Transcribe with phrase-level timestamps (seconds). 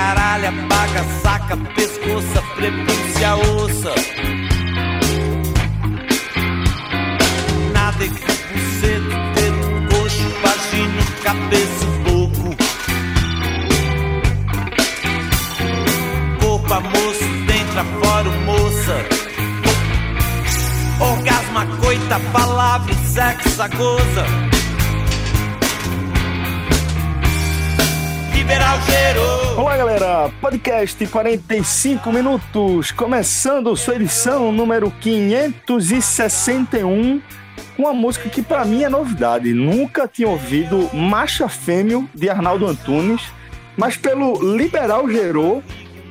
[0.00, 3.94] Caralha, paga, saca, pescoça, prepúcia, ossa.
[7.74, 12.56] Nada equipe, cedo, dedo, coxo, vagina, cabeça, boco.
[16.40, 18.96] Corpo, moço, dentro, fora, moça.
[20.98, 24.59] Orgasma, coita, palavra, sexo, goza.
[28.50, 29.60] Liberal gerou.
[29.60, 30.28] Olá, galera.
[30.40, 37.22] Podcast 45 minutos, começando sua edição número 561
[37.76, 39.54] com uma música que para mim é novidade.
[39.54, 43.22] Nunca tinha ouvido Macha Fêmeo de Arnaldo Antunes,
[43.76, 45.62] mas pelo Liberal Gerou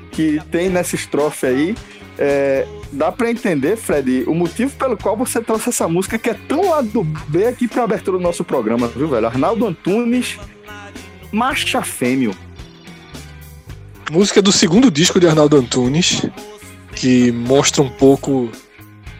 [0.10, 1.76] que tem nessa estrofe aí,
[2.18, 6.36] é, dá para entender, Fred, o motivo pelo qual você trouxe essa música que é
[6.48, 9.28] tão lado do B aqui para abertura do nosso programa, viu, velho?
[9.28, 10.40] Arnaldo Antunes
[11.32, 12.36] Macha Fêmeo.
[14.10, 16.26] Música do segundo disco de Arnaldo Antunes,
[16.96, 18.52] que mostra um pouco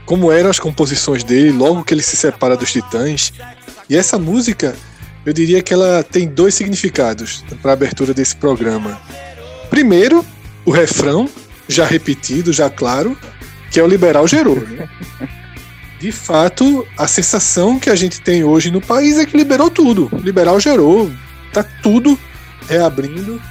[0.06, 3.32] como eram as composições dele logo que ele se separa dos Titãs.
[3.88, 4.76] E essa música,
[5.24, 9.00] eu diria que ela tem dois significados para a abertura desse programa.
[9.70, 10.26] Primeiro,
[10.66, 11.30] o refrão,
[11.68, 13.16] já repetido, já claro,
[13.70, 14.58] que é o liberal gerou.
[16.00, 20.10] De fato, a sensação que a gente tem hoje no país é que liberou tudo.
[20.24, 21.12] Liberal gerou,
[21.54, 22.18] tá tudo
[22.68, 23.42] reabrindo.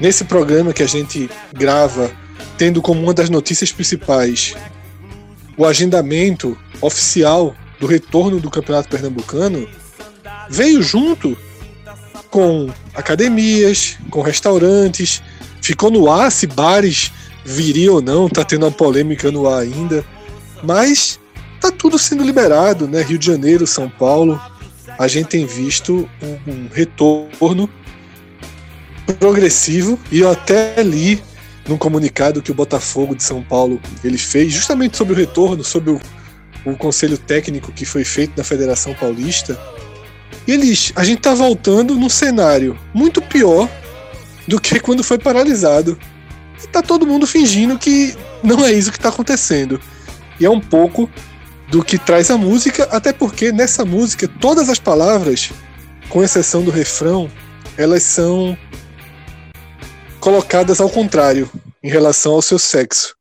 [0.00, 2.10] Nesse programa que a gente grava,
[2.58, 4.54] tendo como uma das notícias principais
[5.56, 9.66] o agendamento oficial do retorno do Campeonato Pernambucano,
[10.50, 11.36] veio junto
[12.30, 15.22] com academias, com restaurantes,
[15.62, 17.10] ficou no ar se bares
[17.44, 20.04] viriam ou não, tá tendo uma polêmica no ar ainda,
[20.62, 21.18] mas
[21.60, 23.02] tá tudo sendo liberado, né?
[23.02, 24.40] Rio de Janeiro, São Paulo,
[24.98, 27.68] a gente tem visto um, um retorno
[29.18, 31.22] progressivo e eu até li
[31.68, 35.90] num comunicado que o Botafogo de São Paulo ele fez justamente sobre o retorno, sobre
[35.90, 36.00] o,
[36.64, 39.58] o conselho técnico que foi feito na Federação Paulista.
[40.46, 43.68] E eles, a gente tá voltando num cenário muito pior
[44.46, 45.98] do que quando foi paralisado.
[46.62, 49.80] E tá todo mundo fingindo que não é isso que está acontecendo.
[50.38, 51.10] E é um pouco
[51.68, 55.50] do que traz a música, até porque nessa música todas as palavras,
[56.08, 57.30] com exceção do refrão,
[57.76, 58.56] elas são
[60.20, 61.50] colocadas ao contrário
[61.82, 63.16] em relação ao seu sexo.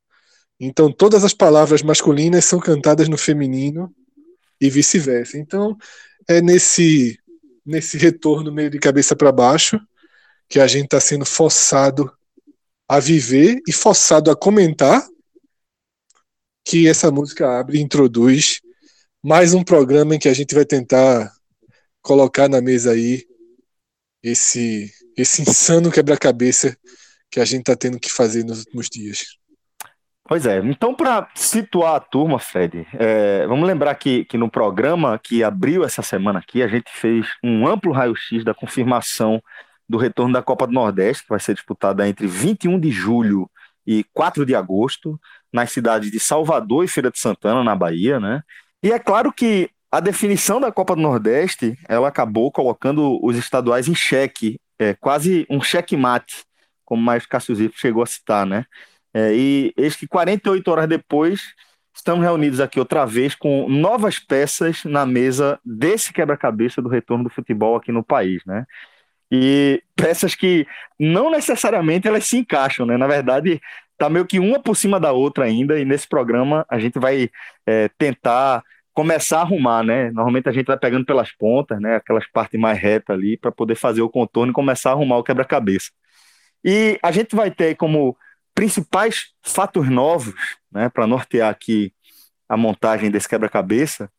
[0.60, 3.94] Então todas as palavras masculinas são cantadas no feminino
[4.60, 5.38] e vice-versa.
[5.38, 5.78] Então
[6.28, 7.20] é nesse
[7.66, 9.80] nesse retorno meio de cabeça para baixo
[10.48, 12.12] que a gente está sendo forçado
[12.88, 15.04] a viver e forçado a comentar
[16.66, 18.60] que essa música abre e introduz
[19.24, 21.32] mais um programa em que a gente vai tentar
[22.02, 23.24] colocar na mesa aí
[24.24, 26.76] esse, esse insano quebra-cabeça
[27.30, 29.38] que a gente está tendo que fazer nos últimos dias.
[30.28, 35.20] Pois é, então para situar a turma, Fred, é, vamos lembrar que, que no programa
[35.24, 39.40] que abriu essa semana aqui, a gente fez um amplo raio-x da confirmação
[39.88, 43.48] do retorno da Copa do Nordeste, que vai ser disputada entre 21 de julho
[43.86, 45.20] e 4 de agosto
[45.56, 48.42] nas cidades de Salvador e Feira de Santana, na Bahia, né?
[48.84, 53.88] E é claro que a definição da Copa do Nordeste, ela acabou colocando os estaduais
[53.88, 56.44] em xeque, é, quase um xeque-mate,
[56.84, 58.66] como mais Cássio Zifo chegou a citar, né?
[59.14, 61.42] É, e eis que 48 horas depois,
[61.96, 67.30] estamos reunidos aqui outra vez com novas peças na mesa desse quebra-cabeça do retorno do
[67.30, 68.66] futebol aqui no país, né?
[69.32, 70.68] E peças que
[71.00, 72.98] não necessariamente elas se encaixam, né?
[72.98, 73.62] Na verdade,
[73.98, 77.30] tá meio que uma por cima da outra ainda, e nesse programa a gente vai
[77.66, 78.64] é, tentar
[78.94, 80.10] começar a arrumar, né?
[80.12, 81.98] Normalmente a gente vai pegando pelas pontas, né?
[81.98, 85.24] Aquelas partes mais retas ali, para poder fazer o contorno e começar a arrumar o
[85.24, 85.92] quebra-cabeça.
[86.64, 88.18] E a gente vai ter como
[88.56, 90.34] principais fatos novos,
[90.72, 91.94] né, para nortear aqui
[92.48, 94.10] a montagem desse quebra-cabeça,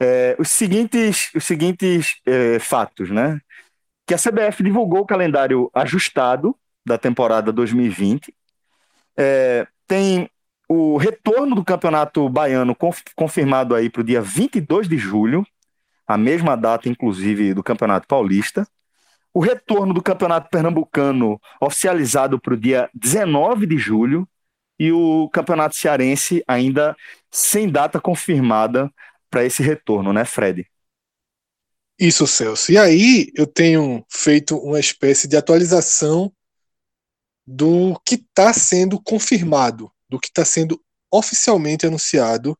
[0.00, 3.40] é, os seguintes, os seguintes é, fatos, né?
[4.04, 8.34] Que a CBF divulgou o calendário ajustado da temporada 2020,
[9.16, 10.28] é, tem
[10.68, 15.46] o retorno do Campeonato Baiano conf, confirmado aí para o dia 22 de julho,
[16.06, 18.66] a mesma data, inclusive, do Campeonato Paulista.
[19.34, 24.28] O retorno do Campeonato Pernambucano oficializado para o dia 19 de julho
[24.78, 26.96] e o Campeonato Cearense ainda
[27.30, 28.92] sem data confirmada
[29.30, 30.66] para esse retorno, né, Fred?
[31.98, 32.72] Isso, Celso.
[32.72, 36.32] E aí eu tenho feito uma espécie de atualização
[37.46, 40.80] do que está sendo confirmado, do que está sendo
[41.10, 42.56] oficialmente anunciado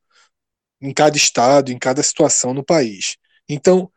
[0.80, 3.16] em cada estado, em cada situação no país.
[3.48, 3.90] Então,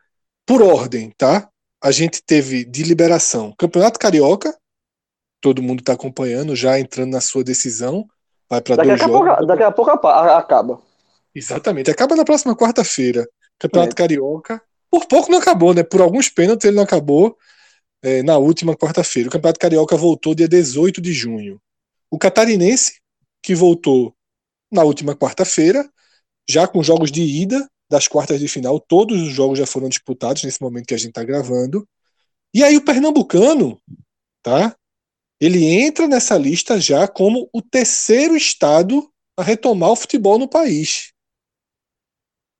[0.46, 1.48] por ordem, tá?
[1.82, 4.56] A gente teve de liberação Campeonato Carioca,
[5.40, 8.06] todo mundo está acompanhando, já entrando na sua decisão,
[8.48, 9.28] vai para dois a jogos.
[9.28, 10.80] Pouco, daqui a pouco acaba.
[11.34, 13.28] Exatamente, acaba na próxima quarta-feira.
[13.58, 13.96] Campeonato é.
[13.96, 14.62] Carioca.
[14.90, 15.82] Por pouco não acabou, né?
[15.82, 17.36] Por alguns pênaltis ele não acabou
[18.02, 19.28] é, na última quarta-feira.
[19.28, 21.60] O Campeonato Carioca voltou dia 18 de junho.
[22.10, 23.00] O Catarinense,
[23.42, 24.14] que voltou
[24.70, 25.88] na última quarta-feira,
[26.48, 30.42] já com jogos de ida das quartas de final, todos os jogos já foram disputados
[30.42, 31.88] nesse momento que a gente está gravando.
[32.52, 33.80] E aí o Pernambucano,
[34.42, 34.76] tá?
[35.40, 41.12] Ele entra nessa lista já como o terceiro estado a retomar o futebol no país.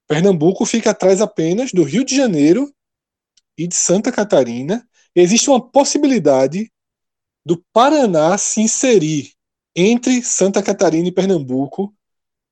[0.06, 2.72] Pernambuco fica atrás apenas do Rio de Janeiro
[3.58, 4.86] e de Santa Catarina.
[5.16, 6.70] Existe uma possibilidade
[7.44, 9.32] do Paraná se inserir
[9.74, 11.94] entre Santa Catarina e Pernambuco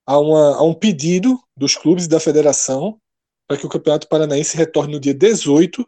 [0.05, 2.99] a, uma, a um pedido dos clubes e da federação
[3.47, 5.87] para que o Campeonato Paranaense retorne no dia 18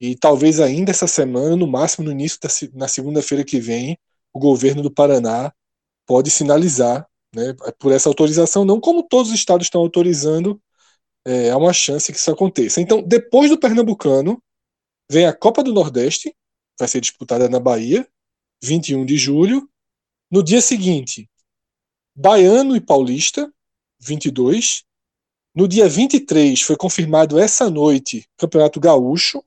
[0.00, 3.96] e talvez ainda essa semana, no máximo no início da na segunda-feira que vem,
[4.32, 5.52] o governo do Paraná
[6.04, 10.60] pode sinalizar né, por essa autorização, não como todos os estados estão autorizando,
[11.24, 12.80] é, há uma chance que isso aconteça.
[12.80, 14.42] Então, depois do Pernambucano,
[15.12, 16.34] vem a Copa do Nordeste,
[16.78, 18.08] vai ser disputada na Bahia,
[18.62, 19.68] 21 de julho.
[20.30, 21.28] No dia seguinte,
[22.16, 23.52] Baiano e Paulista,
[24.00, 24.84] 22.
[25.54, 29.44] No dia 23 foi confirmado essa noite Campeonato Gaúcho,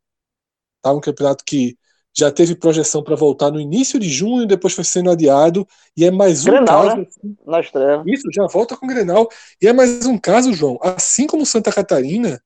[0.83, 0.93] tá?
[0.93, 1.75] um campeonato que
[2.15, 5.67] já teve projeção para voltar no início de junho, depois foi sendo adiado,
[5.97, 6.97] e é mais um Grenal, caso.
[6.97, 7.07] Né?
[7.43, 8.03] Na estreia.
[8.05, 9.27] Isso, já volta com o Grenal.
[9.59, 12.39] E é mais um caso, João, assim como Santa Catarina,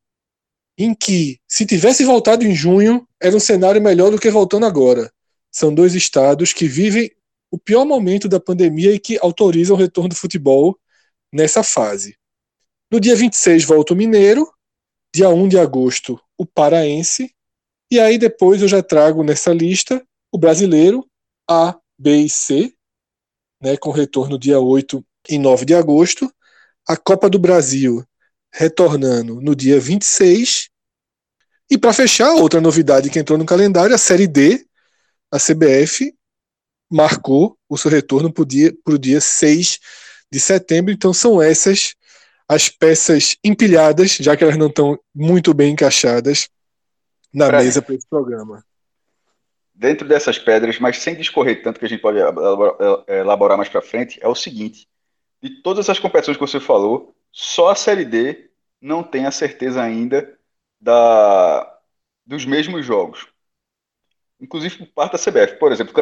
[0.79, 5.11] em que, se tivesse voltado em junho, era um cenário melhor do que voltando agora.
[5.51, 7.11] São dois estados que vivem
[7.51, 10.79] o pior momento da pandemia e que autorizam o retorno do futebol
[11.33, 12.15] nessa fase.
[12.89, 14.49] No dia 26 volta o Mineiro,
[15.13, 17.35] dia 1 de agosto o Paraense,
[17.91, 20.01] e aí depois eu já trago nessa lista
[20.31, 21.05] o brasileiro
[21.49, 22.73] A, B e C,
[23.61, 26.33] né, com retorno dia 8 e 9 de agosto,
[26.87, 28.05] a Copa do Brasil
[28.51, 30.69] retornando no dia 26,
[31.71, 34.65] e para fechar, outra novidade que entrou no calendário, a Série D,
[35.31, 36.11] a CBF
[36.89, 39.79] marcou o seu retorno para o dia, dia 6
[40.31, 40.91] de setembro.
[40.91, 41.93] Então são essas
[42.47, 46.49] as peças empilhadas, já que elas não estão muito bem encaixadas
[47.31, 48.65] na pra mesa para esse programa.
[49.75, 52.17] Dentro dessas pedras, mas sem discorrer tanto que a gente pode
[53.07, 54.87] elaborar mais para frente, é o seguinte:
[55.43, 59.81] de todas essas competições que você falou, só a Série D não tem a certeza
[59.81, 60.37] ainda
[60.79, 61.79] da,
[62.25, 63.27] dos mesmos jogos
[64.39, 65.57] inclusive por parte da CBF.
[65.57, 65.93] Por exemplo,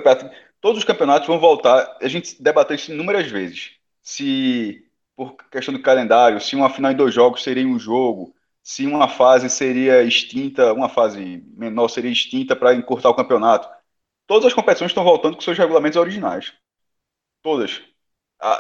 [0.62, 1.98] todos os campeonatos vão voltar.
[2.02, 3.72] A gente debateu isso inúmeras vezes.
[4.02, 4.86] Se,
[5.16, 9.08] por questão do calendário, se uma final em dois jogos seria um jogo, se uma
[9.08, 13.70] fase seria extinta, uma fase menor seria extinta para encurtar o campeonato.
[14.28, 16.54] Todas as competições estão voltando com seus regulamentos originais.
[17.42, 17.82] Todas.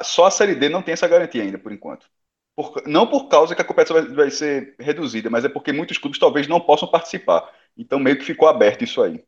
[0.03, 2.10] Só a Série D não tem essa garantia ainda, por enquanto.
[2.58, 6.00] Por, não por causa que a competição vai, vai ser reduzida, mas é porque muitos
[6.00, 7.48] clubes talvez não possam participar.
[7.78, 9.24] Então meio que ficou aberto isso aí.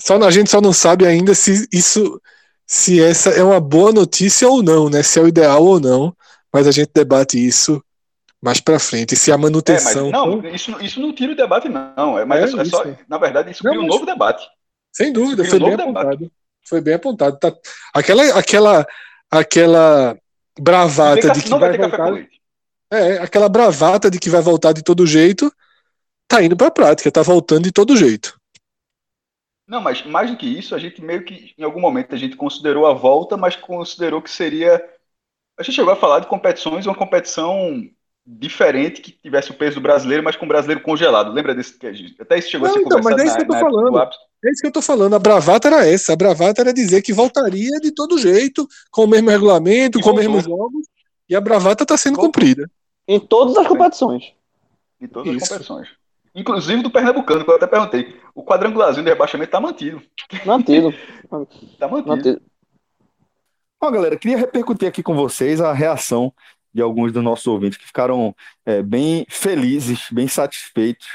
[0.00, 2.22] Só a gente só não sabe ainda se isso
[2.64, 5.02] se essa é uma boa notícia ou não, né?
[5.02, 6.16] Se é o ideal ou não,
[6.52, 7.84] mas a gente debate isso
[8.40, 9.16] mais para frente.
[9.16, 10.08] Se a manutenção.
[10.08, 12.16] É, não, isso, isso não tira o debate, não.
[12.16, 14.48] É, mas é, é só, na verdade, isso cria um novo debate.
[14.92, 16.32] Sem dúvida, foi, um bem apontado.
[16.64, 17.38] foi bem apontado.
[17.40, 17.52] Tá,
[17.92, 18.86] aquela, aquela,
[19.28, 20.16] aquela
[20.58, 22.28] bravata de que vai, vai voltar.
[22.90, 25.52] É, aquela bravata de que vai voltar de todo jeito,
[26.28, 28.38] tá indo para a prática, tá voltando de todo jeito.
[29.66, 32.36] Não, mas mais do que isso, a gente meio que, em algum momento, a gente
[32.36, 34.82] considerou a volta, mas considerou que seria.
[35.58, 37.82] A gente chegou a falar de competições, uma competição
[38.26, 41.32] diferente que tivesse o peso do brasileiro, mas com o brasileiro congelado.
[41.32, 41.86] Lembra desse que
[42.20, 44.10] até isso chegou Não, a ser então, mas é isso que eu tô falando.
[44.44, 45.14] É isso que eu tô falando.
[45.14, 46.12] A bravata era essa.
[46.12, 50.10] A bravata era dizer que voltaria de todo jeito, com o mesmo regulamento, e com
[50.10, 50.86] os mesmos jogos.
[51.28, 52.68] E a bravata está sendo cumprida.
[53.06, 54.32] Em todas as competições.
[55.00, 55.44] Em todas isso.
[55.44, 55.88] as competições.
[56.34, 58.16] Inclusive do Pernambucano, que eu até perguntei.
[58.34, 60.02] O quadrangularzinho de rebaixamento tá mantido.
[60.44, 60.90] Mantido.
[61.78, 62.08] tá mantido.
[62.08, 62.42] mantido.
[63.80, 66.32] Bom, galera, queria repercutir aqui com vocês a reação
[66.72, 68.34] de alguns dos nossos ouvintes que ficaram
[68.64, 71.06] é, bem felizes, bem satisfeitos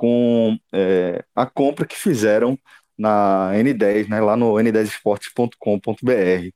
[0.00, 2.58] com é, a compra que fizeram
[2.96, 6.48] na N10, né, lá no n10esportes.com.br.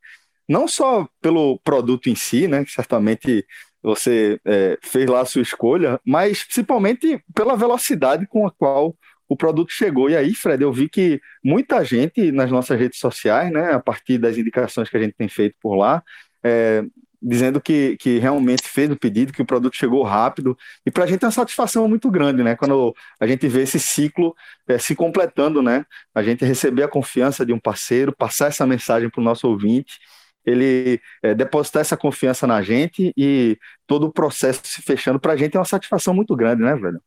[0.48, 3.44] Não só pelo produto em si, né, que certamente
[3.82, 8.96] você é, fez lá a sua escolha, mas principalmente pela velocidade com a qual
[9.28, 10.08] o produto chegou.
[10.08, 14.16] E aí, Fred, eu vi que muita gente nas nossas redes sociais, né, a partir
[14.16, 16.02] das indicações que a gente tem feito por lá,
[16.42, 16.82] é,
[17.24, 20.56] dizendo que, que realmente fez o pedido, que o produto chegou rápido.
[20.84, 22.54] E para a gente é uma satisfação muito grande, né?
[22.54, 24.36] Quando a gente vê esse ciclo
[24.68, 25.86] é, se completando, né?
[26.14, 29.98] A gente receber a confiança de um parceiro, passar essa mensagem para o nosso ouvinte,
[30.44, 35.36] ele é, depositar essa confiança na gente e todo o processo se fechando para a
[35.36, 37.00] gente é uma satisfação muito grande, né, velho?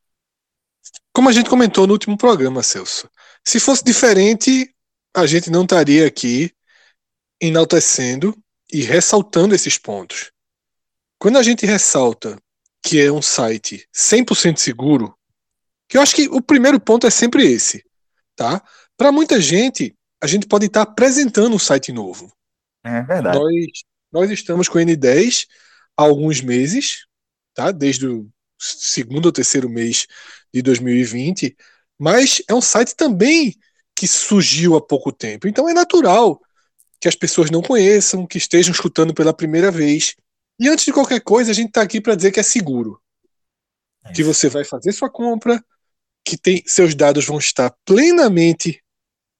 [1.13, 3.07] Como a gente comentou no último programa, Celso,
[3.45, 4.73] se fosse diferente,
[5.15, 6.51] a gente não estaria aqui
[7.39, 8.35] enaltecendo
[8.71, 10.31] e ressaltando esses pontos.
[11.19, 12.37] Quando a gente ressalta
[12.81, 15.17] que é um site 100% seguro,
[15.89, 17.83] que eu acho que o primeiro ponto é sempre esse,
[18.35, 18.61] tá?
[18.95, 22.31] Para muita gente, a gente pode estar apresentando um site novo.
[22.83, 23.37] É verdade.
[23.37, 23.65] Nós,
[24.11, 25.45] nós estamos com o N10
[25.97, 27.05] há alguns meses,
[27.53, 27.71] tá?
[27.71, 30.07] Desde o segundo ou terceiro mês
[30.53, 31.55] de 2020,
[31.97, 33.55] mas é um site também
[33.95, 35.47] que surgiu há pouco tempo.
[35.47, 36.39] Então é natural
[36.99, 40.15] que as pessoas não conheçam, que estejam escutando pela primeira vez.
[40.59, 43.01] E antes de qualquer coisa, a gente está aqui para dizer que é seguro.
[44.03, 45.63] É que você vai fazer sua compra,
[46.25, 48.83] que tem, seus dados vão estar plenamente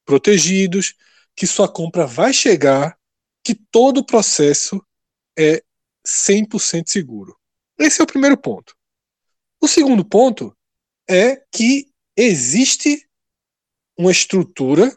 [0.06, 0.94] protegidos,
[1.36, 2.98] que sua compra vai chegar,
[3.44, 4.82] que todo o processo
[5.38, 5.64] é
[6.06, 7.38] 100% seguro.
[7.78, 8.76] Esse é o primeiro ponto.
[9.62, 10.56] O segundo ponto
[11.10, 13.08] é que existe
[13.98, 14.96] uma estrutura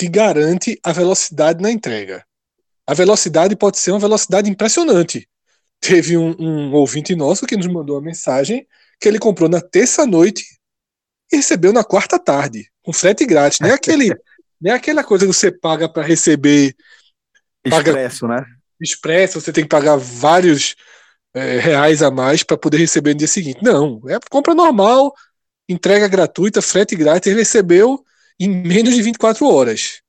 [0.00, 2.24] que garante a velocidade na entrega.
[2.86, 5.28] A velocidade pode ser uma velocidade impressionante.
[5.78, 8.66] Teve um, um ouvinte nosso que nos mandou uma mensagem
[8.98, 10.42] que ele comprou na terça-noite
[11.30, 13.60] e recebeu na quarta tarde, com frete grátis.
[13.60, 14.10] É, aquele,
[14.64, 16.74] é aquela coisa que você paga para receber.
[17.62, 18.46] Expresso, paga, né?
[18.80, 20.76] Expresso, você tem que pagar vários
[21.34, 23.60] é, reais a mais para poder receber no dia seguinte.
[23.62, 25.12] Não, é compra normal,
[25.68, 27.30] entrega gratuita, frete grátis.
[27.30, 28.02] Ele recebeu
[28.40, 30.00] em menos de 24 horas.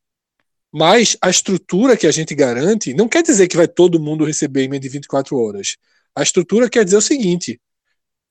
[0.74, 4.64] Mas a estrutura que a gente garante não quer dizer que vai todo mundo receber
[4.64, 5.76] em menos de 24 horas.
[6.16, 7.60] A estrutura quer dizer o seguinte: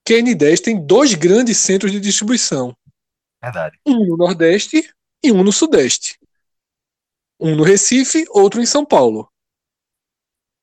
[0.04, 2.75] que a N10 tem dois grandes centros de distribuição.
[3.42, 3.78] Verdade.
[3.87, 4.90] Um no Nordeste
[5.23, 6.19] e um no Sudeste.
[7.38, 9.30] Um no Recife, outro em São Paulo.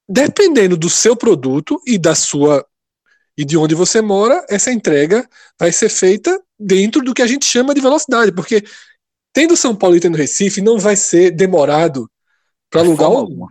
[0.10, 2.66] Dependendo do seu produto e da sua
[3.38, 5.28] e de onde você mora, essa entrega
[5.60, 8.64] vai ser feita dentro do que a gente chama de velocidade, porque
[9.38, 12.10] tendo São Paulo e tendo Recife, não vai ser demorado
[12.72, 13.46] para alugar algum.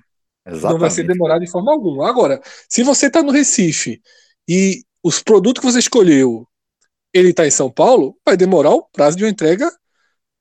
[0.44, 2.08] Não vai ser demorado de forma alguma.
[2.08, 4.02] Agora, se você está no Recife
[4.48, 6.44] e os produtos que você escolheu,
[7.14, 9.70] ele está em São Paulo, vai demorar o prazo de uma entrega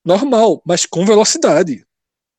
[0.03, 1.85] normal, mas com velocidade.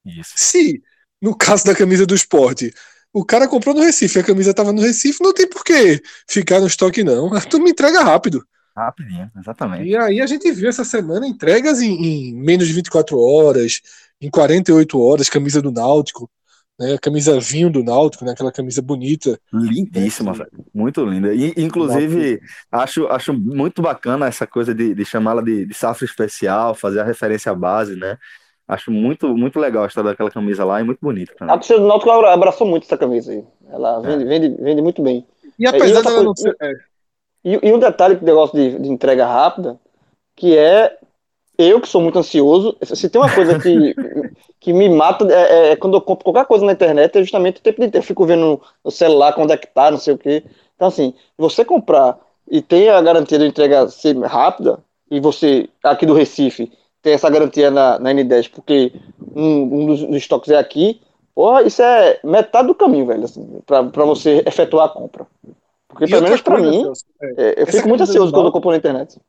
[0.05, 0.33] Isso.
[0.35, 0.83] Se,
[1.23, 2.75] no caso da camisa do esporte,
[3.13, 6.59] o cara comprou no Recife, a camisa estava no Recife, não tem por que ficar
[6.59, 7.31] no estoque, não.
[7.49, 8.45] Tu me entrega rápido.
[8.77, 9.89] Rapidinho, exatamente.
[9.89, 13.81] E aí a gente viu essa semana entregas em, em menos de 24 horas,
[14.21, 16.31] em 48 horas, camisa do Náutico,
[16.79, 16.99] né?
[17.01, 18.33] Camisa vinho do Náutico, né?
[18.33, 19.41] Aquela camisa bonita.
[19.51, 20.51] Lindíssima, velho.
[20.75, 21.33] Muito linda.
[21.35, 22.39] E, inclusive,
[22.71, 27.05] acho, acho muito bacana essa coisa de, de chamá-la de, de safra especial, fazer a
[27.05, 28.19] referência à base, né?
[28.69, 31.55] Acho muito, muito legal a história daquela camisa lá e muito bonita também.
[31.55, 33.43] A torcida do Náutico abraçou muito essa camisa aí.
[33.71, 34.27] Ela vende, é.
[34.27, 35.27] vende, vende muito bem.
[35.59, 36.55] E apesar dela não ser.
[36.61, 36.73] É.
[37.47, 39.79] E, e um detalhe que negócio de, de entrega rápida,
[40.35, 40.99] que é
[41.57, 43.95] eu que sou muito ansioso, se tem uma coisa que,
[44.59, 47.63] que me mata é, é, quando eu compro qualquer coisa na internet, é justamente o
[47.63, 47.97] tempo de.
[47.97, 50.43] Eu fico vendo no celular quando é que tá, não sei o quê.
[50.75, 52.19] Então, assim, você comprar
[52.51, 57.31] e ter a garantia de entrega ser rápida, e você, aqui do Recife, ter essa
[57.31, 58.93] garantia na, na N10, porque
[59.37, 61.01] um, um dos, dos, estoques é aqui,
[61.33, 65.27] porra, isso é metade do caminho, velho, assim, pra você efetuar a compra.
[65.89, 66.85] Porque, pelo menos pra mim,
[67.37, 69.21] é, eu fico muito ansioso quando eu compro na internet.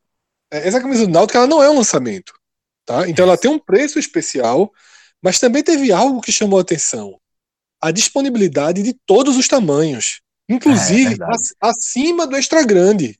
[0.50, 2.32] É, essa camisa do Náutico, ela não é um lançamento.
[2.84, 3.08] Tá?
[3.08, 4.72] Então ela tem um preço especial,
[5.22, 7.20] mas também teve algo que chamou a atenção.
[7.80, 10.22] A disponibilidade de todos os tamanhos.
[10.48, 13.18] Inclusive é, é acima do extra grande.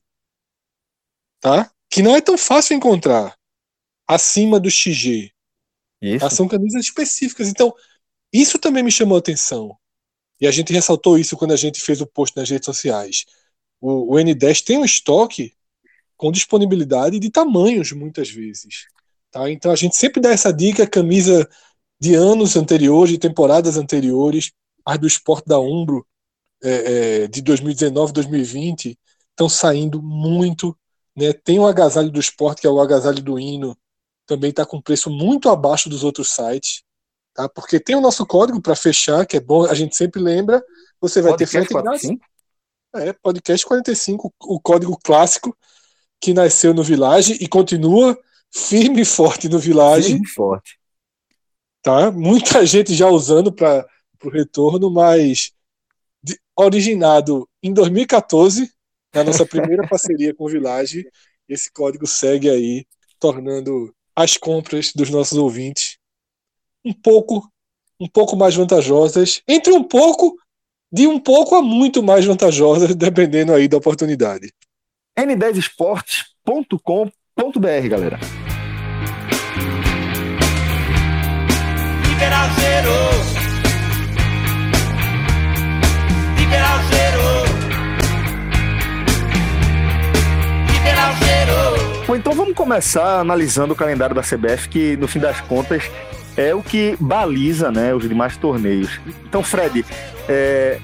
[1.39, 1.71] Tá?
[1.89, 3.37] Que não é tão fácil encontrar.
[4.07, 5.31] Acima do XG.
[6.01, 6.29] Isso.
[6.31, 7.47] São camisas específicas.
[7.47, 7.73] Então,
[8.33, 9.77] isso também me chamou a atenção.
[10.39, 13.25] E a gente ressaltou isso quando a gente fez o post nas redes sociais
[13.81, 15.53] o, o N10 tem um estoque
[16.17, 18.87] com disponibilidade de tamanhos muitas vezes.
[19.31, 19.49] Tá?
[19.49, 21.47] Então a gente sempre dá essa dica, camisa
[21.99, 24.51] de anos anteriores, de temporadas anteriores,
[24.85, 26.05] as do esporte da Umbro,
[26.61, 28.97] é, é, de 2019, 2020
[29.31, 30.77] estão saindo muito.
[31.15, 31.31] Né?
[31.31, 33.77] Tem o agasalho do esporte, que é o agasalho do hino,
[34.25, 36.83] também está com preço muito abaixo dos outros sites.
[37.39, 37.47] Tá?
[37.47, 40.61] Porque tem o nosso código para fechar, que é bom, a gente sempre lembra.
[40.99, 42.25] Você vai Podcast ter frete 45?
[42.95, 45.57] É, podcast 45, o código clássico
[46.19, 48.19] que nasceu no Village e continua
[48.53, 50.17] firme e forte no Village.
[50.17, 50.77] Sim, forte.
[51.81, 52.11] tá?
[52.11, 53.87] Muita gente já usando para
[54.21, 55.53] o retorno, mas
[56.21, 58.69] de- originado em 2014,
[59.15, 61.07] na nossa primeira parceria com o Village,
[61.47, 62.85] esse código segue aí,
[63.17, 65.98] tornando as compras dos nossos ouvintes
[66.85, 67.49] um pouco
[67.99, 70.35] um pouco mais vantajosas, entre um pouco
[70.91, 74.51] de um pouco a muito mais vantajosas, dependendo aí da oportunidade.
[75.17, 78.19] n10esportes.com.br, galera.
[82.07, 82.91] Liberal zero.
[86.37, 87.21] Liberal zero.
[90.73, 91.55] Liberal zero.
[92.07, 95.83] Bom, então vamos começar analisando o calendário da CBF, que no fim das contas
[96.39, 98.97] é o que baliza né, os demais torneios.
[99.25, 99.85] Então, Fred,
[100.29, 100.79] é,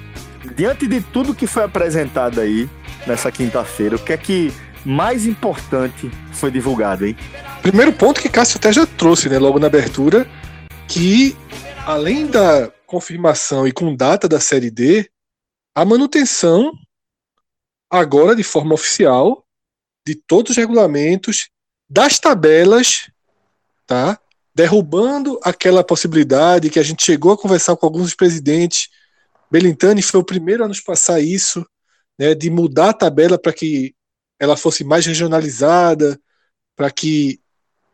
[0.54, 2.68] diante de tudo que foi apresentado aí
[3.06, 4.52] nessa quinta-feira, o que é que
[4.84, 7.16] mais importante foi divulgado, hein?
[7.62, 10.28] Primeiro ponto que Cássio até já trouxe, né, logo na abertura,
[10.86, 11.34] que
[11.86, 15.08] além da confirmação e com data da Série D,
[15.74, 16.70] a manutenção
[17.90, 19.42] agora de forma oficial
[20.06, 21.48] de todos os regulamentos,
[21.88, 23.10] das tabelas,
[23.86, 24.20] tá?
[24.56, 28.88] Derrubando aquela possibilidade que a gente chegou a conversar com alguns dos presidentes.
[29.50, 31.62] Belintani foi o primeiro a nos passar isso,
[32.18, 33.94] né, de mudar a tabela para que
[34.40, 36.18] ela fosse mais regionalizada,
[36.74, 37.38] para que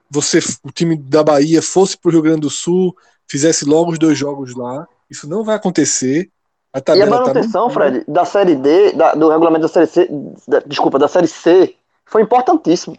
[0.08, 2.94] você, o time da Bahia fosse para o Rio Grande do Sul,
[3.28, 4.86] fizesse logo os dois jogos lá.
[5.10, 6.30] Isso não vai acontecer.
[6.72, 7.90] A E a tabela tá manutenção, mantida.
[7.90, 10.08] Fred, da série D, da- do regulamento da série C,
[10.46, 11.74] da- desculpa, da série C,
[12.06, 12.96] foi importantíssimo.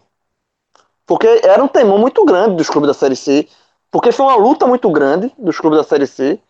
[1.06, 3.48] Porque era um temor muito grande dos clubes da série C,
[3.90, 6.40] porque foi uma luta muito grande dos clubes da série C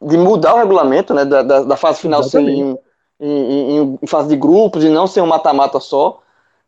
[0.00, 2.76] de mudar o regulamento, né, da, da, da fase final ser em,
[3.20, 6.20] em, em- em fase de grupos e não ser um mata-mata só.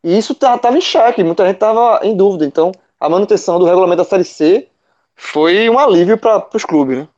[0.02, 2.44] E isso estava em xeque, muita gente estava em dúvida.
[2.44, 4.68] Então, a manutenção do regulamento da série C
[5.16, 7.08] foi um alívio para os clubes, né?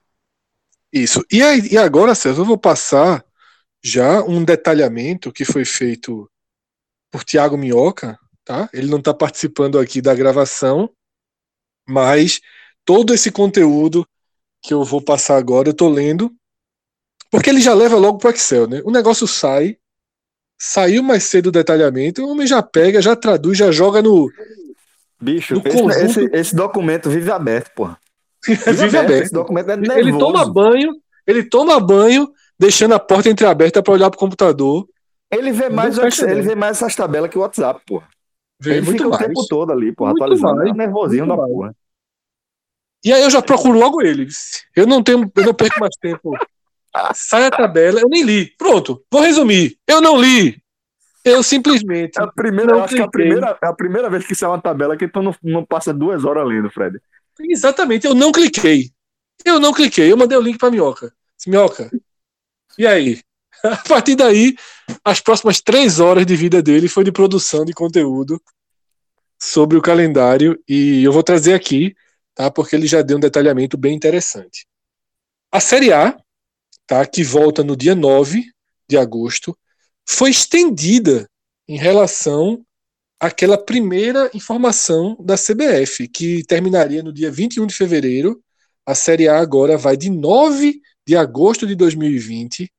[0.92, 1.24] Isso.
[1.30, 3.24] E, aí, e agora, César, eu vou passar
[3.82, 6.30] já um detalhamento que foi feito
[7.10, 8.70] por Tiago Minhoca, tá?
[8.72, 10.88] Ele não está participando aqui da gravação,
[11.86, 12.40] mas
[12.84, 14.06] todo esse conteúdo
[14.62, 16.32] que eu vou passar agora, eu tô lendo,
[17.30, 18.80] porque ele já leva logo pro Excel, né?
[18.84, 19.76] O negócio sai,
[20.58, 24.30] saiu mais cedo o detalhamento, o homem já pega, já traduz, já joga no.
[25.20, 27.98] Bicho, No esse, esse- esse documento vive aberto, porra.
[28.46, 29.24] Vive aberto.
[29.24, 29.98] Esse documento é nervoso.
[30.08, 30.92] Ele toma banho,
[31.26, 34.86] ele toma banho, deixando a porta entreaberta para olhar pro computador.
[35.30, 38.08] Ele vê mais, o Excel, ele vê mais essas tabelas que o WhatsApp, porra.
[38.58, 39.22] Vê ele muito fica mais.
[39.22, 40.56] o tempo todo ali, porra, Muito atualizando.
[40.56, 41.50] mais, nervosinho da mais.
[41.50, 41.76] porra.
[43.04, 44.26] E aí eu já procuro logo ele.
[44.74, 46.32] Eu não tenho, eu não perco mais tempo.
[47.14, 48.46] Sai a tabela, eu nem li.
[48.56, 49.78] Pronto, vou resumir.
[49.86, 50.60] Eu não li.
[51.24, 52.18] Eu simplesmente.
[52.18, 54.48] É a primeira, eu acho que é a primeira, é a primeira vez que sai
[54.48, 56.98] uma tabela que tu não, não passa duas horas lendo, Fred.
[57.40, 58.90] Exatamente, eu não cliquei.
[59.44, 60.10] Eu não cliquei.
[60.10, 61.12] Eu mandei o link pra Minhoca.
[61.46, 61.90] Minhoca,
[62.78, 63.20] e aí?
[63.72, 64.54] A partir daí,
[65.04, 68.40] as próximas três horas de vida dele foi de produção de conteúdo
[69.40, 70.58] sobre o calendário.
[70.68, 71.94] E eu vou trazer aqui,
[72.34, 72.50] tá?
[72.50, 74.66] Porque ele já deu um detalhamento bem interessante.
[75.50, 76.16] A Série A,
[76.86, 77.04] tá?
[77.06, 78.44] Que volta no dia 9
[78.88, 79.56] de agosto,
[80.08, 81.28] foi estendida
[81.68, 82.64] em relação
[83.18, 88.40] àquela primeira informação da CBF, que terminaria no dia 21 de fevereiro.
[88.84, 92.70] A Série A agora vai de 9 de agosto de 2020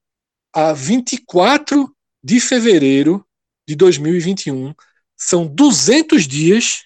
[0.57, 3.23] a 24 de fevereiro
[3.67, 4.73] de 2021.
[5.15, 6.85] São 200 dias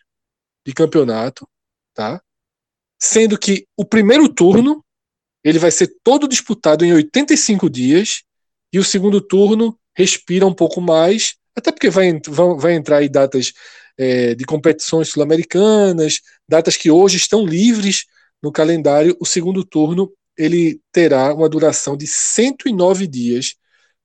[0.68, 1.48] de campeonato,
[1.94, 2.22] tá?
[3.02, 4.84] Sendo que o primeiro turno
[5.42, 8.24] ele vai ser todo disputado em 85 dias
[8.74, 12.12] e o segundo turno respira um pouco mais, até porque vai,
[12.58, 13.54] vai entrar aí datas
[13.98, 18.06] eh, de competições sul-americanas, datas que hoje estão livres
[18.44, 19.16] no calendário.
[19.18, 23.56] O segundo turno ele terá uma duração de 109 dias,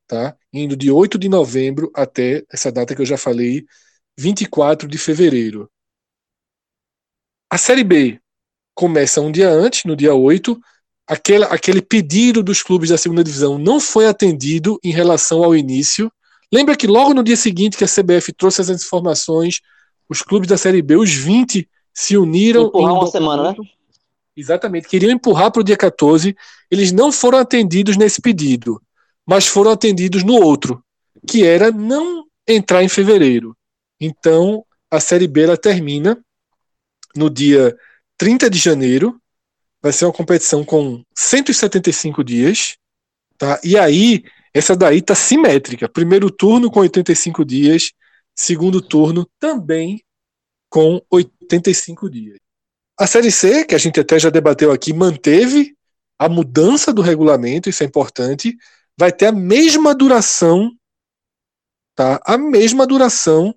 [0.06, 0.36] tá?
[0.52, 3.66] Indo de 8 de novembro até essa data que eu já falei,
[4.18, 5.70] 24 de fevereiro.
[7.50, 8.20] A Série B
[8.74, 10.58] começa um dia antes, no dia 8.
[11.06, 16.10] Aquele, aquele pedido dos clubes da segunda divisão não foi atendido em relação ao início.
[16.52, 19.60] Lembra que logo no dia seguinte que a CBF trouxe essas informações,
[20.08, 22.66] os clubes da Série B, os 20, se uniram.
[22.66, 23.56] Empurrar em um uma semana, né?
[24.36, 26.36] Exatamente, queriam empurrar para o dia 14.
[26.70, 28.80] Eles não foram atendidos nesse pedido.
[29.26, 30.82] Mas foram atendidos no outro,
[31.26, 33.56] que era não entrar em fevereiro.
[34.00, 36.22] Então, a Série B ela termina
[37.14, 37.76] no dia
[38.16, 39.20] 30 de janeiro.
[39.82, 42.76] Vai ser uma competição com 175 dias.
[43.36, 43.60] Tá?
[43.64, 44.22] E aí,
[44.54, 45.88] essa daí tá simétrica.
[45.88, 47.92] Primeiro turno com 85 dias,
[48.34, 50.02] segundo turno também
[50.70, 52.38] com 85 dias.
[52.98, 55.74] A Série C, que a gente até já debateu aqui, manteve
[56.18, 58.56] a mudança do regulamento, isso é importante,
[58.98, 60.70] vai ter a mesma duração,
[61.94, 62.20] tá?
[62.24, 63.54] A mesma duração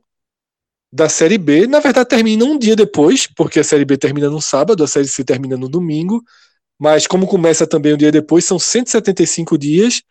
[0.92, 1.68] da Série B.
[1.68, 5.08] Na verdade, termina um dia depois, porque a Série B termina no sábado, a Série
[5.08, 6.24] C termina no domingo.
[6.78, 10.02] Mas como começa também um dia depois, são 175 dias,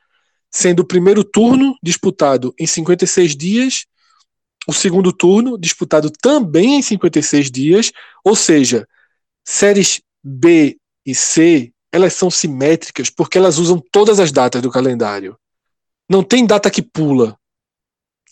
[0.50, 3.86] sendo o primeiro turno disputado em 56 dias,
[4.66, 8.86] o segundo turno disputado também em 56 dias, ou seja,
[9.44, 15.38] séries B e C elas são simétricas porque elas usam todas as datas do calendário.
[16.08, 17.38] Não tem data que pula.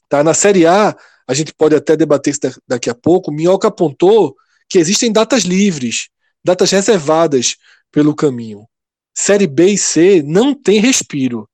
[0.08, 0.22] Tá?
[0.22, 3.32] Na Série A, a gente pode até debater isso daqui a pouco.
[3.32, 4.36] Minhoca apontou
[4.68, 6.08] que existem datas livres,
[6.44, 7.56] datas reservadas
[7.90, 8.66] pelo caminho.
[9.14, 11.48] Série B e C não tem respiro.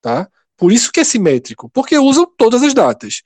[0.00, 0.28] Tá?
[0.56, 3.22] Por isso que é simétrico, porque usam todas as datas.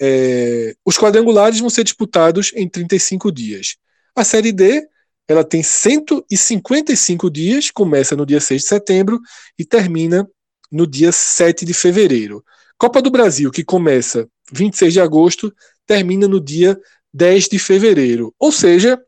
[0.00, 3.76] É, os quadrangulares vão ser disputados em 35 dias.
[4.14, 4.86] A Série D
[5.30, 9.20] ela tem 155 dias, começa no dia 6 de setembro
[9.56, 10.28] e termina
[10.72, 12.44] no dia 7 de fevereiro.
[12.76, 15.54] Copa do Brasil, que começa 26 de agosto,
[15.86, 16.76] termina no dia
[17.14, 18.34] 10 de fevereiro.
[18.40, 19.00] Ou seja,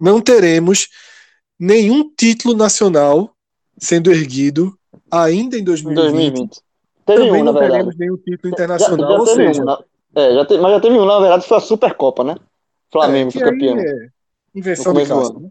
[0.00, 0.88] não teremos
[1.60, 3.30] nenhum título nacional
[3.76, 4.78] sendo erguido
[5.10, 6.04] ainda em 2020.
[6.10, 6.60] 2020.
[7.04, 7.98] Teve Também um, não na teremos verdade.
[7.98, 9.10] nenhum título internacional.
[9.10, 11.46] Já, já ou seja, um, na- é, já te- mas já teve um, na verdade,
[11.46, 12.34] foi a Supercopa, né?
[12.90, 13.78] Flamengo é, foi campeão.
[13.78, 14.08] é
[14.54, 15.40] invenção do Cássio.
[15.40, 15.50] né?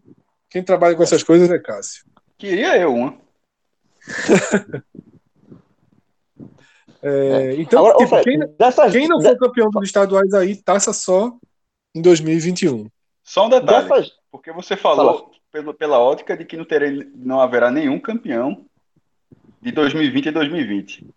[0.50, 2.06] Quem trabalha com essas coisas é Cássio.
[2.38, 3.18] Queria eu uma.
[7.02, 10.92] É, então, Agora, tipo, quem, dessas, quem não de- for campeão dos estaduais aí, taça
[10.92, 11.32] só
[11.96, 12.90] em 2021.
[13.24, 17.40] Só um detalhe, dessas, porque você falou pelo, pela ótica de que não, terei, não
[17.40, 18.66] haverá nenhum campeão
[19.62, 21.08] de 2020 e 2020.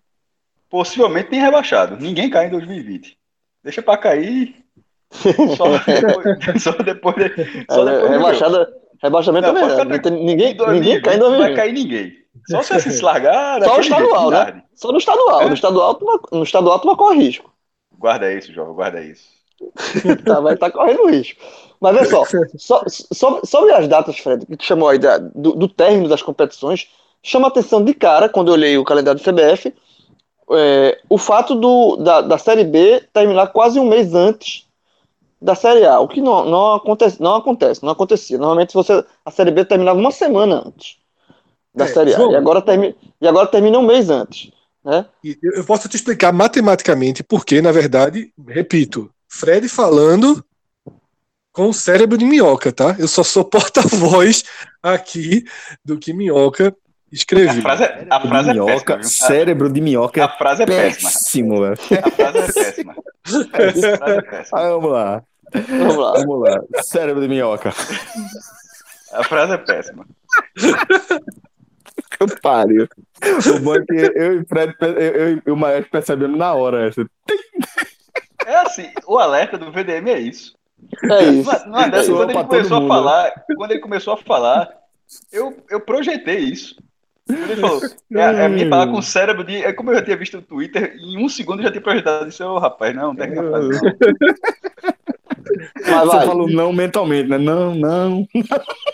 [0.68, 1.96] Possivelmente nem rebaixado.
[1.96, 3.18] Ninguém cai em 2020.
[3.64, 4.64] Deixa pra cair
[5.10, 9.80] só depois, só depois, de- só é, depois rebaixada, rebaixamento Não, é verdade.
[9.94, 11.56] ficar Não tem- ninguém, Em 2020 ninguém cai em Não vai 2020.
[11.56, 12.12] cair ninguém.
[12.48, 13.62] Só se se largar.
[13.62, 14.62] Só o daquele jeito, estadual, né?
[14.74, 15.40] Só no estadual.
[15.42, 15.48] É?
[15.48, 17.52] No estadual, tu no estadual tu vai correr risco.
[17.98, 19.24] Guarda isso, jovem, guarda isso.
[20.24, 21.40] tá, vai estar correndo risco.
[21.80, 22.24] Mas vê só,
[22.56, 26.22] só, só- sobre as datas, Fred, que tu chamou aí da- do, do término das
[26.22, 26.88] competições,
[27.22, 29.74] chama atenção de cara, quando eu olhei o calendário do CBF,
[30.52, 34.66] é, o fato do, da, da Série B terminar quase um mês antes
[35.40, 38.36] da Série A, o que não, não, acontece, não acontece, não acontecia.
[38.38, 40.96] Normalmente você, a Série B terminava uma semana antes
[41.74, 42.32] da É, Série A, João.
[42.32, 44.50] e agora, termi, e agora termina um mês antes.
[44.84, 45.04] Né?
[45.42, 50.44] Eu posso te explicar matematicamente porque, na verdade, repito, Fred falando
[51.52, 52.96] com o cérebro de minhoca, tá?
[52.98, 54.44] Eu só sou porta-voz
[54.82, 55.44] aqui
[55.84, 56.74] do que minhoca A
[57.14, 57.60] escreveu.
[57.62, 59.28] frase, é- a frase é minhoca, péssima.
[59.28, 60.20] cérebro de minhoca?
[60.20, 61.10] A, é a frase é péssima.
[61.10, 61.72] péssimo, velho.
[62.04, 62.94] A frase é péssima.
[63.30, 64.58] A frase é péssima.
[64.58, 65.22] Ah, vamos lá,
[65.52, 66.12] Vamos lá.
[66.12, 66.60] vamos lá.
[66.82, 67.70] Cérebro de minhoca.
[69.12, 70.06] A frase é péssima.
[70.54, 72.88] Que pariu.
[73.54, 76.52] O bom é que eu e o Fred, eu, eu e o Maestro percebemos na
[76.54, 77.04] hora essa.
[78.46, 80.54] É assim, o alerta do VDM é isso.
[81.04, 81.50] É isso.
[81.90, 84.70] Dessa, Soou quando ele começou a mundo, falar, quando ele começou a falar,
[85.32, 86.76] eu, eu projetei isso.
[87.28, 87.80] Ele falou,
[88.12, 89.56] é, é minha palavra com cérebro de.
[89.62, 92.28] É como eu já tinha visto no Twitter, em um segundo eu já tinha projetado
[92.28, 93.92] isso, ô rapaz, não, não a frase, não.
[95.76, 96.26] Mas Você vai.
[96.26, 97.38] falou não mentalmente, né?
[97.38, 98.26] Não, não.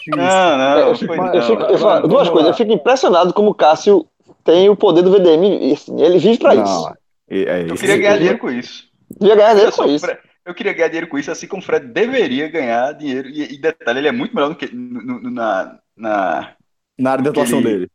[0.08, 2.48] Não, não, Eu fico- foi eu fico- eu falo duas coisas.
[2.50, 4.06] Eu fico impressionado como o Cássio
[4.44, 5.72] tem o poder do VDM.
[5.72, 6.64] assim, ele vive pra isso.
[6.64, 6.94] Não,
[7.28, 7.76] é, é Eu isso.
[7.76, 8.84] queria ganhar dinheiro com isso.
[9.20, 10.06] Devia ganhar dinheiro com isso.
[10.44, 13.28] Eu queria ganhar dinheiro com isso, assim como o Fred deveria ganhar dinheiro.
[13.28, 16.52] E, e detalhe, ele é muito melhor do que no- no- na, na,
[16.98, 17.90] Na área de atuação Ele- dele.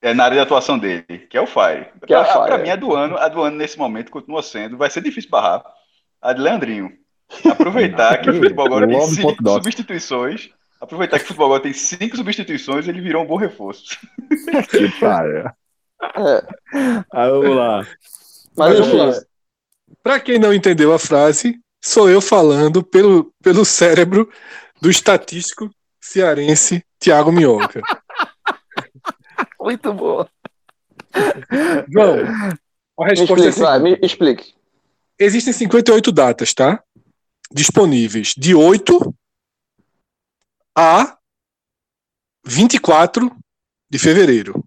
[0.00, 1.88] é, na área de atuação dele, que é o Fire.
[2.06, 2.62] Que é o Pra- Fire, Pra é.
[2.62, 5.64] mim, a do ano, a do ano nesse momento continua sendo, vai ser difícil barrar.
[6.22, 6.92] A de Leandrinho.
[7.50, 10.50] Aproveitar que o futebol agora tem cinco substituições.
[10.80, 13.98] Aproveitar que o futebol agora tem cinco substituições, ele virou um bom reforço.
[14.70, 15.46] Que pariu.
[16.14, 16.42] É,
[17.12, 17.86] Aí vamos lá.
[18.56, 19.22] mas Mas vamos lá.
[20.02, 24.30] Para quem não entendeu a frase, sou eu falando pelo, pelo cérebro
[24.80, 27.80] do estatístico cearense Tiago Minhoca.
[29.60, 30.28] Muito boa.
[31.88, 32.18] João,
[32.98, 33.84] a me resposta é explique, vai, assim.
[33.84, 34.54] me explique.
[35.18, 36.82] Existem 58 datas, tá?
[37.52, 39.14] Disponíveis de 8
[40.76, 41.16] a
[42.44, 43.34] 24
[43.90, 44.62] de fevereiro.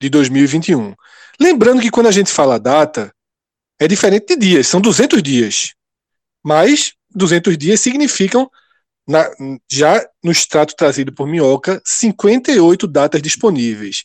[0.00, 0.94] de 2021.
[1.38, 3.14] Lembrando que quando a gente fala data,
[3.78, 5.74] é diferente de dias, são 200 dias.
[6.42, 8.50] Mas 200 dias significam,
[9.06, 9.28] na,
[9.70, 14.04] já no extrato trazido por Minhoca, 58 datas disponíveis.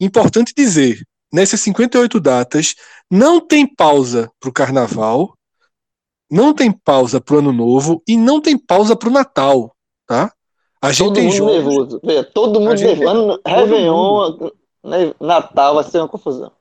[0.00, 2.74] Importante dizer, nessas 58 datas,
[3.10, 5.37] não tem pausa para o carnaval,
[6.30, 9.74] não tem pausa para o ano novo e não tem pausa para o Natal,
[10.06, 10.32] tá?
[10.80, 12.00] A gente Todo tem mundo jogos, nervoso.
[12.04, 13.40] Veja, todo mundo gente- nervoso.
[13.46, 14.50] Réveillon,
[14.84, 16.52] né, Natal vai ser uma confusão.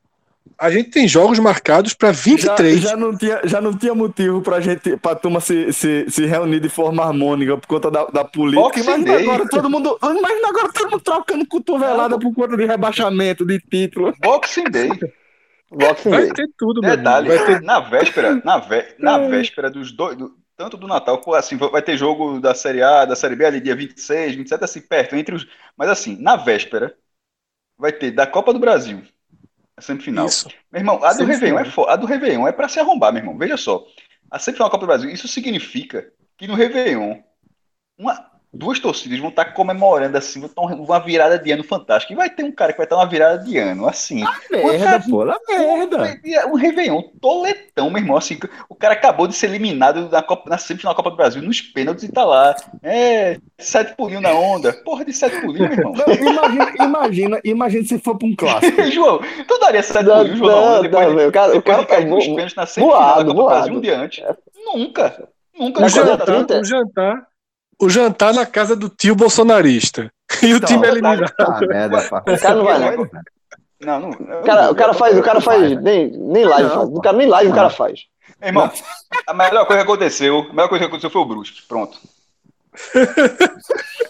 [0.60, 2.80] a gente tem jogos marcados para Já, 23.
[2.80, 6.60] já, não tinha, já não tinha motivo pra gente, pra turma se, se, se reunir
[6.60, 8.80] de forma harmônica por conta da, da política.
[8.80, 9.98] Imagina agora todo mundo.
[10.02, 14.12] Imagina agora todo mundo trocando cotovelada por conta de rebaixamento, de título.
[14.24, 14.90] Boxing Day.
[15.72, 16.34] Boxing Vai Day.
[16.34, 17.28] ter tudo, meu Detalhe.
[17.30, 21.56] Vai ter na véspera, na, vé, na véspera dos dois, do- tanto do Natal, assim,
[21.58, 25.16] vai ter jogo da Série A, da Série B ali dia 26, 27, assim, perto,
[25.16, 25.48] entre os.
[25.76, 26.96] Mas assim, na véspera,
[27.78, 29.02] vai ter da Copa do Brasil,
[29.78, 30.28] a semifinal.
[30.28, 30.50] isso.
[30.72, 31.26] Meu irmão, a do Semifinal.
[31.26, 31.86] Réveillon é fo...
[31.88, 33.38] a do Réveillon é pra se arrombar, meu irmão.
[33.38, 33.86] Veja só.
[34.32, 37.22] A semifinal da Copa do Brasil, isso significa que no Réveillon,
[37.98, 42.14] uma, duas torcidas vão estar comemorando assim, vão estar uma virada de ano fantástica.
[42.14, 44.24] E vai ter um cara que vai estar uma virada de ano, assim.
[44.50, 46.20] Merda, pô, lá merda.
[46.48, 48.18] Um Réveillon toletão, meu irmão.
[48.18, 48.38] Assim,
[48.70, 51.62] o cara acabou de ser eliminado na, Copa, na semifinal da Copa do Brasil, nos
[51.62, 52.56] pênaltis e tá lá.
[52.82, 54.74] É, sete pulinhos na onda.
[54.74, 55.94] Porra de sete pulinhos, meu irmão.
[55.94, 58.82] Não, imagina, imagina, imagina se for pra um clássico.
[58.92, 61.82] João, tu daria sete Não, pulinhos, João, não, depois, não, o cara- o depois cara
[61.82, 64.24] de cair tá nos pênaltis na semifinal da voado, Copa do Brasil um dia antes.
[64.66, 65.30] Nunca.
[65.58, 67.28] Nunca O Agora, Copa jantar, o jantar,
[67.80, 70.10] o jantar na casa do tio bolsonarista.
[70.44, 71.34] E o Não, time tá- eliminado.
[71.40, 72.20] Ah, merda, pá.
[72.28, 73.10] O cara não vai, não.
[73.80, 74.10] Não, não.
[74.10, 76.90] O cara, o cara faz, o cara faz, nem, nem live faz.
[76.90, 78.02] O cara nem live o cara faz.
[78.42, 78.70] Irmão,
[79.26, 81.62] a melhor coisa que aconteceu, a melhor coisa que aconteceu foi o Brusque.
[81.68, 81.98] Pronto.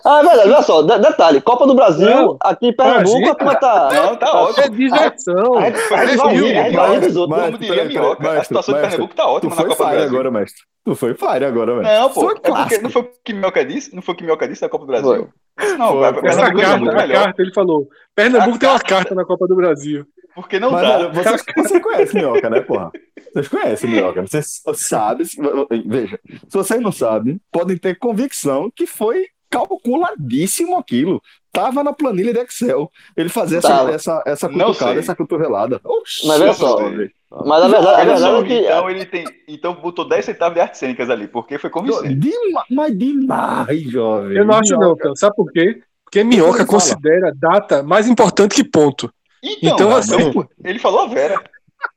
[0.06, 3.30] Ah, é verdade, olha só, de- detalhe, Copa do Brasil, Não, aqui em Pernambuco, gente-
[3.30, 3.90] a turma tá.
[3.94, 4.76] Não, tá É ótimo.
[4.76, 5.58] diversão.
[5.58, 7.38] A gente, a gente É vai rir, filme, a gente vai rir dos outros.
[7.38, 9.98] mas- Como diria Minhoca, a situação de Pernambuco tá ótima na foi Copa do fire
[10.00, 10.14] Brasil.
[10.20, 10.62] agora, mestre.
[10.86, 11.98] Tu foi fire agora, mestre.
[12.00, 12.22] Não, pô.
[12.22, 13.96] Foi É não foi o que Minhoca disse?
[13.96, 15.30] Não foi o que Minhoca disse da Copa do Brasil?
[15.78, 16.30] Não, Foi, vai- foi.
[16.30, 17.24] Essa Pernambuco é carta, muito a melhor.
[17.24, 17.88] carta, ele falou.
[18.16, 20.06] Pernambuco A tem uma carta na Copa do Brasil.
[20.38, 21.08] Porque não Mas, dá.
[21.08, 22.92] vocês, vocês conhecem Minhoca, né, porra?
[23.34, 24.22] Vocês conhecem Minhoca.
[24.22, 25.26] Vocês sabem.
[25.26, 25.42] se-
[25.84, 31.22] Veja, se vocês não sabem, podem ter convicção que foi calculadíssimo aquilo.
[31.52, 32.92] Tava na planilha de Excel.
[33.16, 35.82] Ele fazia essa, essa, essa cutucada, essa cotovelada.
[36.26, 36.78] Mas veja só.
[37.46, 38.54] Mas a verdade, a Olha verdade só, é que.
[38.60, 39.26] Então ele tem.
[39.48, 42.14] Então botou 10 centavos de artes cênicas ali, porque foi convincente.
[42.14, 44.38] Dema- mas demais, jovem.
[44.38, 45.02] Eu não acho não, Minhoca.
[45.04, 45.16] cara.
[45.16, 45.82] Sabe por quê?
[46.04, 46.68] Porque Minhoca Fala.
[46.68, 49.12] considera data mais importante que ponto.
[49.44, 51.42] Então, Então, assim- ele, ele falou a Vera.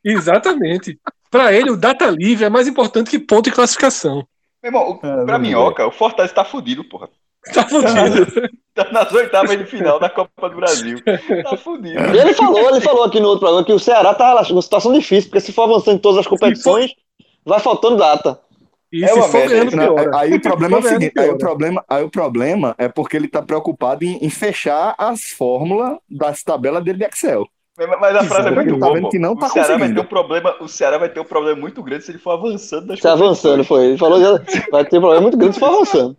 [0.04, 0.98] Exatamente.
[1.30, 4.26] Pra ele, o data livre é mais importante que ponto e classificação.
[4.62, 7.08] Meu irmão, o- É, pra Minhoca, o Fortaleza tá fudido, porra.
[7.54, 8.26] Tá fudido.
[8.72, 11.02] Tá nas oitavas de final da Copa do Brasil.
[11.42, 11.98] Tá fudido.
[12.14, 14.92] E ele falou, ele falou aqui no outro programa que o Ceará tá numa situação
[14.92, 16.92] difícil, porque se for avançando em todas as competições,
[17.44, 18.40] vai faltando data.
[18.92, 20.18] E É se for merda, ganhando, Não, piora.
[20.18, 23.28] aí o problema é o seguinte, aí o problema, aí o problema é porque ele
[23.28, 27.46] tá preocupado em, em fechar as fórmulas das tabelas dele de Excel.
[27.78, 29.10] Mas a frase é Porque muito tá boa.
[29.10, 31.58] que não tá o Ceará vai ter um problema, o Ceará vai ter um problema
[31.58, 33.86] muito grande se ele for avançando nas Se avançando, foi.
[33.86, 36.16] Ele falou que vai ter um problema muito grande se for avançando.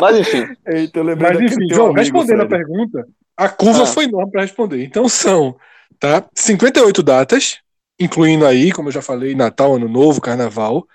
[0.00, 2.64] Mas enfim, Eita, eu Mas enfim, João, amigo, respondendo a Fred.
[2.64, 3.86] pergunta, a curva Ah.
[3.86, 4.82] foi enorme para responder.
[4.84, 5.56] Então são
[5.98, 7.58] tá, 58 datas,
[7.98, 10.86] incluindo aí, como eu já falei, Natal, Ano Novo, Carnaval.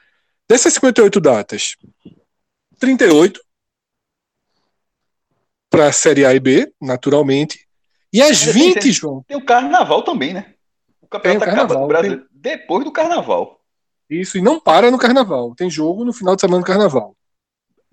[0.48, 1.76] Dessas 58 datas,
[2.80, 3.40] 38
[5.70, 7.68] para a Série A e B, naturalmente.
[8.12, 10.54] E as Ainda tem 20, sempre- João, Tem o carnaval também, né?
[11.02, 13.62] O campeonato Tem o acaba no Brasil depois do carnaval.
[14.10, 15.54] isso, e não para no Carnaval.
[15.56, 17.16] Tem jogo no final de semana do Carnaval.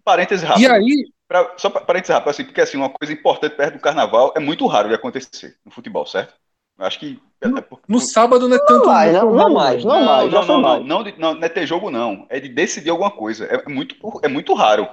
[0.02, 0.62] Parêntese rápido.
[0.62, 3.80] E aí, Pra- só pa- parêntese rápido, assim, porque assim, uma coisa importante perto do
[3.80, 6.34] carnaval é muito raro de acontecer no futebol, certo?
[6.78, 7.20] Eu acho que.
[7.40, 7.48] É
[7.86, 8.78] no sábado não é tanto.
[8.80, 10.86] não mais, não, não mais, não mais, já não, foi não, não, mais.
[10.86, 12.26] não, de- não, não é ter jogo, não.
[12.30, 13.44] É de decidir alguma coisa.
[13.44, 14.88] É muito, é muito raro.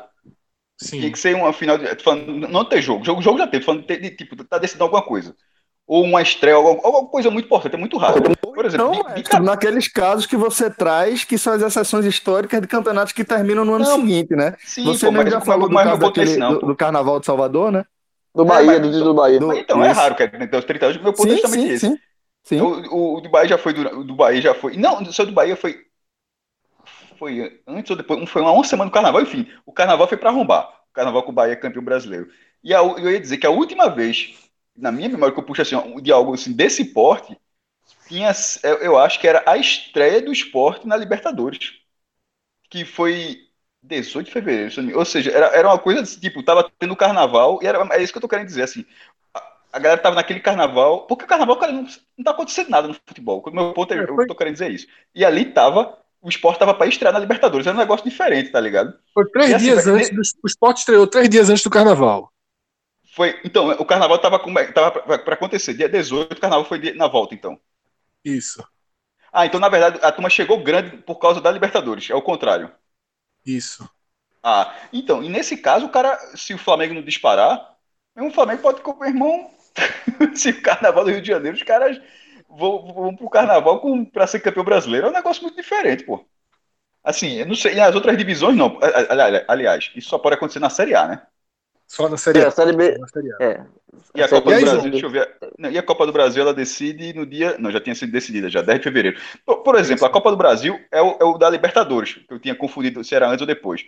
[0.78, 1.00] Sim.
[1.00, 1.86] Tinha que ser uma final de.
[2.50, 3.06] não ter jogo.
[3.06, 5.36] Jogo, jogo já teve, falando de, de, tipo, tá decidindo alguma coisa.
[5.86, 8.22] Ou uma estreia, alguma, alguma coisa muito importante, é muito raro.
[8.42, 11.62] Por exemplo, Não, de- de é, cara- naqueles casos que você traz, que são as
[11.62, 14.56] exceções históricas de campeonatos que terminam no ano Não, seguinte, né?
[14.66, 16.54] sim, Você pô, mesmo mas, já falou do mas não caso daquele, não.
[16.54, 17.84] do, do Carnaval de Salvador, né?
[18.34, 19.40] Do Bahia, mas- do dia do Bahia.
[19.40, 21.02] Do- Mas então, é raro, cara, então, os 30 anos.
[21.02, 21.88] Meu ponto é Sim, justamente sim, esse.
[21.88, 21.98] sim.
[22.44, 22.60] Sim.
[22.62, 23.74] O, o, do Bahia já foi.
[23.74, 24.78] do Bahia já foi.
[24.78, 25.86] Não, o seu do Bahia foi.
[27.18, 28.30] Foi antes ou depois?
[28.30, 29.48] Foi uma, uma semana do carnaval, enfim.
[29.66, 30.68] O carnaval foi para arrombar.
[30.90, 32.30] O carnaval com o Bahia campeão brasileiro.
[32.64, 34.34] E a, eu ia dizer que a última vez,
[34.76, 37.38] na minha memória, que eu puxo assim, de algo assim, desse porte,
[38.08, 38.32] tinha,
[38.64, 41.74] eu, eu acho que era a estreia do esporte na Libertadores.
[42.70, 43.38] Que foi
[43.82, 44.98] 18 de fevereiro.
[44.98, 48.12] Ou seja, era, era uma coisa assim, tipo, tava tendo carnaval, e era, é isso
[48.14, 48.86] que eu tô querendo dizer, assim.
[49.74, 51.84] A galera tava naquele carnaval, porque o carnaval, cara, não,
[52.18, 53.44] não tá acontecendo nada no futebol.
[53.46, 54.88] O meu ponto é, É, eu foi- tô querendo dizer isso.
[55.16, 58.60] E ali tava, o esporte tava pra estrear na Libertadores, era um negócio diferente, tá
[58.60, 58.98] ligado?
[59.14, 60.10] Foi três E assim, dias vai- antes.
[60.10, 62.32] Do, o Sport estreou três dias antes do carnaval.
[63.16, 64.40] Foi, então, o carnaval tava,
[64.74, 67.60] tava pra, pra acontecer, dia 18, o carnaval foi na volta, então.
[68.26, 68.64] Isso,
[69.34, 72.72] Ah, então, na verdade, a turma chegou grande por causa da Libertadores, é o contrário.
[73.46, 73.88] isso.
[74.42, 77.78] Ah, então, e nesse caso, o cara, se o Flamengo não disparar,
[78.16, 79.53] o Flamengo pode comer, irmão.
[80.36, 82.00] se o carnaval do Rio de Janeiro, os caras
[82.50, 86.26] vão, vão pro carnaval com, pra ser campeão brasileiro, é um negócio muito diferente, pô.
[87.04, 88.80] Assim, eu não sei, e as outras divisões não.
[88.82, 91.28] Ali- ali- Aliás, isso só pode acontecer na Série A, né?
[91.88, 92.48] Só na Série É, A.
[92.48, 92.94] a Série B.
[92.94, 93.38] Só na Série A.
[93.40, 93.66] É.
[94.16, 95.38] E a Copa do Brasil, deixa eu ver.
[95.58, 97.58] Não, e a Copa do Brasil, ela decide no dia.
[97.60, 99.20] Não, já tinha sido decidida, já, 10 de fevereiro.
[99.46, 102.40] Por, por exemplo, a Copa do Brasil é o, é o da Libertadores, que eu
[102.40, 103.86] tinha confundido se era antes ou depois.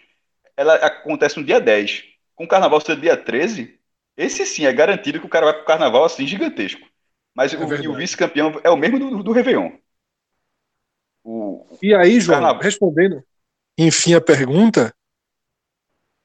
[0.58, 2.04] Ela acontece no dia 10.
[2.36, 3.74] Com o carnaval ser dia 13,
[4.17, 6.82] esse sim é garantido que o cara vai pro carnaval assim gigantesco.
[7.36, 9.71] Mas É o, o vice-campeão é o mesmo do, do Réveillon.
[11.23, 12.62] O, E aí, João, Carnaval.
[12.62, 13.23] respondendo,
[13.78, 14.93] enfim, a pergunta: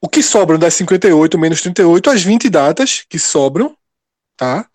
[0.01, 3.77] o que sobram das 58 menos 38, as 20 datas que sobram,
[4.37, 4.69] tá?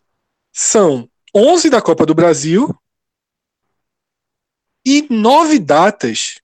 [0.53, 2.75] São 11 da Copa do Brasil
[4.85, 6.41] e 9 datas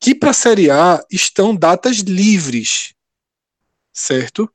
[0.00, 2.94] que para a Série A estão datas livres,
[3.92, 4.52] certo?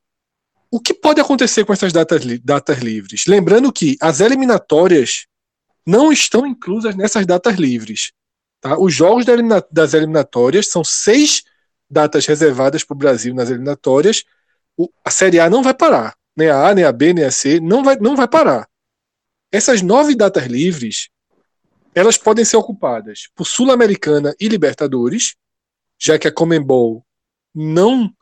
[0.70, 3.26] O que pode acontecer com essas datas, li- datas livres?
[3.26, 5.26] Lembrando que as eliminatórias
[5.86, 8.12] não estão inclusas nessas datas livres.
[8.60, 8.78] Tá?
[8.78, 11.44] Os jogos da elimina- das eliminatórias são seis
[11.90, 14.24] datas reservadas para o Brasil nas eliminatórias.
[14.76, 16.16] O- a Série A não vai parar.
[16.36, 17.60] Nem a A, nem a B, nem a C.
[17.60, 18.68] Não vai, não vai parar.
[19.52, 21.10] Essas nove datas livres
[21.96, 25.36] elas podem ser ocupadas por Sul-Americana e Libertadores,
[26.00, 27.04] já que a Comembol
[27.56, 28.14] não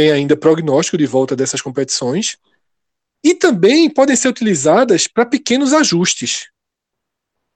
[0.00, 2.38] tem ainda prognóstico de volta dessas competições.
[3.22, 6.48] E também podem ser utilizadas para pequenos ajustes.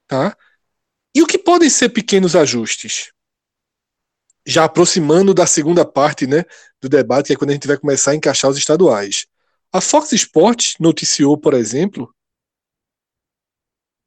[0.07, 0.37] Tá?
[1.14, 3.11] E o que podem ser pequenos ajustes?
[4.46, 6.44] Já aproximando da segunda parte né,
[6.83, 9.26] do debate, que é quando a gente vai começar a encaixar os estaduais.
[9.72, 12.14] A Fox Sports noticiou, por exemplo,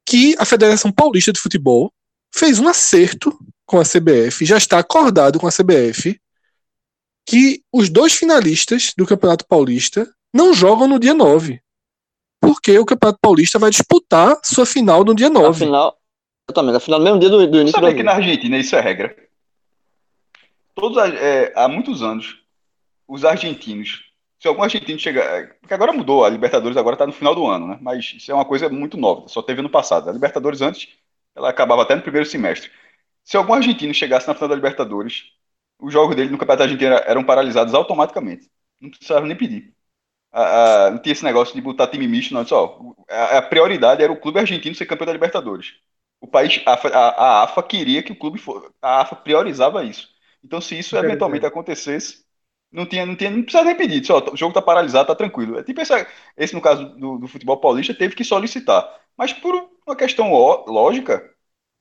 [0.06, 1.92] que a Federação Paulista de Futebol
[2.32, 6.20] fez um acerto com a CBF, já está acordado com a CBF,
[7.28, 11.60] que os dois finalistas do Campeonato Paulista não jogam no dia 9.
[12.40, 15.66] Porque o Campeonato Paulista vai disputar sua final no dia A 9.
[15.66, 15.98] final.
[16.48, 18.80] Exatamente, a final no mesmo dia do, do início do que na Argentina isso é
[18.80, 19.14] regra.
[20.74, 22.38] Todos, a- é, há muitos anos,
[23.06, 24.04] os argentinos,
[24.40, 25.24] se algum argentino chegar.
[25.24, 27.78] é, Porque agora mudou, a Libertadores agora está no final do ano, né?
[27.82, 30.08] Mas isso é uma coisa muito nova, só teve no passado.
[30.08, 30.88] A Libertadores antes,
[31.36, 32.70] ela acabava até no primeiro semestre.
[33.24, 35.24] Se algum argentino chegasse na final da Libertadores,
[35.80, 38.50] os jogos dele no Campeonato Argentino era- eram paralisados automaticamente.
[38.80, 39.74] Não precisava nem pedir.
[40.32, 42.46] A- a- não tinha esse negócio de botar time misto, não.
[42.46, 45.74] Só, a, a prioridade era o clube argentino ser campeão da Libertadores.
[46.20, 48.68] O país, a, AFA queria que o clube fosse.
[48.82, 50.08] A AFA priorizava isso.
[50.44, 52.24] Então, se isso eventualmente acontecesse,
[52.70, 54.04] não tinha, não tinha, não precisava nem pedir.
[54.04, 55.58] Só, o jogo tá paralisado, tá tranquilo.
[55.58, 58.86] É tipo essa, esse, no caso do, do futebol paulista, teve que solicitar.
[59.16, 59.54] Mas por
[59.86, 60.30] uma questão
[60.66, 61.28] lógica,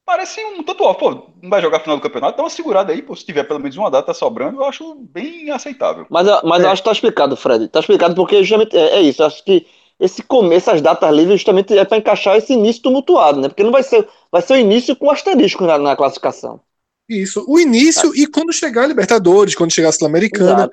[0.08, 2.94] parece um tanto ó, pô, não vai jogar a final do campeonato, dá uma segurada
[2.94, 6.08] aí, pô, se tiver pelo menos uma data sobrando, eu acho bem aceitável.
[6.10, 6.72] Mas, eu- mas eu É.
[6.72, 7.68] acho que tá explicado, Fred.
[7.68, 9.22] Tá explicado porque justamente é, é isso.
[9.22, 9.68] Eu acho que
[10.00, 13.50] esse começo, essas datas livres, justamente é para encaixar esse início tumultuado, né?
[13.50, 16.62] Porque não vai ser, vai ser o início com asterisco na, na classificação.
[17.10, 20.70] Isso, o início e quando chegar a Libertadores, quando chegar a Sul-Americana.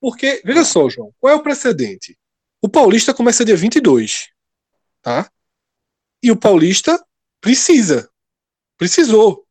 [0.00, 2.16] Porque, veja só, João, qual é o precedente?
[2.62, 4.28] O Paulista começa dia 22,
[5.02, 5.30] tá?
[6.22, 7.02] E o Paulista
[7.40, 8.08] precisa,
[8.76, 9.46] precisou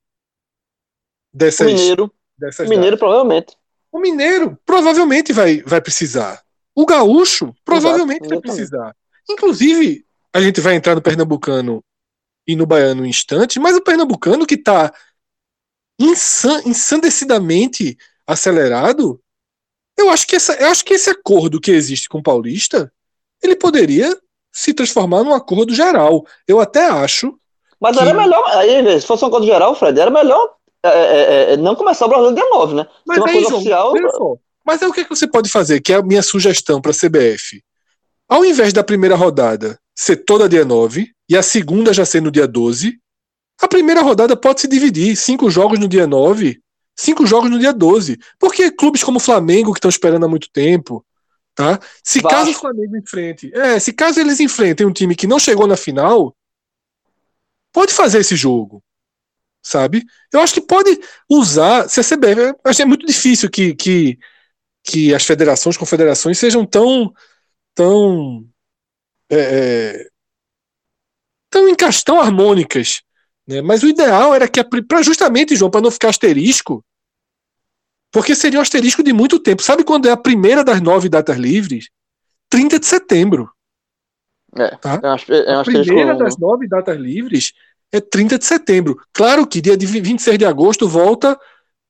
[1.33, 3.57] O dessas, Mineiro, dessas o Mineiro provavelmente.
[3.91, 6.43] O Mineiro provavelmente vai, vai precisar.
[6.75, 8.41] O Gaúcho provavelmente vai exatamente.
[8.41, 8.95] precisar.
[9.29, 11.83] Inclusive, a gente vai entrar no Pernambucano
[12.47, 14.93] e no Baiano um instante, mas o Pernambucano que está
[15.99, 19.21] ensan ensandecidamente acelerado,
[19.97, 22.91] eu acho, que essa, eu acho que esse acordo que existe com o Paulista,
[23.41, 24.17] ele poderia
[24.51, 26.25] se transformar num acordo geral.
[26.47, 27.39] Eu até acho
[27.83, 30.55] Mas Que- era melhor, aí, se fosse um acordo geral, Fred, era melhor
[30.85, 32.87] é, é, é, não começar o Brasileiro dia 9, né?
[33.05, 34.39] Mas Se aí, coisa João, oficial.
[34.65, 35.81] Mas aí o que, é que você pode fazer?
[35.81, 37.61] Que é a minha sugestão para a CBF.
[38.29, 42.31] Ao invés da primeira rodada ser toda dia 9 e a segunda já ser no
[42.31, 42.97] dia 12,
[43.61, 45.15] a primeira rodada pode se dividir.
[45.17, 46.59] Cinco jogos no dia 9,
[46.97, 48.17] cinco jogos no dia 12.
[48.39, 51.05] Porque clubes como o Flamengo, que estão esperando há muito tempo,
[51.53, 51.79] tá?
[52.03, 52.37] Se Vasco.
[52.37, 53.51] caso o Flamengo enfrente.
[53.53, 56.33] É, se caso eles enfrentem um time que não chegou na final,
[57.73, 58.83] pode fazer esse jogo
[59.63, 60.03] sabe?
[60.31, 60.99] Eu acho que pode
[61.29, 61.89] usar.
[61.89, 62.53] Se a CBF.
[62.65, 64.19] acho que é muito difícil que, que,
[64.83, 67.13] que as federações, confederações sejam tão.
[67.73, 68.45] tão
[69.31, 70.07] é, é,
[71.49, 73.01] tão encaixadas, tão harmônicas.
[73.47, 73.61] Né?
[73.61, 76.83] Mas o ideal era que, para justamente, João, para não ficar asterisco,
[78.11, 79.63] porque seria um asterisco de muito tempo.
[79.63, 81.89] Sabe quando é a primeira das nove datas livres?
[82.49, 83.51] 30 de setembro.
[84.57, 84.99] É, Tá?
[85.03, 87.53] é, aspe- é um A primeira das nove datas livres
[87.91, 88.97] é 30 de setembro.
[89.13, 91.39] Claro que dia de 26 de agosto volta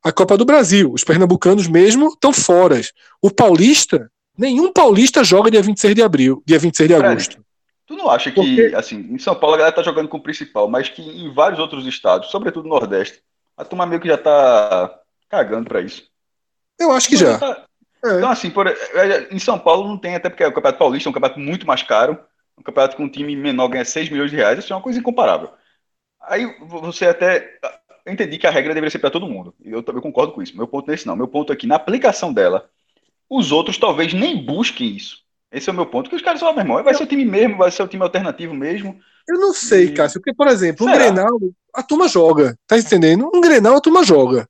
[0.03, 0.91] a Copa do Brasil.
[0.93, 2.79] Os pernambucanos mesmo estão fora.
[3.21, 7.43] O paulista, nenhum paulista joga dia 26 de abril, dia 26 de agosto.
[7.85, 10.23] Tu não acha que, Porque- assim, em São Paulo a galera tá jogando com o
[10.23, 13.19] principal, mas que em vários outros estados, sobretudo no Nordeste,
[13.57, 14.93] a turma meio que já tá
[15.29, 16.03] cagando pra isso.
[16.79, 17.37] Eu acho que já.
[17.37, 17.65] Tá-
[18.05, 18.17] É.
[18.17, 21.09] Então, assim, por- é, em São Paulo não tem, até porque o Campeonato Paulista é
[21.09, 22.17] um campeonato muito mais caro,
[22.57, 24.99] um campeonato com um time menor ganha 6 milhões de reais, isso é uma coisa
[24.99, 25.49] incomparável.
[26.21, 27.59] Aí você até.
[28.05, 29.53] Eu entendi que a regra deveria ser para todo mundo.
[29.63, 30.55] Eu também concordo com isso.
[30.55, 31.15] Meu ponto não é esse, não.
[31.15, 32.69] Meu ponto aqui, na aplicação dela,
[33.29, 35.23] os outros talvez nem busquem isso.
[35.51, 36.09] Esse é o meu ponto.
[36.09, 38.03] Que os caras falam, meu irmão, vai ser o time mesmo, vai ser o time
[38.03, 38.99] alternativo mesmo.
[39.29, 41.05] Eu não sei, E- Cássio, porque, por exemplo, um Será?
[41.05, 41.39] Grenal,
[41.73, 43.29] a turma joga, tá entendendo?
[43.33, 44.47] Um Grenal, a turma joga.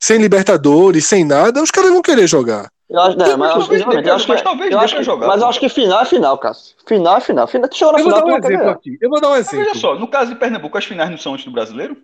[0.00, 2.70] Sem Libertadores, sem nada, os caras vão querer jogar.
[2.88, 5.26] Eu acho, né, mas, Talvez dê eu acho que, mas talvez eu acho que- jogar,
[5.26, 6.76] mas eu acho que final é final, Cássio.
[6.86, 7.46] Final é final.
[7.48, 8.98] final chegou na Eu vou final, dar um tu não exemplo aqui.
[9.00, 9.66] Eu vou dar um Mas exemplo.
[9.66, 11.96] veja só, no caso de Pernambuco, as finais não são antes do brasileiro,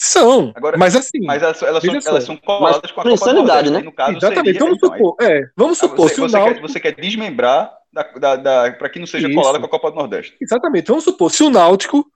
[0.00, 1.18] São, Agora- mas assim.
[1.26, 3.80] mas elas, elas são, elas são coladas com a Copa do insanidade, né?
[3.80, 4.44] No caso, exatamente.
[4.44, 6.54] seria, Vamos então, supor, é, vamos Ah, supor, você, se o você Náutico.
[6.60, 9.34] quer, você quer desmembrar da, da, da, para que não seja Isso.
[9.36, 10.36] colada com a Copa do Nordeste.
[10.40, 10.86] Exatamente.
[10.86, 12.06] Vamos supor, se o Náutico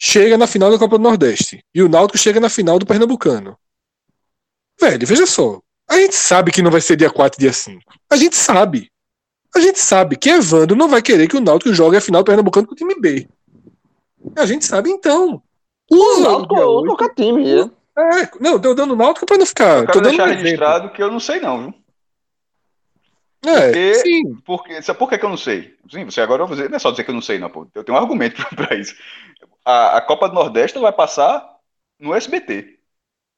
[0.00, 3.58] chega na final da Copa do Nordeste e o Náutico chega na final do Pernambucano.
[4.80, 5.60] Velho, veja só.
[5.88, 7.80] A gente sabe que não vai ser dia 4 e dia 5.
[8.10, 8.90] A gente sabe.
[9.54, 12.26] A gente sabe que Evandro não vai querer que o Náutico jogue a final do
[12.26, 13.28] Pernambucano com o time B.
[14.36, 15.42] A gente sabe então.
[15.90, 16.96] O Usa o Náutico dia ou oito.
[16.96, 17.70] qualquer time, né?
[17.96, 19.80] É, não, tô dando Náutico pra não ficar.
[19.80, 21.74] Eu Tô quero dando deixar um registrado que eu não sei não, viu?
[23.46, 24.34] É, Porque- sim.
[24.44, 25.76] Porque, sabe por que, que eu não sei?
[25.90, 27.66] Sim, você agora vai dizer, não é só dizer que eu não sei, não, pô.
[27.74, 28.94] Eu tenho um argumento para isso.
[29.64, 31.46] A, a Copa do Nordeste vai passar
[32.00, 32.78] no SBT.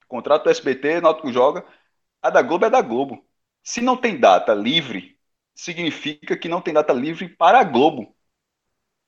[0.09, 1.65] Contrato do SBT, Náutico joga.
[2.27, 3.25] A da Globo é da Globo.
[3.63, 5.19] Se não tem data livre,
[5.55, 8.15] significa que não tem data livre para a Globo.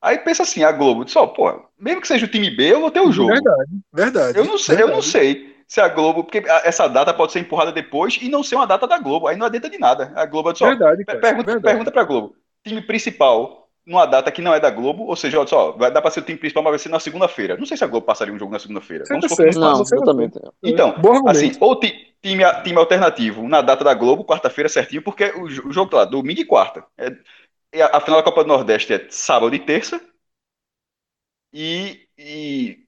[0.00, 2.90] Aí pensa assim, a Globo, só, pô, mesmo que seja o time B, eu vou
[2.90, 3.52] ter o jogo.
[3.52, 4.38] Verdade, verdade.
[4.38, 5.02] Eu não sei, eu não verdade.
[5.02, 8.66] sei se a Globo, porque essa data pode ser empurrada depois e não ser uma
[8.66, 9.26] data da Globo.
[9.28, 10.12] Aí não adianta de nada.
[10.16, 11.20] A Globo diz, ó, Verdade, cara.
[11.20, 11.62] pergunta, verdade.
[11.62, 12.36] pergunta pra Globo.
[12.64, 16.02] Time principal numa data que não é da Globo, ou seja, olha só, vai dar
[16.02, 17.56] pra ser o time principal, mas vai ser na segunda-feira.
[17.56, 19.04] Não sei se a Globo passaria um jogo na segunda-feira.
[19.08, 19.60] Vamos supor que certo.
[19.60, 20.38] não exatamente.
[20.62, 21.30] Então, Bom argumento.
[21.30, 25.72] assim, ou ti- time, time alternativo na data da Globo, quarta-feira certinho, porque o, o
[25.72, 26.84] jogo tá lá, domingo e quarta.
[26.98, 27.16] É,
[27.74, 30.00] e a, a final da Copa do Nordeste é sábado e terça.
[31.52, 32.84] E, e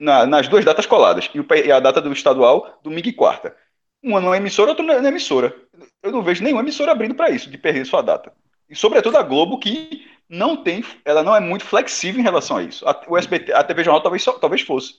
[0.00, 1.30] na- nas duas datas coladas.
[1.32, 3.56] E, o e a data do estadual, domingo e quarta.
[4.02, 5.54] Uma não é emissora, outra não é emissora.
[6.02, 8.32] Eu não vejo nenhuma emissora abrindo para isso, de perder sua data.
[8.68, 12.62] E sobretudo a Globo, que não tem, ela não é muito flexível em relação a
[12.62, 12.86] isso.
[12.86, 14.96] A, o SBT, a TV Jornal talvez, só- talvez fosse.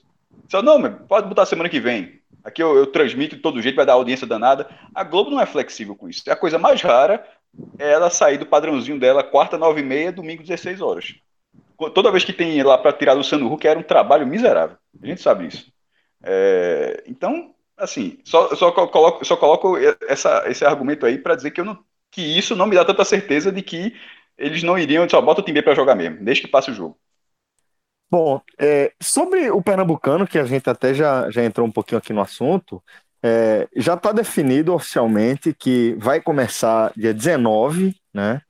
[0.48, 2.20] Só, não, pode botar semana que vem.
[2.42, 4.68] Aqui eu, eu transmito de todo jeito, vai dar audiência danada.
[4.94, 6.22] A Globo não é flexível com isso.
[6.30, 7.24] A coisa mais rara
[7.78, 11.14] é ela sair do padrãozinho dela, quarta, nove e meia, domingo, 16 horas.
[11.94, 14.76] Toda vez que tem lá para tirar do Luciano Huck, era um trabalho miserável.
[15.02, 15.72] A gente sabe isso.
[16.22, 19.76] É, então, assim, só, só co- coloco, só coloco
[20.08, 21.78] essa, esse argumento aí para dizer que, eu não,
[22.10, 23.94] que isso não me dá tanta certeza de que
[24.36, 26.98] eles não iriam, só bota o time para jogar mesmo, desde que passe o jogo.
[28.10, 32.12] Bom, é, sobre o Pernambucano, que a gente até já, já entrou um pouquinho aqui
[32.12, 32.82] no assunto,
[33.22, 38.40] é, já está definido oficialmente que vai começar dia 19, né?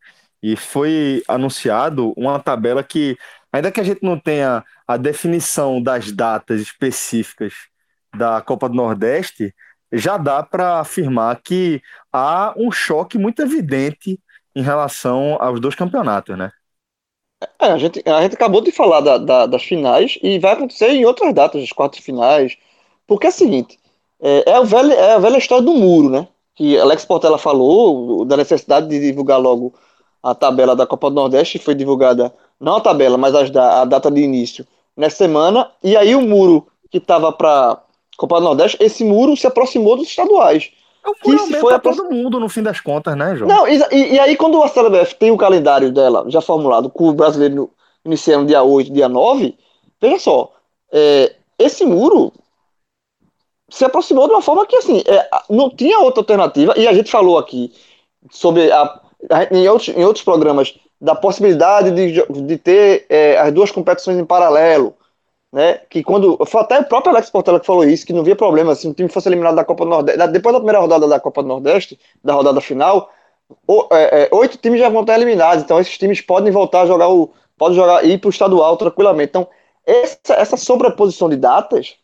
[0.42, 3.18] E foi anunciado uma tabela que,
[3.52, 7.52] ainda que a gente não tenha a definição das datas específicas
[8.16, 9.54] da Copa do Nordeste,
[9.92, 11.82] já dá para afirmar que
[12.12, 14.20] há um choque muito evidente
[14.54, 16.50] em relação aos dois campeonatos, né?
[17.58, 20.90] É, a gente, a gente acabou de falar da- da- das finais e vai acontecer
[20.90, 22.56] em outras datas, as quartas finais.
[23.06, 23.78] Porque é o seguinte,
[24.20, 26.28] é, é, o velho, é a velha história do muro, né?
[26.54, 29.74] Que Alex Portela falou da necessidade de divulgar logo
[30.22, 33.84] a tabela da Copa do Nordeste, foi divulgada, não a tabela, mas as da- a
[33.86, 34.66] data de início
[34.96, 35.70] nessa semana.
[35.82, 37.80] E aí o muro que estava para
[38.20, 40.70] Copa do Nordeste, esse muro se aproximou dos estaduais.
[41.02, 43.48] É um Que foi a todo mundo, no fim das contas, né, João?
[43.48, 47.14] Não, e, e- aí quando a CBF tem o calendário dela já formulado, com o
[47.14, 47.70] brasileiro
[48.04, 49.56] iniciando dia 8, dia 9,
[49.98, 50.52] veja só,
[50.92, 52.30] é, esse muro
[53.70, 57.10] se aproximou de uma forma que, assim, é, não tinha outra alternativa, e a gente
[57.10, 57.72] falou aqui
[58.30, 58.82] sobre, a,
[59.30, 64.18] a- em, outros, em outros programas, da possibilidade de, de ter é, as duas competições
[64.18, 64.94] em paralelo,
[65.52, 68.36] né, que quando, foi até o próprio Alex Portela que falou isso, que não via
[68.36, 71.20] problema se um time fosse eliminado da Copa do Nordeste, depois da primeira rodada da
[71.20, 73.10] Copa do Nordeste, da rodada final,
[73.66, 76.86] o- é, é, oito times já vão estar eliminados, então esses times podem voltar a
[76.86, 79.30] jogar o pode jogar ir para o estadual tranquilamente.
[79.30, 79.48] Então,
[79.86, 81.96] essa, essa sobreposição de datas,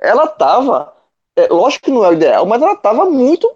[0.00, 0.92] ela estava,
[1.36, 3.54] é, lógico que não é o ideal, mas ela estava muito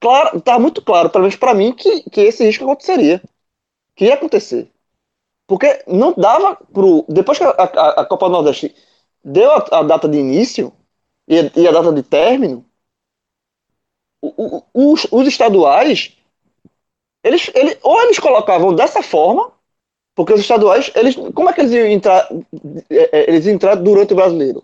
[0.00, 3.22] claro, estava muito claro, pelo menos para mim, que, que esse risco aconteceria,
[3.96, 4.70] que ia acontecer.
[5.46, 7.04] Porque não dava pro.
[7.08, 8.74] Depois que a, a, a Copa do Nordeste
[9.22, 10.72] deu a, a, data de início
[11.28, 12.64] e, e a data de término,
[14.22, 16.16] o, o, os, os estaduais,
[17.22, 19.52] eles, eles, ou eles colocavam dessa forma,
[20.14, 22.28] porque os estaduais, eles, como é que eles iam entrar,
[22.90, 24.62] é, é, eles entrar durante o brasileiro?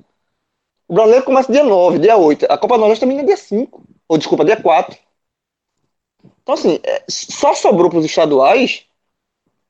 [0.88, 2.46] O brasileiro começa dia 9, dia 8.
[2.46, 3.82] A Copa do Nordeste é dia 5.
[4.08, 4.98] Ou desculpa, dia 4.
[6.42, 8.89] Então, assim, é, só sobrou para os estaduais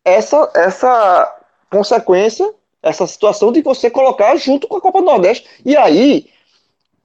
[0.04, 1.40] essa, essa
[1.70, 5.48] consequência, essa situação de você colocar junto com a Copa do Nordeste.
[5.64, 6.30] E aí,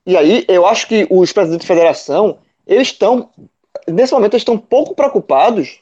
[0.06, 3.30] e aí eu acho que os presidentes de federação, eles estão,
[3.88, 5.80] nesse momento, eles estão pouco preocupados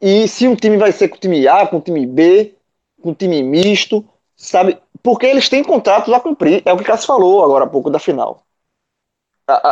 [0.00, 2.54] e se um time vai ser com o time A, com o time B,
[3.02, 4.04] com o time misto,
[4.34, 4.78] sabe?
[5.02, 6.62] Porque eles têm contratos a cumprir.
[6.64, 8.42] É o que o Cássio falou agora há pouco da final.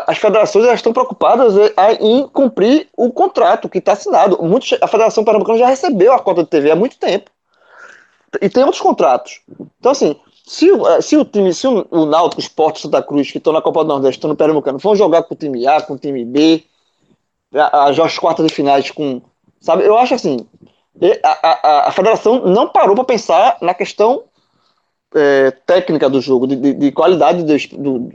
[0.07, 1.55] As federações elas estão preocupadas
[2.01, 4.39] em cumprir o contrato que está assinado.
[4.43, 7.31] Muitos, a Federação Pernambucana já recebeu a cota de TV há muito tempo.
[8.41, 9.41] E tem outros contratos.
[9.79, 10.17] Então, assim,
[10.47, 13.53] se, eh, se o time, se o, o Náutico, o Sport Santa Cruz, que estão
[13.53, 15.99] na Copa do Nordeste, estão no Pernambucano, vão jogar com o time A, com o
[15.99, 16.63] time B,
[17.53, 19.23] as quartas de finais com
[19.61, 19.85] Sabe?
[19.85, 20.47] Eu acho assim,
[21.23, 24.25] a, a, a federação não parou para pensar na questão
[25.15, 28.13] é, técnica do jogo, de, de, de qualidade dos, do,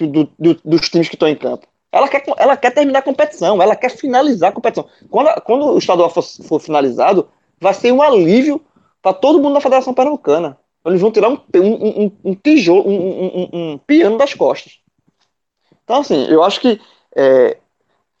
[0.00, 1.66] do, do, dos times que estão em campo.
[1.90, 4.86] Ela quer, ela quer terminar a competição, ela quer finalizar a competição.
[5.10, 7.28] Quando, quando o estadual for, for finalizado,
[7.60, 8.60] vai ser um alívio
[9.00, 10.58] para todo mundo da Federação Pernambucana.
[10.84, 14.80] Eles vão tirar um, um, um, um tijolo, um, piano das costas.
[15.84, 16.80] Então, assim, eu acho que
[17.16, 17.58] é,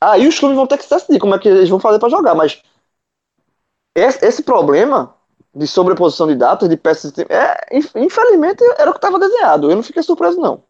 [0.00, 2.08] Aí os clubes vão ter que se decidir como é que eles vão fazer para
[2.08, 2.62] jogar, mas
[3.96, 5.14] esse, esse, problema
[5.54, 9.70] de sobreposição de datas, de peças, é, infelizmente era o que estava desenhado.
[9.70, 10.62] Eu não fiquei surpreso, não.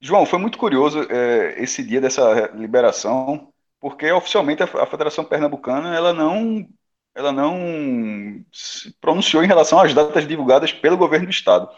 [0.00, 5.94] João, foi muito curioso é, esse dia dessa liberação, porque oficialmente a, a Federação Pernambucana
[5.94, 6.66] ela não,
[7.14, 11.68] ela não se pronunciou em relação às datas divulgadas pelo governo do Estado.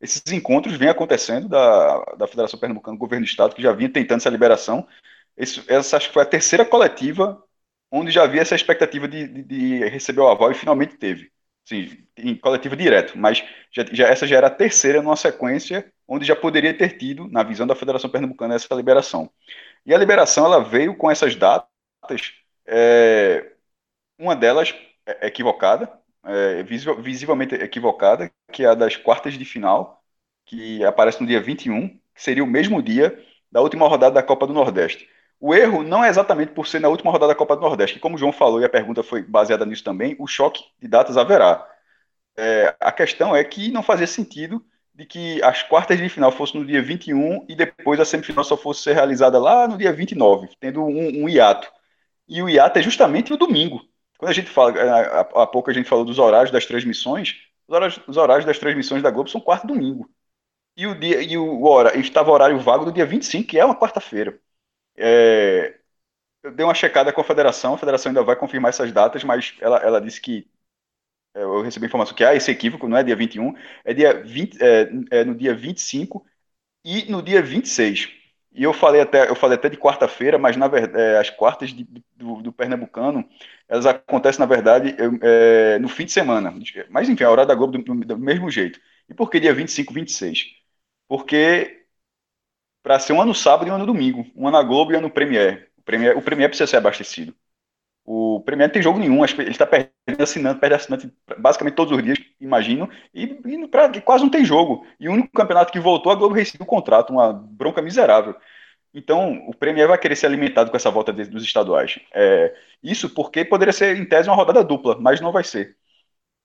[0.00, 4.18] Esses encontros vêm acontecendo da, da Federação Pernambucana, governo do Estado, que já vinha tentando
[4.18, 4.86] essa liberação,
[5.36, 7.42] esse, essa acho que foi a terceira coletiva
[7.90, 11.30] onde já havia essa expectativa de, de, de receber o aval e finalmente teve.
[11.64, 16.24] Sim, em coletiva direto, mas já, já, essa já era a terceira numa sequência onde
[16.26, 19.30] já poderia ter tido, na visão da Federação Pernambucana, essa liberação.
[19.86, 21.68] E a liberação ela veio com essas datas,
[22.66, 23.52] é,
[24.18, 24.74] uma delas
[25.06, 25.92] é equivocada,
[26.24, 30.02] é, visivelmente equivocada, que é a das quartas de final,
[30.46, 33.18] que aparece no dia 21, que seria o mesmo dia
[33.52, 35.08] da última rodada da Copa do Nordeste.
[35.44, 38.00] O erro não é exatamente por ser na última rodada da Copa do Nordeste, que
[38.00, 41.16] como o João falou e a pergunta foi baseada nisso também, o choque de datas
[41.16, 41.68] haverá.
[42.36, 44.64] É, a questão é que não fazia sentido
[44.94, 48.56] de que as quartas de final fossem no dia 21 e depois a semifinal só
[48.56, 51.68] fosse ser realizada lá no dia 29, tendo um, um hiato.
[52.28, 53.80] E o hiato é justamente no domingo.
[54.18, 57.34] Quando a gente fala, é, há pouco a gente falou dos horários das transmissões,
[57.66, 60.08] os horários, os horários das transmissões da Globo são quarto domingo.
[60.76, 63.74] E o dia e o hora, estava horário vago do dia 25, que é uma
[63.74, 64.38] quarta-feira.
[64.96, 65.78] É,
[66.42, 69.54] eu dei uma checada com a federação, a federação ainda vai confirmar essas datas, mas
[69.60, 70.48] ela, ela disse que
[71.34, 74.58] é, eu recebi informação que há esse equívoco, não é dia 21, é, dia 20,
[74.62, 76.24] é, é no dia 25
[76.84, 78.10] e no dia 26.
[78.54, 81.70] E eu falei até, eu falei até de quarta-feira, mas na verdade, é, as quartas
[81.70, 81.84] de,
[82.16, 83.26] do, do, Pernambucano,
[83.68, 86.54] elas acontecem, na verdade, é, no fim de semana.
[86.90, 88.78] Mas enfim, a hora da Globo do, do, do mesmo jeito.
[89.08, 90.46] E por que dia 25, 26?
[91.08, 91.81] Porque
[92.82, 94.98] para ser um ano sábado e um ano domingo, um ano na Globo e um
[94.98, 95.70] ano no Premier.
[95.78, 97.34] O Premier, o Premier precisa ser abastecido.
[98.04, 102.02] O Premier não tem jogo nenhum, ele está perdendo assinante, perde assinante basicamente todos os
[102.02, 104.84] dias, imagino, e, e pra, quase não tem jogo.
[104.98, 108.34] E o único campeonato que voltou, a Globo recebeu o contrato, uma bronca miserável.
[108.94, 111.98] Então, o Premier vai querer ser alimentado com essa volta de, dos estaduais.
[112.14, 115.76] É, isso porque poderia ser, em tese, uma rodada dupla, mas não vai ser.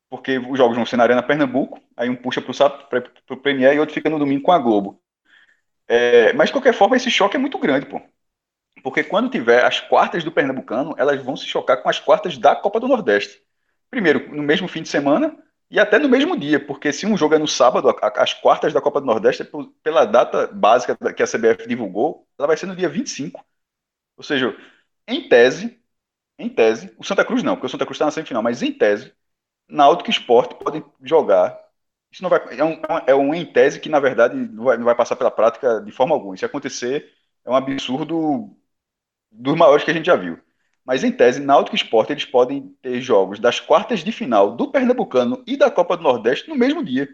[0.10, 3.80] Porque os jogos vão ser na Arena Pernambuco, aí um puxa para o Premier e
[3.80, 5.02] outro fica no domingo com a Globo.
[5.88, 8.02] É, mas, de qualquer forma, esse choque é muito grande, pô.
[8.84, 12.56] Porque quando tiver as quartas do Pernambucano, elas vão se chocar com as quartas da
[12.56, 13.42] Copa do Nordeste.
[13.90, 15.38] Primeiro, no mesmo fim de semana
[15.70, 18.82] e até no mesmo dia, porque se um jogo é no sábado, as quartas da
[18.82, 19.50] Copa do Nordeste,
[19.84, 23.44] pela data básica que a CBF divulgou, ela vai ser no dia 25.
[24.18, 24.56] Ou seja,
[25.08, 25.80] em tese,
[26.40, 28.72] em tese, o Santa Cruz não, porque o Santa Cruz está na semifinal, mas em
[28.72, 29.14] tese,
[29.70, 31.60] Náutico e Sport podem jogar
[32.18, 34.86] isso não vai, é, um, é um em tese que, na verdade, não vai, não
[34.86, 36.36] vai passar pela prática de forma alguma.
[36.36, 37.14] Se acontecer,
[37.46, 38.58] é um absurdo
[39.32, 40.40] dos maiores que a gente já viu.
[40.84, 44.72] Mas em tese, Náutico e Sport eles podem ter jogos das quartas de final do
[44.72, 47.08] Pernambucano e da Copa do Nordeste no mesmo dia.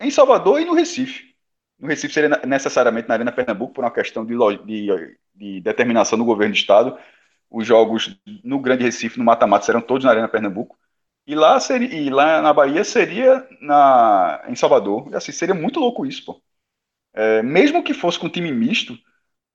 [0.00, 1.34] Em Salvador e no Recife.
[1.78, 4.34] No Recife seria necessariamente na Arena Pernambuco por uma questão de,
[4.64, 6.98] de, de determinação do governo do estado.
[7.50, 10.79] Os jogos no Grande Recife, no mata-mata, serão todos na Arena Pernambuco.
[11.30, 15.06] E lá, seria, e lá na Bahia seria na, em Salvador.
[15.12, 16.42] E assim, seria muito louco isso, pô.
[17.14, 18.98] É, mesmo que fosse com time misto,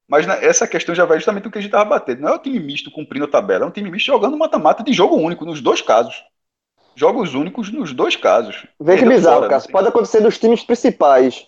[0.08, 2.22] mas na, essa questão já vai justamente do que a gente estava batendo.
[2.22, 4.94] Não é o time misto cumprindo a tabela, é um time misto jogando mata-mata de
[4.94, 6.24] jogo único, nos dois casos.
[6.96, 8.66] Jogos únicos nos dois casos.
[8.80, 9.72] Vê que bizarro, fora, Cássio.
[9.74, 11.46] Pode acontecer dos times principais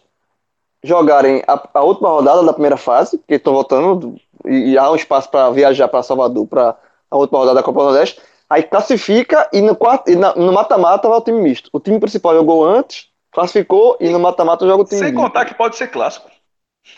[0.83, 4.95] jogarem a, a, última rodada da primeira fase, porque estão voltando e, e, há um
[4.97, 6.75] espaço para viajar para Salvador para
[7.09, 8.21] a última rodada da Copa do Nordeste.
[8.49, 11.69] Aí classifica e no quarto, e na, no mata-mata vai o time misto.
[11.73, 15.21] O time principal jogou antes, classificou e no mata-mata joga o time Sem misto.
[15.21, 16.29] contar que pode ser clássico.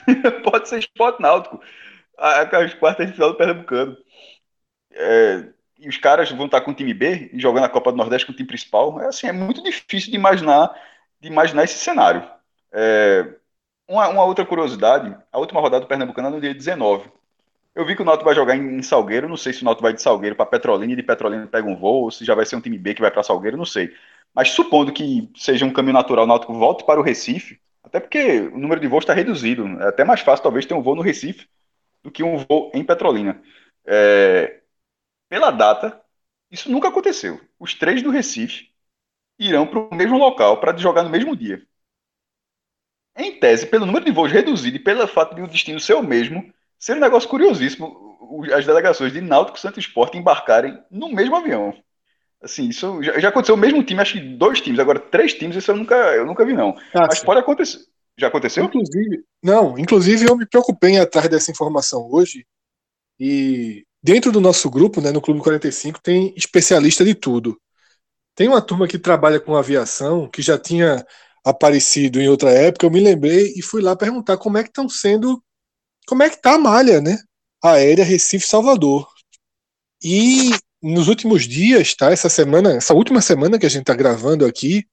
[0.43, 1.59] pode ser esporte náutico.
[2.17, 3.97] As quartas de final do Pernambucano.
[4.91, 5.45] É,
[5.79, 8.27] e os caras vão estar com o time B e jogando a Copa do Nordeste
[8.27, 9.01] com o time principal.
[9.01, 10.71] É assim, é muito difícil de imaginar,
[11.19, 12.29] de imaginar esse cenário.
[12.71, 13.33] É,
[13.87, 17.09] uma, uma, outra curiosidade, a última rodada do Pernambucano é no dia 19.
[17.79, 19.93] Eu vi que o Náutico vai jogar em, Salgueiro, não sei se o Náutico vai
[19.93, 22.57] de Salgueiro para Petrolina e de Petrolina pega um voo, ou se já vai ser
[22.57, 23.95] um time B que vai para Salgueiro, não sei.
[24.33, 28.41] Mas supondo que seja um caminho natural, o Náutico volte para o Recife, até porque
[28.53, 29.65] o número de voos está reduzido.
[29.81, 31.47] É até mais fácil, talvez, ter um voo no Recife
[32.03, 33.41] do que um voo em Petrolina.
[33.85, 34.59] É,
[35.29, 36.01] pela data,
[36.51, 37.39] isso nunca aconteceu.
[37.57, 38.69] Os três do Recife
[39.39, 41.65] irão para o mesmo local para jogar no mesmo dia.
[43.15, 46.03] Em tese, pelo número de voos reduzido e pelo fato de o destino ser o
[46.03, 48.09] mesmo, seria um negócio curiosíssimo
[48.53, 51.73] as delegações de Náutico Santo Esporte embarcarem no mesmo avião.
[52.41, 55.57] Assim, isso já, já, aconteceu o mesmo time, acho que dois times, agora três times,
[55.57, 56.69] isso eu nunca, eu nunca vi, não.
[56.93, 57.25] Ah, Mas sim.
[57.25, 57.79] pode acontecer.
[58.17, 58.63] Já aconteceu?
[58.65, 62.45] Inclusive, não, inclusive eu me preocupei em atrás dessa informação hoje.
[63.19, 67.59] E dentro do nosso grupo, né, no Clube 45, tem especialista de tudo.
[68.35, 71.05] Tem uma turma que trabalha com aviação, que já tinha
[71.45, 74.87] aparecido em outra época, eu me lembrei e fui lá perguntar como é que estão
[74.87, 75.41] sendo,
[76.09, 77.17] como é que tá a malha, né?
[77.63, 79.07] Aérea Recife Salvador.
[80.03, 80.49] E
[80.81, 82.11] nos últimos dias, tá?
[82.11, 84.85] Essa semana, essa última semana que a gente está gravando aqui,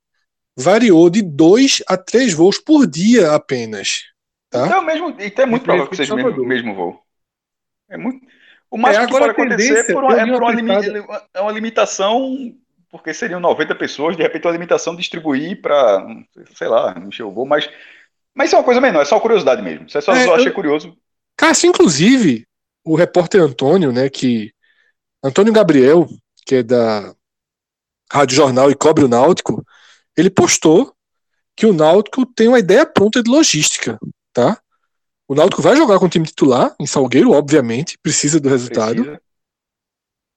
[0.56, 4.04] variou de dois a três voos por dia apenas.
[4.50, 4.66] Tá?
[4.66, 7.00] Então, é mesmo, então é muito provável que seja o mesmo, mesmo voo.
[7.88, 8.26] É muito.
[8.70, 12.54] O máximo é, que pode acontecer é por uma, é, por uma, é uma limitação
[12.90, 16.06] porque seriam 90 pessoas, de repente uma limitação de distribuir para,
[16.54, 17.68] sei lá, encher o voo, mas,
[18.34, 19.86] mas isso é uma coisa menor, é só curiosidade mesmo.
[19.86, 20.54] Isso é só, é, só achei eu...
[20.54, 20.96] curioso.
[21.36, 22.46] Cássio, inclusive,
[22.84, 24.52] o repórter Antônio, né, que.
[25.22, 26.06] Antônio Gabriel,
[26.44, 27.14] que é da
[28.10, 29.64] Rádio Jornal e cobre o Náutico,
[30.16, 30.94] ele postou
[31.56, 33.98] que o Náutico tem uma ideia pronta de logística,
[34.32, 34.60] tá?
[35.26, 39.02] O Náutico vai jogar com o time titular em Salgueiro, obviamente, precisa do resultado.
[39.02, 39.22] Precisa.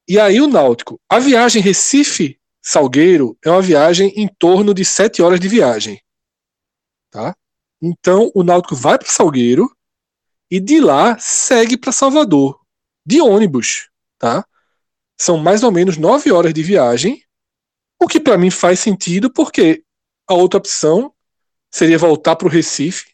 [0.07, 5.21] E aí o Náutico, a viagem Recife Salgueiro é uma viagem em torno de sete
[5.21, 6.01] horas de viagem.
[7.11, 7.35] Tá?
[7.79, 9.69] Então o Náutico vai para Salgueiro
[10.49, 12.59] e de lá segue para Salvador
[13.05, 14.45] de ônibus, tá?
[15.17, 17.23] São mais ou menos nove horas de viagem,
[17.99, 19.83] o que para mim faz sentido porque
[20.27, 21.11] a outra opção
[21.71, 23.13] seria voltar para o Recife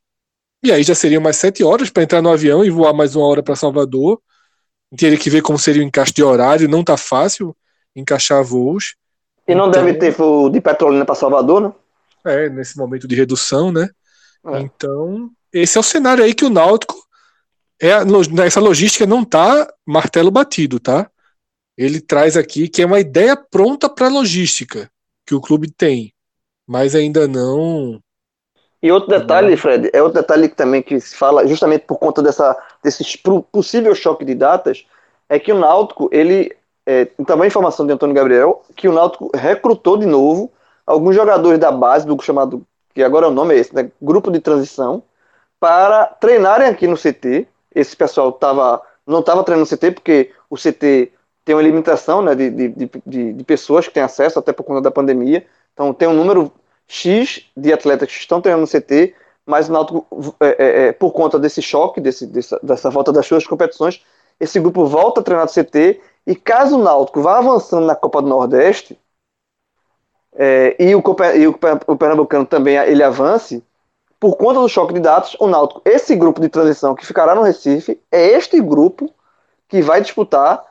[0.62, 3.26] e aí já seriam mais sete horas para entrar no avião e voar mais uma
[3.26, 4.20] hora para Salvador.
[4.98, 7.56] Teria que ver como seria o encaixe de horário, não tá fácil
[7.96, 8.96] encaixar voos.
[9.48, 11.74] E não então, deve ter voo de Petrolina para Salvador, né?
[12.26, 13.90] É, nesse momento de redução, né?
[14.48, 14.60] É.
[14.60, 17.05] Então, esse é o cenário aí que o Náutico
[17.82, 17.92] é
[18.46, 21.10] essa logística não tá martelo batido, tá?
[21.78, 24.90] Ele traz aqui que é uma ideia pronta para logística
[25.26, 26.14] que o clube tem,
[26.68, 28.00] mas ainda não.
[28.82, 32.22] E outro detalhe, Fred, é outro detalhe que também que se fala justamente por conta
[32.22, 33.04] dessa desse
[33.52, 34.86] possível choque de datas,
[35.28, 36.56] é que o Náutico ele
[36.86, 40.52] é, também informação de Antônio Gabriel, que o Náutico recrutou de novo
[40.86, 44.40] alguns jogadores da base, do chamado, que agora o nome é esse, né, grupo de
[44.40, 45.02] transição,
[45.60, 47.48] para treinarem aqui no CT.
[47.76, 51.12] Esse pessoal tava, não estava treinando CT, porque o CT
[51.44, 52.70] tem uma limitação né, de, de,
[53.06, 55.46] de, de, pessoas que têm acesso, até por conta da pandemia.
[55.74, 56.52] Então tem um número
[56.88, 59.14] X de atletas que estão treinando CT,
[59.46, 63.28] mas o Náutico, é, é, é, por conta desse choque, desse, dessa, dessa volta das
[63.28, 64.04] suas competições,
[64.40, 68.28] esse grupo volta a treinar CT e caso o Náutico vá avançando na Copa do
[68.28, 68.98] Nordeste,
[70.38, 71.04] é, e, o,
[71.36, 73.64] e o, o Pernambucano também ele avance,
[74.26, 77.44] por conta do choque de dados, o Náutico, esse grupo de transição que ficará no
[77.44, 79.08] Recife, é este grupo
[79.70, 80.66] que vai disputar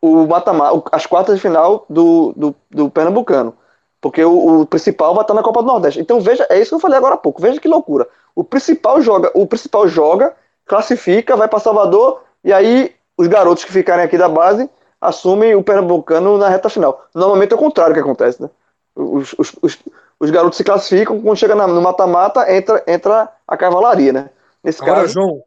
[0.00, 3.52] o matamar, as quartas de final do, do, do Pernambucano.
[4.00, 6.00] Porque o, o, principal vai estar na Copa do Nordeste.
[6.00, 7.42] Então veja, é isso que eu falei agora há pouco.
[7.42, 8.06] Veja que loucura.
[8.32, 13.72] O principal joga, o principal joga, classifica, vai para Salvador e aí os garotos que
[13.72, 14.70] ficarem aqui da base
[15.00, 17.08] assumem o Pernambucano na reta final.
[17.12, 18.48] Normalmente é o contrário que acontece, né?
[18.94, 19.78] Os, os, os,
[20.20, 24.30] os garotos se classificam, quando chega no mata-mata, entra, entra a cavalaria, né?
[24.62, 25.42] Nesse Agora, caso, João,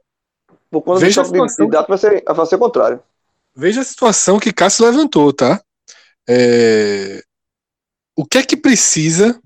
[0.69, 3.03] por conta do veja a de, situação de data, vai ser, vai ser o contrário.
[3.55, 5.61] veja a situação que Cássio levantou, tá?
[6.29, 7.23] É,
[8.15, 9.41] O que é que precisa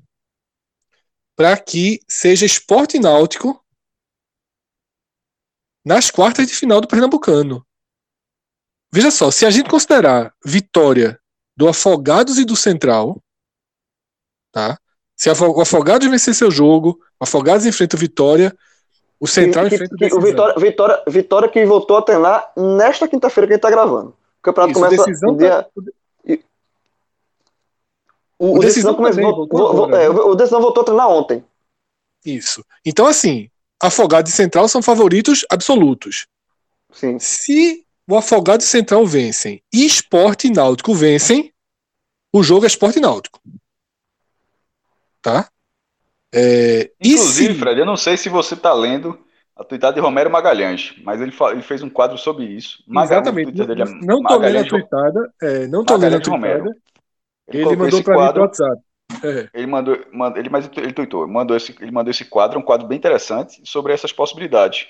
[1.36, 3.64] para que seja esporte náutico
[5.86, 7.66] nas quartas de final do Pernambucano?
[8.92, 11.20] Veja só, se a gente considerar vitória
[11.58, 13.22] do Afogados e do Central,
[14.52, 14.80] tá?
[15.16, 18.56] Se o Afogados vencer seu jogo, o Afogados enfrenta o Vitória,
[19.20, 20.20] o Central Que- enfrenta o que- o.
[20.22, 24.10] Vitória, Vitória, Vitória que voltou a treinar nesta quinta-feira que a gente tá gravando.
[24.10, 25.70] O campeonato Isso, começa Decisão dia, tá-
[28.38, 30.20] o, o o Decisão decisão voltou vo- agora, é, né?
[30.20, 31.44] o decisão voltou a treinar ontem.
[32.26, 32.64] Isso.
[32.86, 33.50] Então, assim,
[33.82, 36.28] Afogados e Central são favoritos absolutos.
[36.92, 37.18] Sim.
[37.20, 41.54] Se o Afogado e Central vencem e Esporte e Náutico vencem,
[42.34, 43.40] o jogo é Esporte e Náutico.
[45.26, 45.50] Tá?
[46.32, 49.18] É, Inclusive, se- Fred, eu não sei se você está lendo
[49.56, 52.84] a tuitada de Romero Magalhães, mas ele, ele fez um quadro sobre isso.
[52.88, 53.52] Maga- o Exatamente.
[53.52, 55.34] Dele é Não tô lendo a Magalhães- tweetada.
[55.42, 56.70] É, não tô lendo a Magalhães Romero.
[57.48, 58.82] Ele, Ele mandou pra mim quadro, pro WhatsApp.
[59.24, 62.64] É, Ele mandou, manda- ele, mas ele tweetou, mandou esse, ele mandou esse quadro, um
[62.64, 64.88] quadro bem interessante sobre essas possibilidades.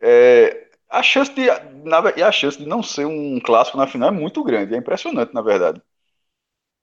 [0.00, 1.46] É, a chance de,
[1.84, 4.78] na e a chance de não ser um clássico na final é muito grande, é
[4.78, 5.80] impressionante, na verdade.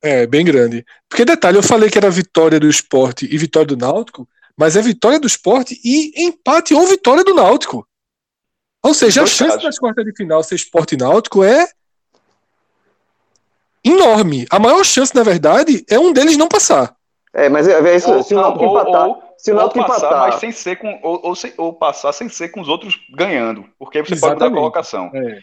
[0.01, 0.85] É, bem grande.
[1.07, 4.27] Porque, detalhe, eu falei que era vitória do esporte e vitória do Náutico,
[4.57, 7.87] mas é vitória do esporte e empate ou vitória do Náutico.
[8.81, 11.67] Ou seja, a chance das quartas de final ser esporte e náutico é
[13.83, 14.47] enorme.
[14.49, 16.95] A maior chance, na verdade, é um deles não passar.
[17.33, 19.55] É, mas é, é isso, Ou, se o não, Náutico ou- empatar, ou- se o
[19.55, 22.59] Náutico passar, empatar, mas sem ser com, ou, ou, sem- ou passar sem ser com
[22.59, 24.55] os outros ganhando, porque aí você pode mudar a Exatamente.
[24.59, 25.11] colocação.
[25.13, 25.39] É,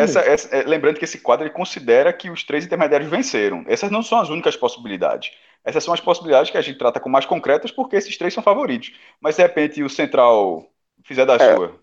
[0.00, 3.64] Essa, essa- é, lembrando que esse quadro ele considera que os três intermediários venceram.
[3.68, 5.30] Essas não são as únicas possibilidades.
[5.64, 8.42] Essas são as possibilidades que a gente trata como mais concretas, porque esses três são
[8.42, 8.92] favoritos.
[9.20, 10.64] Mas de repente o Central
[11.04, 11.54] fizer da É.
[11.54, 11.74] sua.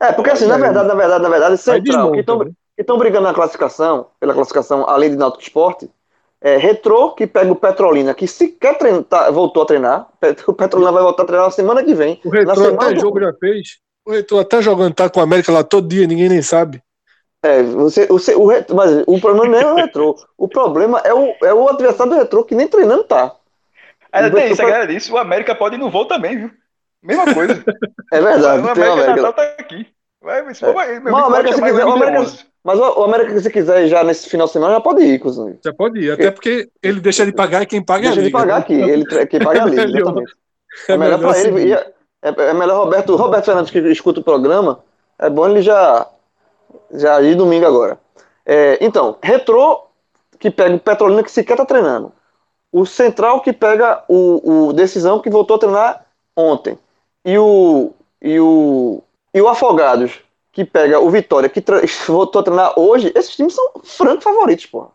[0.00, 2.44] É, porque assim, na verdade, na verdade, na verdade, Central, que desmonta, estão né?
[2.76, 5.88] que estão brigando na classificação, pela classificação, além de Náutico Esporte,
[6.44, 10.08] é Retrô, que pega o Petrolina, que sequer treina, tá- voltou a treinar.
[10.46, 12.20] O Petrolina vai voltar a treinar na semana que vem.
[12.22, 13.78] O semana até do- jogo já fez.
[14.06, 16.82] O Retrô até jogando tá com a América lá todo dia, ninguém nem sabe.
[17.42, 20.14] É, você, você, o Retrô, mas o problema não é o Retrô.
[20.36, 23.34] O problema é o, é o adversário do Retrô, que nem treinando tá.
[24.12, 26.36] Ainda O tem isso, a vai- galera disse, o América pode ir no voo também,
[26.36, 26.50] viu?
[27.02, 27.64] Mesma coisa.
[28.12, 28.62] É verdade.
[28.62, 29.16] o América, América.
[29.16, 29.86] Natal tá aqui.
[30.22, 32.46] Vai, for, vai, meu Mas o América, se quiser, o América, MD11.
[32.64, 35.58] Mas o, o América, se quiser já nesse final de semana, já pode ir, inclusive.
[35.62, 38.26] Já pode ir, até porque ele deixa de pagar e quem paga é a Deixa
[38.26, 38.60] de pagar né?
[38.60, 40.00] aqui, ele quem paga a liga, É melhor.
[40.00, 40.34] exatamente.
[40.88, 41.48] É melhor assim.
[41.56, 41.72] ele.
[41.74, 44.80] É, é melhor Roberto, Roberto Fernandes que escuta o programa.
[45.18, 46.08] É bom ele já
[46.90, 47.98] já ir domingo agora.
[48.46, 49.86] É, então, Retrô
[50.38, 52.12] que pega o Petrolina que sequer tá treinando.
[52.72, 56.78] O Central que pega o, o Decisão que voltou a treinar ontem.
[57.24, 59.02] E o e o
[59.32, 60.23] e o Afogados
[60.54, 61.62] que pega o Vitória que
[62.06, 63.12] voltou a treinar hoje.
[63.14, 64.88] Esses times são franco favoritos, pô.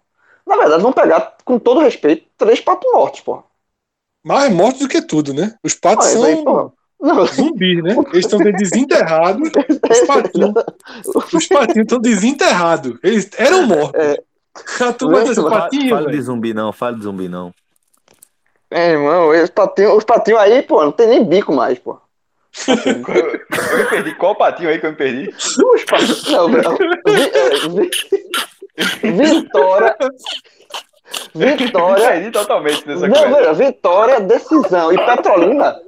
[0.47, 3.43] Na verdade, vão pegar, com todo respeito, três patos mortos, pô.
[4.23, 5.55] Mais mortos do que tudo, né?
[5.63, 6.35] Os patos Ah, são aí,
[7.33, 7.95] zumbis, né?
[8.11, 9.49] Eles estão desenterrados.
[9.89, 10.53] Os patinhos
[11.33, 12.97] os patinhos estão desenterrados.
[13.03, 14.01] Eles eram mortos.
[14.01, 14.21] É.
[14.83, 15.25] A turma
[15.89, 17.53] Fala- de zumbi não, fala de zumbi não.
[18.71, 21.97] É, irmão, os patinhos, os patinhos aí, pô, não tem nem bico mais, pô.
[22.67, 24.15] Eu, me perdi.
[24.15, 25.29] Qual patinho aí que eu me perdi?
[25.63, 26.29] Os patinhos.
[26.31, 26.77] Não, não.
[27.07, 29.95] É, vi- Vitória.
[31.35, 32.07] Vitória.
[32.09, 33.53] perdi totalmente nessa Não, coisa.
[33.53, 34.91] Vitória, decisão.
[34.93, 35.79] E Petrolina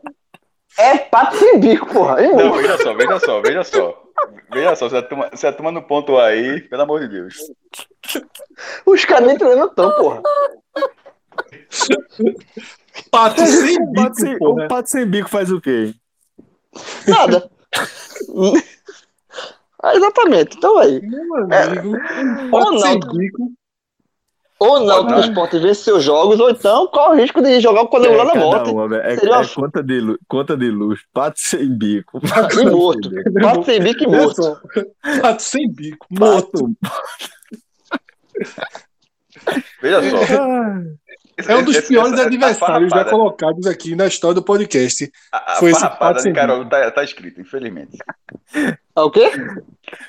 [0.78, 2.24] é pato sem bico, porra.
[2.24, 2.58] hein, Não, irmão?
[2.58, 4.04] veja só, veja só, veja só.
[4.54, 7.36] Veja só, se a turma, não pontuar aí, pelo amor de Deus.
[8.86, 10.22] Os caras nem treinando tão, porra.
[13.10, 14.66] Pato sem O pato sem, bico, porra.
[14.66, 15.94] o pato sem bico faz o quê?
[17.08, 17.50] Nada.
[19.84, 20.58] Ah, exatamente.
[20.58, 21.02] Então aí.
[21.02, 21.98] Meu amigo,
[22.52, 23.00] pato Ou não.
[23.18, 23.52] bico.
[24.60, 27.82] Ou não, que o esporte vence seus jogos, ou então corre o risco de jogar
[27.82, 28.70] o quadrangular na volta.
[28.72, 29.02] uma, velho.
[29.02, 31.00] é, Seria uma- é conta, de, conta de luz.
[31.12, 32.22] Pato sem bico.
[32.60, 33.10] E morto.
[33.42, 34.62] Pato sem bico e morto.
[35.20, 36.06] Pato sem bico.
[36.12, 36.70] Morto.
[36.80, 37.02] Pato.
[39.82, 40.44] Veja só.
[41.48, 45.12] É um dos Esse- piores essa- adversários já colocados aqui na história do podcast.
[45.32, 47.98] A, a Foi esse farrapada pato de Caruaru tá, tá escrita, infelizmente.
[48.96, 49.32] Ah, o quê?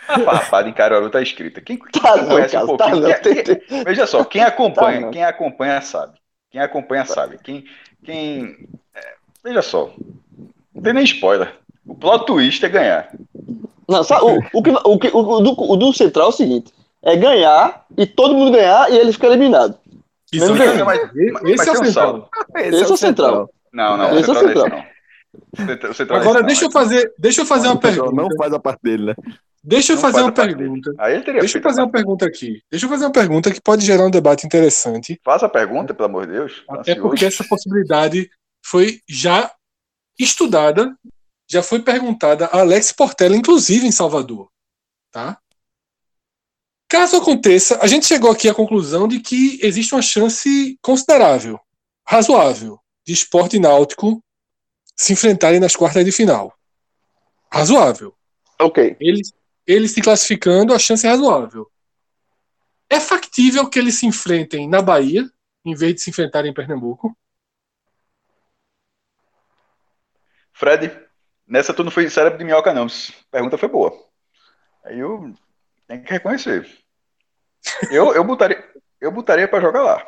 [0.08, 1.60] A farrapada em Caruaru tá escrita.
[1.60, 3.08] Quem, quem Tá não, conhece um cara, tá pouquinho.
[3.08, 3.20] não.
[3.20, 5.10] quem- quem- veja só, quem acompanha, Tá não.
[5.12, 6.14] quem acompanha sabe.
[6.50, 7.38] Quem acompanha sabe.
[7.42, 7.64] Quem.
[8.04, 9.00] quem é,
[9.44, 9.90] veja só.
[10.74, 11.52] Não tem nem spoiler.
[11.86, 13.10] O plot twist é ganhar.
[13.88, 16.72] Não, sabe, o, o, que, o, que, o, do, o do Central é o seguinte:
[17.02, 19.76] é ganhar e todo mundo ganhar e ele fica eliminado.
[20.32, 20.54] Isso
[20.84, 21.00] mas-
[21.44, 22.30] Esse é o central.
[22.56, 23.50] Esse é o central.
[23.72, 24.68] Não, não, Esse é o central
[25.58, 26.18] não é central.
[26.18, 26.22] não.
[26.22, 26.68] Agora esse, deixa não.
[26.68, 28.12] eu fazer, deixa eu fazer uma pergunta.
[28.12, 29.14] não faz a parte dele, né?
[29.64, 30.94] Deixa eu Não fazer faz uma pergunta.
[30.98, 32.60] Aí ele teria Deixa eu fazer uma pergunta aqui.
[32.70, 36.06] Deixa eu fazer uma pergunta que pode gerar um debate interessante, Faça a pergunta, pelo
[36.08, 36.64] amor de Deus.
[36.68, 37.00] Até ansioso.
[37.08, 38.28] porque essa possibilidade
[38.64, 39.50] foi já
[40.18, 40.94] estudada,
[41.48, 44.48] já foi perguntada a Alex Portela, inclusive em Salvador,
[45.12, 45.38] tá?
[46.92, 51.58] Caso aconteça, a gente chegou aqui à conclusão de que existe uma chance considerável,
[52.06, 54.22] razoável, de esporte náutico
[54.94, 56.54] se enfrentarem nas quartas de final.
[57.50, 58.14] Razoável.
[58.60, 58.94] Ok.
[59.00, 61.66] Eles, se classificando, a chance é razoável.
[62.90, 65.24] É factível que eles se enfrentem na Bahia,
[65.64, 67.16] em vez de se enfrentarem em Pernambuco?
[70.52, 70.94] Fred,
[71.46, 72.86] nessa tu não foi cérebro de minhoca, não.
[73.30, 73.98] Pergunta foi boa.
[74.84, 75.34] Aí eu
[75.88, 76.81] tenho que reconhecer.
[77.90, 78.62] Eu, eu botaria,
[79.00, 80.06] eu botaria pra jogar lá.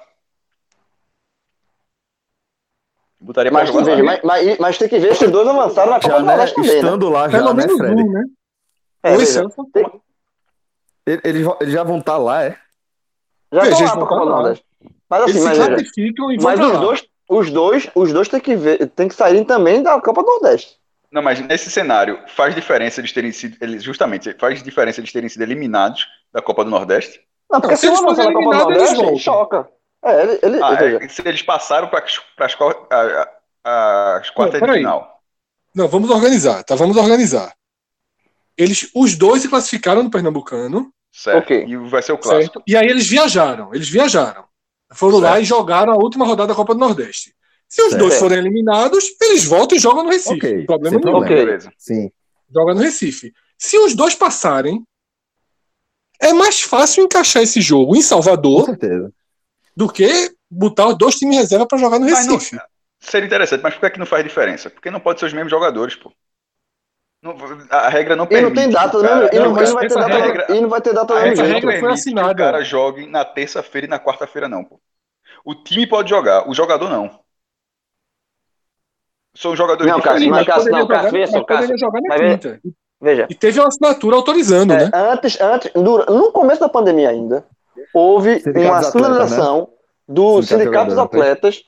[3.21, 4.05] Botaria pra Mas, jogar veja, lá.
[4.05, 6.27] mas, mas, mas tem que ver se os dois avançaram na Copa do né?
[6.27, 6.77] Nordeste também, né?
[6.77, 8.03] Estando lá já, Pelo né, menos Fred?
[8.03, 8.25] um, né?
[9.03, 9.71] É, veja, Celso.
[11.07, 12.59] Eles, eles já vão estar lá, é?
[13.53, 14.31] já Veja, estão lá vão pra Copa do.
[14.31, 14.65] Nordeste.
[15.09, 15.57] Mas assim, Eles mas,
[15.91, 19.45] se veja, mas os dois, os dois, os dois tem que ver, tem que sair
[19.45, 20.79] também da Copa do Nordeste.
[21.11, 23.57] Não, mas nesse cenário, faz diferença eles terem sido.
[23.61, 27.21] Eles, justamente, faz diferença eles terem sido eliminados da Copa do Nordeste?
[27.55, 29.19] Não, porque Não, se se eles forem Copa do eliminados, eles Nordeste, voltam.
[29.19, 29.69] choca.
[30.05, 30.75] É, ele, ele, Ah,
[31.05, 32.05] é, se eles passaram para
[33.65, 35.21] as quartas de final.
[35.75, 36.75] Não, vamos organizar, tá?
[36.75, 37.55] Vamos organizar.
[38.57, 41.45] Eles, os dois se classificaram no Pernambucano, Certo?
[41.45, 41.65] Ok.
[41.69, 42.55] E vai ser o clássico.
[42.55, 42.63] certo?
[42.67, 44.45] E aí eles viajaram, eles viajaram.
[44.93, 45.43] Foram lá Certo.
[45.43, 47.33] e jogaram a última rodada da Copa do Nordeste.
[47.69, 48.01] Se os Certo.
[48.03, 50.35] dois forem eliminados, eles voltam e jogam no Recife.
[50.37, 51.01] Ok, Não problema sem nenhum.
[51.21, 51.25] problema.
[51.27, 51.47] Ok.
[51.47, 51.73] Beleza.
[51.79, 52.11] Sim.
[52.53, 53.33] Joga no Recife.
[53.57, 54.85] Se os dois passarem,
[56.29, 59.13] é mais fácil encaixar esse jogo em Com Salvador certeza.
[59.77, 62.59] do que botar os dois times reserva para jogar no Mas não- Recife.
[63.01, 64.71] Seria interessante, mas por que, é que não faz diferença?
[64.71, 66.11] Porque não pode ser os mesmos jogadores, pô.
[67.23, 67.37] Não-
[67.71, 68.49] a regra não E permite.
[68.49, 69.09] não tem data, né?
[69.09, 71.15] cara- E não, Não, e não vai ter data, regra- e não vai ter data
[71.15, 72.33] A do regra mesmo não foi permite que assinada.
[72.33, 74.81] o cara jogue na terça-feira e na quarta-feira, não, pô.
[75.45, 77.21] O time pode jogar, o jogador não.
[79.37, 80.31] São jogadores Não, Cássio, diferentes.
[80.39, 82.39] mas Cássio, poderia não, Cássio, jogar- veja só, mas poderia Cássio, jogar na mas veja-
[82.39, 82.61] quinta.
[83.01, 84.91] Veja, E teve uma assinatura autorizando, é, né?
[84.93, 87.47] antes, antes no começo da pandemia ainda,
[87.93, 89.69] houve Sindicato uma dos atletas, sinalização
[90.09, 91.21] do Sindicato Sindicato dos foi?
[91.21, 91.65] Atletas,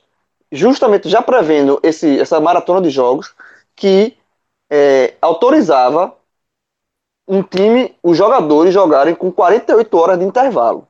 [0.51, 3.35] justamente já prevendo esse, essa maratona de jogos,
[3.75, 4.17] que
[4.71, 6.17] é, autorizava
[7.29, 10.89] um time, os jogadores jogarem com 48 horas de intervalo.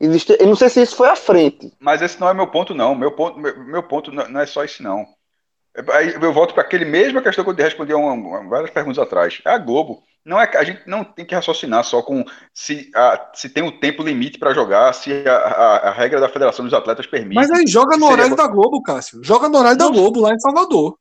[0.00, 1.72] Existe, eu não sei se isso foi à frente.
[1.80, 2.94] Mas esse não é meu ponto, não.
[2.94, 5.06] Meu ponto, meu, meu ponto não não é só isso, não.
[5.92, 9.40] Aí eu volto para aquele mesma questão que eu respondi uma- uma- várias perguntas atrás.
[9.44, 10.02] É a Globo.
[10.24, 13.78] Não é, a gente não tem que raciocinar só com se, a- se tem o
[13.80, 17.34] tempo limite para jogar, se a, a- a regra da Federação dos Atletas permite.
[17.36, 19.22] Mas aí joga no horário da Globo, Cássio.
[19.24, 19.92] Joga no horário da Não.
[19.92, 20.96] Globo, lá em Salvador.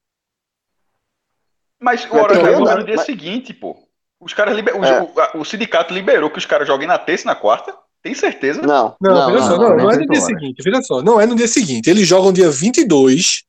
[1.79, 3.75] Mas o horário da Globo é no dia mas- seguinte, pô.
[4.19, 4.73] Os caras liber...
[4.75, 5.37] É.
[5.37, 7.75] o, sindicato liberou que os caras joguem na terça e na quarta.
[8.01, 8.61] Tem certeza?
[8.61, 9.69] Não, Não, não, não, só, não.
[9.69, 10.25] não, não é no 48 dia horas.
[10.25, 10.63] seguinte.
[10.63, 11.89] Veja só, não é no dia seguinte.
[11.89, 13.43] Eles jogam dia 22,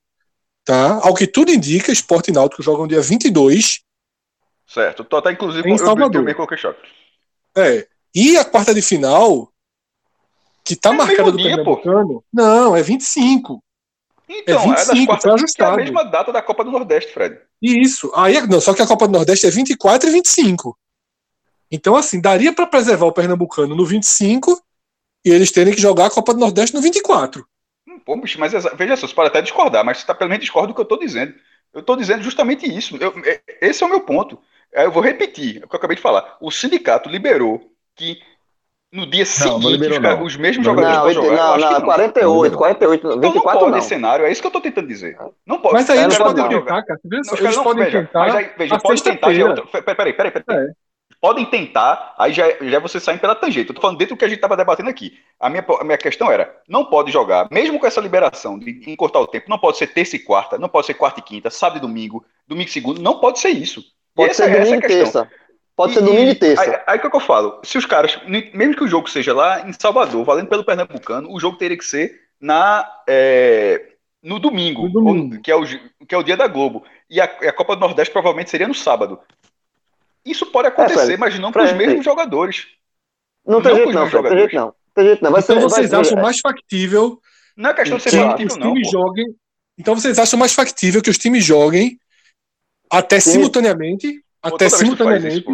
[0.68, 1.00] tá?
[1.02, 3.80] Ao que tudo indica, Esporte e Náutico jogam dia 22.
[4.66, 5.02] Certo.
[5.02, 6.22] Tô até inclusive Em eu, Salvador.
[6.22, 6.86] eu, eu coloquei choque.
[7.56, 7.88] É.
[8.14, 9.50] E a quarta de final,
[10.62, 11.78] que tá É marcada do dia, pô.
[11.78, 13.64] Pernambucano, não, é 25.
[14.28, 17.38] Então, é, 25, das quartas, foi é a mesma data da Copa do Nordeste, Fred.
[17.62, 18.12] Isso.
[18.14, 20.78] Aí, não, só que a Copa do Nordeste é 24 e 25.
[21.70, 24.62] Então, assim, daria para preservar o Pernambucano no 25
[25.24, 27.42] e eles terem que jogar a Copa do Nordeste no 24.
[28.04, 30.68] Pô, bicho, mas veja só, você pode até discordar, mas você tá, pelo menos discorda
[30.68, 31.34] do que eu estou dizendo.
[31.72, 32.96] Eu estou dizendo justamente isso.
[32.96, 34.40] Eu- é- esse é o meu ponto.
[34.74, 36.36] Aí Eu vou repetir o que eu acabei de falar.
[36.40, 38.20] O sindicato liberou que
[38.92, 40.40] no dia seguinte liberou, os, não.
[40.42, 41.36] mesmos Não jogadores Não, jogar.
[41.36, 41.86] Não, acho que não, não.
[41.86, 43.82] 48, 48, Então não 24 pode não.
[43.82, 45.18] cenário, é isso que eu estou tentando dizer.
[45.46, 45.74] Não pode.
[45.74, 47.00] Mas aí eles podem tentar, cara.
[47.04, 48.20] Não, Eles não, podem tentar.
[48.20, 50.68] mas aí, veja, a podem tentar, é Peraí, peraí, peraí.
[51.20, 53.68] Podem tentar, aí já, já você saindo pela tangente.
[53.70, 55.18] Eu tô falando dentro do que a gente estava debatendo aqui.
[55.40, 59.18] A minha, a minha questão era: não pode jogar, mesmo com essa liberação de encurtar
[59.20, 61.78] o tempo, não pode ser terça e quarta, não pode ser quarta e quinta, sábado
[61.78, 63.82] e domingo, domingo e segundo, não pode ser isso.
[64.14, 65.30] Pode Essa- ser é domingo e terça.
[65.74, 66.82] Pode ser domingo e terça.
[66.86, 67.60] Aí, que é o que eu falo.
[67.64, 71.38] Se os caras, mesmo que o jogo seja lá em Salvador, valendo pelo Pernambucano, o
[71.38, 73.86] jogo teria que ser na, é,
[74.22, 75.34] no, domingo, No domingo.
[75.36, 76.84] ou- que, é o, que é o dia da Globo.
[77.08, 79.20] E a, e a Copa do Nordeste provavelmente seria no sábado.
[80.30, 82.66] Isso pode acontecer, Fred, mas não com os mesmos jogadores.
[83.46, 84.74] Não tem jeito não, tem jeito não.
[84.94, 85.30] Tem jeito não.
[85.30, 87.20] Vai Então ser, vocês vai, acham mais factível
[87.56, 88.72] Não é questão de ser que factível, os não.
[88.74, 89.26] times joguem.
[89.78, 91.98] Então vocês acham mais factível que os times joguem
[92.90, 93.32] até Sim.
[93.32, 94.12] simultaneamente,
[94.42, 95.44] Pô, até simultaneamente.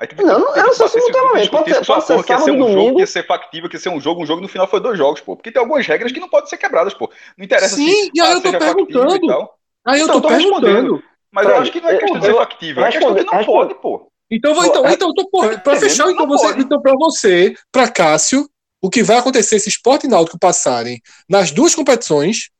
[0.00, 1.50] Aí Não, não, não discutir- simultaneamente.
[1.50, 4.00] Pode ser- pode ser ia ser sábado, um jogo, que ser factível, que ser um
[4.00, 5.34] jogo, um jogo, no final foi dois jogos, pô.
[5.36, 7.10] Porque tem algumas regras que não podem ser quebradas, pô.
[7.36, 9.48] Não interessa Sim, se e aí eu tô perguntando.
[9.86, 10.72] Aí eu Então, tô eu tô respondendo.
[10.74, 11.02] perguntando.
[11.32, 13.44] Mas eu acho que não é eu- questão de ser factível, é questão que não
[13.44, 14.10] pode, pô.
[14.30, 17.54] Então, vou- então, É- então, então porra, pra fechar, então, Não você, então pra você,
[17.72, 18.48] pra Cássio,
[18.82, 22.50] o que vai acontecer se Sport e Náutico passarem nas duas competições,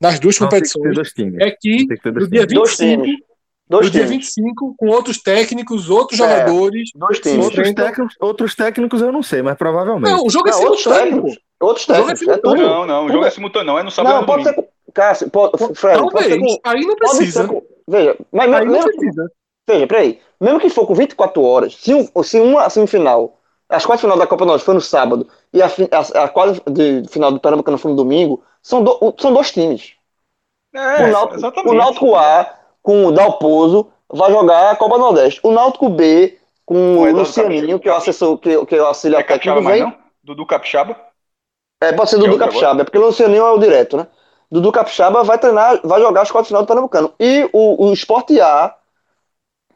[0.00, 1.38] nas duas Não, que competições, times.
[1.40, 2.54] é que que no dia times.
[2.54, 3.20] Dois 25, times.
[3.68, 4.16] Dois no dia times.
[4.16, 6.22] 25, com outros técnicos, outros É.
[6.24, 6.90] jogadores.
[6.94, 7.44] Dois times.
[7.44, 10.10] Outros técnicos, outros técnicos eu não sei, mas provavelmente.
[10.10, 11.14] Não, o jogo é Não, outros simultâneo.
[11.22, 11.42] técnicos.
[11.60, 12.22] Outros é técnicos.
[12.22, 12.32] É tudo.
[12.56, 12.68] simultâneo.
[12.68, 13.78] Não, não, o jogo é- é simultâneo, não.
[13.78, 14.62] É no sábado Não, pode domingo.
[14.62, 14.70] ser com.
[14.92, 16.40] Cássio, pode, Fred, pode ser Talvez.
[16.40, 16.60] com.
[16.68, 17.46] Aí não precisa.
[17.46, 17.62] com.
[17.86, 19.32] Veja, mas Aí mesmo, não mesmo que, precisa.
[19.70, 20.20] Veja, peraí.
[20.40, 24.18] Mesmo que for com 24 horas, se, um, se uma semifinal, as quartas de final
[24.18, 27.78] da Copa Norte foi no sábado e a, a, a quarta de final do Pernambucano
[27.78, 29.94] foi no domingo, são, do- são dois times.
[30.74, 31.68] É, o, Náutico, exatamente.
[31.74, 35.40] o Náutico A, com o Dalpozo, vai jogar a Copa Nordeste.
[35.42, 38.86] O Náutico B, com o Eduardo Lucianinho, que é o assessor, que, que é o
[38.86, 39.82] auxiliar é Capixaba técnico, vem.
[39.92, 39.94] não?
[40.22, 40.96] Dudu Capixaba?
[41.82, 44.06] É, pode ser é Dudu Capixaba, é porque o Lucianinho é o direto, né?
[44.50, 47.12] Dudu Capixaba vai treinar, vai jogar as quartas de final do Pernambucano.
[47.18, 48.74] E o, o Sport A,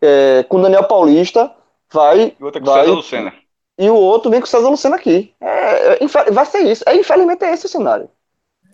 [0.03, 1.55] é, com o Daniel Paulista,
[1.92, 2.36] vai.
[2.38, 3.32] E outra com vai César Lucena.
[3.78, 5.34] e o outro vem com o César Lucena aqui.
[5.40, 6.84] É, é, vai ser isso.
[6.88, 8.11] É, infelizmente é esse o cenário.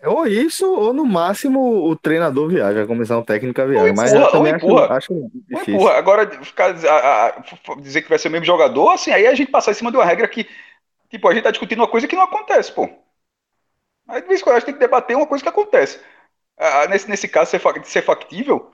[0.03, 1.59] Ou isso, ou no máximo
[1.89, 3.89] o treinador viaja, a comissão técnica viaja.
[3.89, 4.97] Ou Mas empurra, eu também ou acho, empurra.
[4.97, 5.77] acho difícil.
[5.77, 9.35] porra, agora ficar, a- a- dizer que vai ser o mesmo jogador, assim, aí a
[9.35, 10.47] gente passar em cima de uma regra que,
[11.09, 12.89] tipo, a gente tá discutindo uma coisa que não acontece, pô.
[14.07, 15.99] Aí de vez em quando a gente tem que debater uma coisa que acontece.
[16.57, 18.71] Ah, nesse, nesse caso, ser, ser factível,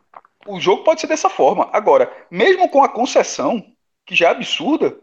[0.48, 1.70] o jogo pode ser dessa forma.
[1.74, 3.64] Agora, mesmo com a concessão,
[4.06, 4.98] que já é absurda,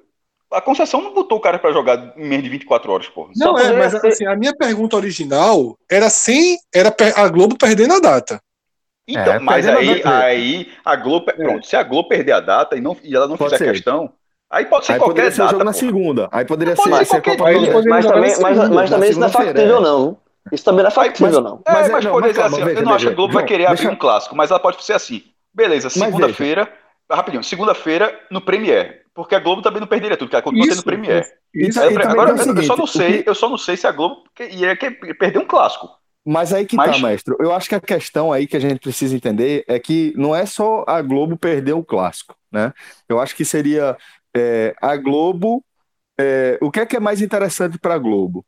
[0.50, 3.28] a concessão não botou o cara pra jogar em menos de 24 horas, pô.
[3.34, 6.56] Não, Só é, mas ser- assim, a minha pergunta original era sem.
[6.74, 8.40] Era a Globo perdendo a data.
[9.06, 12.40] Então, É, mas perdendo a aí, aí a Globo, pronto, se a Globo perder a
[12.40, 13.72] data e, não, e ela não Pode fizer ser.
[13.72, 14.12] questão,
[14.48, 15.78] aí pode ser Aí qualquer poderia ser data, jogo na pô.
[15.78, 16.28] segunda.
[16.32, 17.82] Aí poderia Pode ser, qualquer dia.
[17.86, 19.80] Mas também, na mas, na também isso não é factível, é.
[19.80, 20.18] não.
[20.52, 21.62] Isso também não é factível, não.
[21.66, 23.14] É, Mas mas, é- não, mas exemplo, calma, assim, veja, eu não acho que a.
[23.14, 25.22] Globo vai querer abrir um clássico, mas ela pode ser assim.
[25.54, 26.72] Beleza, segunda-feira,
[27.10, 30.76] rapidinho, segunda-feira no Premiere, porque a Globo também não perderia tudo, que ela continua Isso,
[30.76, 31.26] tendo Premiere.
[31.54, 31.78] Isso.
[31.78, 33.58] E Aí, também agora, tem o eu- eu só não sei, que- eu só não
[33.58, 35.88] sei se a Globo ia que- perder um clássico.
[36.26, 37.34] Mas aí que Mas- tá, mestre.
[37.38, 40.46] Eu acho que a questão aí que a gente precisa entender é que não é
[40.46, 42.72] só a Globo perder o clássico, né?
[43.08, 43.96] Eu acho que seria
[44.36, 45.62] é, a Globo.
[46.18, 48.44] é, o que é que é mais interessante para a Globo?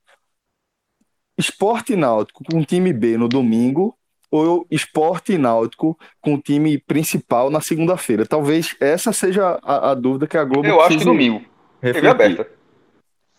[1.39, 3.97] Esporte Náutico com time B no domingo
[4.31, 8.27] ou Esporte Náutico com o time principal na segunda-feira?
[8.27, 11.43] Talvez essa seja a, a dúvida que a Globo Eu acho que domingo.
[11.81, 12.49] TV aberta.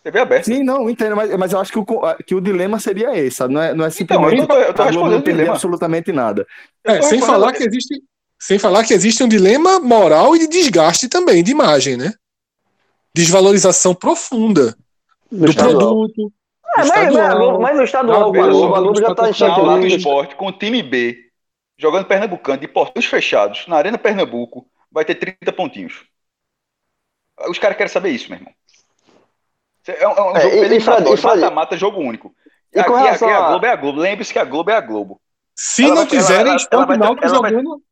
[0.02, 0.44] TV aberta.
[0.44, 1.86] Sim, não, entendo, mas, mas eu acho que o,
[2.26, 3.52] que o dilema seria esse, sabe?
[3.54, 5.54] Não é, não é Então, simplesmente eu tô, eu tô a Globo não perder dilema.
[5.54, 6.46] absolutamente nada.
[6.84, 8.02] É, sem falar que existe.
[8.40, 12.12] Sem falar que existe um dilema moral e de desgaste também, de imagem, né?
[13.12, 14.76] Desvalorização profunda
[15.30, 16.32] Do produto.
[16.78, 17.38] É, mas, estadual.
[17.38, 19.80] Globo- mas o estadual, a Globo, já tá os Náutico checkmate.
[19.80, 21.18] do esporte com o time B,
[21.76, 26.04] jogando Pernambucano, de portões fechados, na Arena Pernambuco, vai ter 30 pontinhos.
[27.48, 28.52] Os caras querem saber isso, meu irmão.
[29.86, 32.34] É um, é um É, jogo e- e eliminatório, e mata-mata, jogo único.
[32.74, 33.98] E Aqui, relação aqui a a- Globo é a Globo.
[34.00, 35.20] Lembre-se que a Globo é a Globo.
[35.54, 37.82] Se Ela não vai- ela- tiverem ela- Sport ela vai- Náutico ela vai- jogando.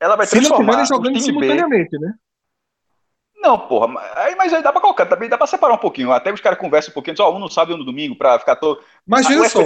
[0.00, 1.20] Ela vai Se não o jogando time B.
[1.20, 2.14] simultaneamente, né?
[3.42, 3.88] Não, porra.
[3.88, 6.12] mas- Aí, mas aí dá pra colocar, também dá pra separar um pouquinho.
[6.12, 8.38] Até os caras conversam um pouquinho, só um no sábado e um no domingo, pra
[8.38, 8.80] ficar todo.
[9.06, 9.60] Mas Ah, o, só.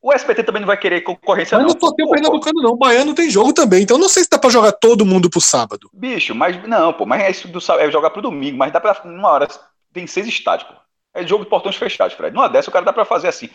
[0.00, 1.74] O SBT também não vai querer concorrência, Mas não.
[1.74, 2.70] não só tem o Pernambucano, não.
[2.72, 3.82] O Baiano tem jogo também.
[3.82, 5.90] Então não sei se dá pra jogar todo mundo pro sábado.
[5.92, 9.00] Bicho, mas não, pô, mas é isso do é jogar pro domingo, mas dá pra.
[9.04, 9.48] Numa hora
[9.92, 10.74] tem seis estádios, pô.
[11.12, 12.32] É jogo de portões fechados, Fred.
[12.34, 13.48] Numa dessa o cara dá pra fazer assim.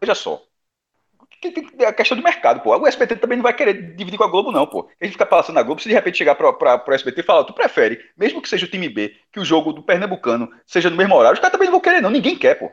[0.00, 0.40] Veja só.
[1.50, 2.76] Tem- É a questão do mercado, pô.
[2.76, 4.88] O SBT também não vai querer dividir com a Globo, não, pô.
[5.00, 7.24] A gente fica passando a Globo, se de repente chegar pra, pra, pro SBT e
[7.24, 10.88] falar, tu prefere, mesmo que seja o time B, que o jogo do Pernambucano seja
[10.90, 12.10] no mesmo horário, os caras também não vão querer, não.
[12.10, 12.70] Ninguém quer, pô.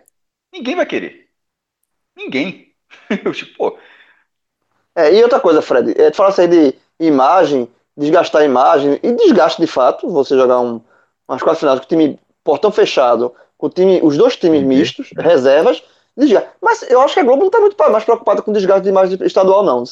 [0.53, 1.29] Ninguém vai querer.
[2.17, 2.73] Ninguém.
[3.25, 3.79] Eu, tipo, pô,
[4.95, 8.99] É, e outra coisa, Fred, é, tu fala isso aí de imagem, desgastar a imagem,
[9.01, 10.81] e desgaste de fato, você jogar um,
[11.27, 14.67] umas quatro finais com o time portão fechado, com o time, os dois times Uhum.
[14.67, 15.83] mistos, reservas,
[16.19, 16.49] desgaste.
[16.61, 19.17] Mas eu acho que a Globo não está muito mais preocupada com desgaste de imagem
[19.25, 19.83] estadual, não.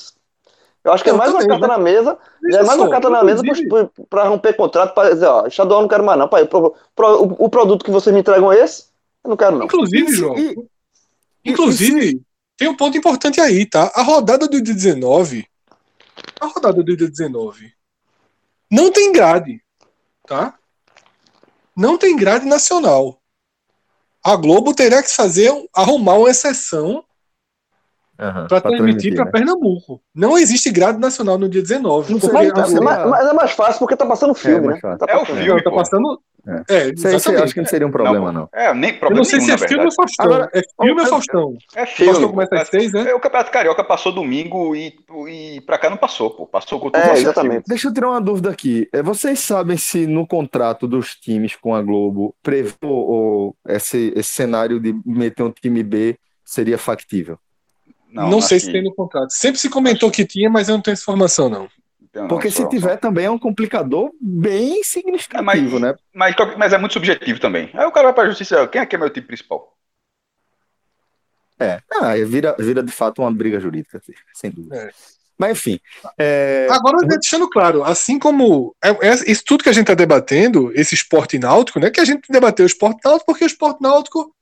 [0.84, 1.73] Eu acho que é Eu mais uma carta né?
[1.73, 3.41] na mesa, é mais só, uma carta na mesa
[4.09, 7.45] para romper contrato, para dizer, ó, estadual não quero mais não, pai, pro- pro- o,
[7.45, 8.86] o produto que vocês me entregam é esse,
[9.23, 9.65] eu não quero não.
[9.65, 10.38] Inclusive, E João.
[10.38, 10.55] e-
[11.43, 12.21] Inclusive,
[12.57, 13.91] tem um ponto importante aí, tá?
[13.95, 15.45] A rodada do dia 19.
[16.39, 17.73] A rodada do dia 19.
[18.71, 19.61] Não tem grade,
[20.25, 20.55] tá?
[21.75, 23.16] Não tem grade nacional.
[24.28, 27.01] A Globo terá que fazer, arrumar uma exceção
[28.19, 29.32] Aham, para transmitir para né?
[29.32, 30.01] Pernambuco.
[30.13, 32.11] Não existe grade nacional no dia 19.
[32.11, 34.67] Não porque sei, a Mas, Globo- mas- mas é mais fácil porque tá passando filme,
[34.67, 34.97] mais né?
[34.97, 35.38] Tá É o passando.
[35.38, 35.47] filme.
[35.47, 36.21] não, tá passando,
[36.70, 38.50] É, Isso aí, isso aí eu acho que não seria um problema, não.
[38.54, 40.26] É, nem Eu problema não sei nenhum, se é filme ou Faustão.
[40.26, 41.58] Agora, é filme ou eu- Faustão?
[41.76, 42.12] É O filme.
[42.12, 43.10] Faustão começa às seis, né?
[43.10, 44.95] É, o Campeonato Carioca passou domingo e,
[45.28, 46.45] e pra cá não passou, pô.
[46.48, 47.02] Passou com tudo.
[47.04, 47.64] É, exatamente.
[47.68, 48.88] Deixa eu tirar uma dúvida aqui.
[48.93, 52.74] É, Vocês sabem se no contrato dos times com a Globo prevê
[53.68, 57.38] esse, esse cenário de meter um time B seria factível?
[58.10, 59.32] Não, acho sei se que- tem no contrato.
[59.34, 61.68] Sempre se comentou que tinha, mas eu não tenho essa informação, não.
[62.22, 65.39] Não, Porque só- se tiver também é um complicador bem significativo,
[65.78, 65.95] É, mas- né?
[66.13, 67.70] Mas, mas é muito subjetivo também.
[67.74, 68.68] Aí o cara vai pra justiça.
[68.68, 69.76] Quem é que é meu time principal?
[71.59, 73.99] É, ah, vira, vira de fato uma briga jurídica,
[74.34, 74.76] sem dúvida.
[74.76, 74.91] É.
[75.39, 75.80] Mas enfim,
[76.18, 80.72] é, Agora, deixando claro, assim como é, é- isso tudo que a gente está debatendo,
[80.76, 81.89] esse esporte náutico, né?
[81.91, 84.36] Que a gente debateu o esporte náutico porque o esporte náutico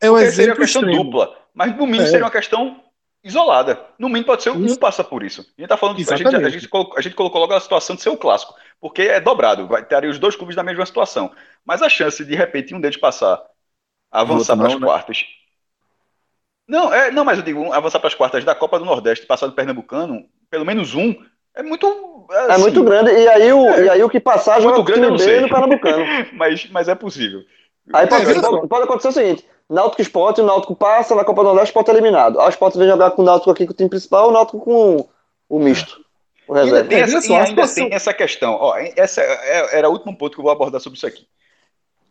[0.00, 1.04] é um Porque seria uma exemplo questão extremo.
[1.04, 1.34] dupla.
[1.54, 2.06] Mas no mínimo É.
[2.10, 2.82] seria uma questão
[3.26, 3.80] isolada.
[3.98, 4.78] No mínimo pode ser um Isso.
[4.78, 5.40] passa por isso.
[5.56, 5.96] A gente tá falando.
[5.96, 8.54] A gente, a, gente colocou, a gente colocou logo a situação de ser o clássico.
[8.80, 9.66] Porque é dobrado.
[9.66, 11.32] Vai ter os dois clubes na mesma situação.
[11.64, 13.42] Mas a chance de, de repente, um deles passar,
[14.10, 14.80] avançar para as né?
[14.80, 15.24] quartas.
[16.68, 19.26] Não, é, não, mas eu digo, um, avançar para as quartas da Copa do Nordeste,
[19.26, 21.14] passar do Pernambucano, pelo menos um,
[21.54, 21.86] é muito.
[22.30, 23.10] É assim, muito grande.
[23.12, 25.22] E aí o, e aí o que passar joga Muito com o time não B
[25.22, 25.40] sei.
[25.40, 26.04] no Pernambucano.
[26.34, 27.42] Mas, mas é possível.
[27.92, 28.66] Aí pode, É, pode, só.
[28.66, 32.38] pode acontecer o seguinte: Náutico Esporte, o Náutico passa na Copa do Nordeste, pode eliminado.
[32.40, 34.60] Aí o Esporte vem jogar com o Náutico aqui com o time principal, o Náutico
[34.60, 35.08] com
[35.48, 36.00] o misto.
[36.46, 36.88] O ainda reserva.
[36.88, 38.54] tem, É, essa, veja só, e a ainda tem essa questão.
[38.54, 41.26] Ó, essa é- era o último ponto que eu vou abordar sobre isso aqui.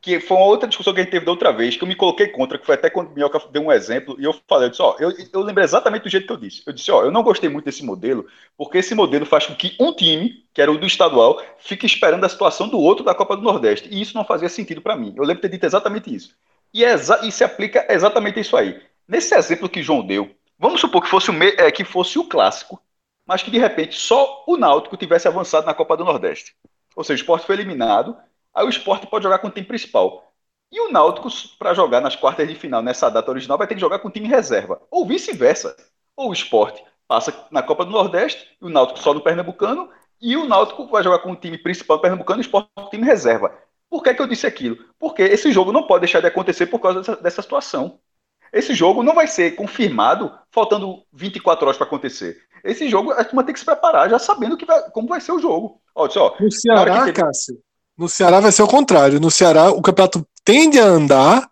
[0.02, 1.96] Que foi uma outra discussão que a gente teve da outra vez, que eu me
[1.96, 4.70] coloquei contra, que foi até quando o Minhoca deu um exemplo, e eu falei, eu
[4.70, 6.62] disse, ó, eu, eu lembro exatamente do jeito que eu disse.
[6.68, 8.26] Eu disse, ó, eu não gostei muito desse modelo,
[8.58, 12.24] porque esse modelo faz com que um time, que era o do estadual, fique esperando
[12.24, 13.90] a situação do outro da Copa do Nordeste.
[13.90, 15.14] E isso não fazia sentido para mim.
[15.18, 16.36] Eu lembro de ter dito exatamente isso.
[16.76, 18.82] E, é e se aplica exatamente isso aí.
[19.08, 22.82] Nesse exemplo que João deu, vamos supor que fosse o, é, que fosse o clássico,
[23.26, 26.54] mas que de repente só o Náutico tivesse avançado na Copa do Nordeste.
[26.94, 28.18] Ou seja, o esporte foi eliminado,
[28.54, 30.34] aí o esporte pode jogar com o time principal.
[30.70, 33.82] E o Náutico, para jogar nas quartas de final nessa data original, vai ter que
[33.82, 34.82] jogar com o time reserva.
[34.92, 35.78] Ou vice-versa.
[36.14, 39.90] Ou o esporte passa na Copa do Nordeste, o Náutico só no Pernambucano,
[40.22, 42.84] e o Náutico vai jogar com o time principal no Pernambucano e o esporte com
[42.84, 43.58] o time reserva.
[43.96, 44.78] Por que, que eu disse aquilo?
[45.00, 47.98] Porque esse jogo não pode deixar de acontecer por causa dessa, dessa situação.
[48.52, 52.36] Esse jogo não vai ser confirmado faltando 24 horas para acontecer.
[52.62, 55.32] Esse jogo a turma tem que se preparar já sabendo que vai- como vai ser
[55.32, 55.80] o jogo.
[55.96, 57.58] Ó, disse, ó, No Ceará, teve- Cássio,
[57.98, 59.18] no Ceará vai ser o contrário.
[59.18, 61.50] No Ceará, o campeonato tende a andar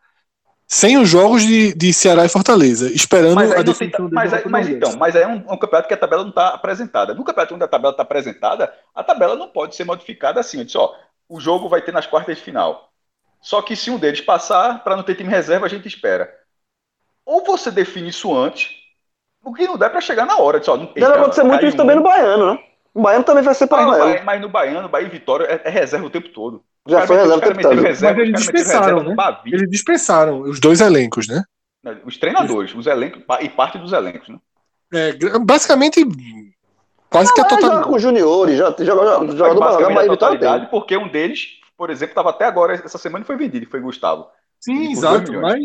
[0.67, 4.43] sem os jogos de, de Ceará e Fortaleza, esperando Mas, a aí tem- mas, aí-
[4.49, 7.13] mas então, mas aí é um, é um campeonato que a tabela não está apresentada.
[7.13, 10.57] No campeonato onde a tabela está apresentada, a tabela não pode ser modificada assim.
[10.59, 10.91] Eu disse, ó,
[11.33, 12.91] o jogo vai ter nas quartas de final.
[13.41, 16.31] Só que se um deles passar, para não ter time reserva, a gente espera.
[17.25, 18.69] Ou você define isso antes,
[19.43, 20.57] o que não dá para chegar na hora.
[20.57, 22.59] Eu Disse, ó, não, Deve acontecer muito isso também um- no Baiano, né?
[22.93, 24.09] O Baiano também vai ser Mas no, paralelo.
[24.11, 26.63] Bahia, mas no Baiano, Bahia e Vitória é, é reserva o tempo todo.
[26.85, 27.81] Os Já foi reserva o tempo todo.
[27.81, 29.15] reserva, Mas eles dispensaram, né?
[29.45, 31.43] Eles dispensaram os dois elencos, né?
[32.05, 34.29] Os treinadores, os elencos e parte dos elencos.
[34.29, 34.37] Né?
[34.93, 36.05] É, basicamente,
[37.13, 37.89] quase que a Mas joga totalidade.
[37.93, 40.09] com juniores, já, joga, joga, Mas para basicamente mas a tem.
[40.17, 41.47] totalidade, porque um deles,
[41.77, 44.27] por exemplo, estava até agora, essa semana e foi vendido, que foi Gustavo.
[44.59, 45.59] Sim, exato, mas.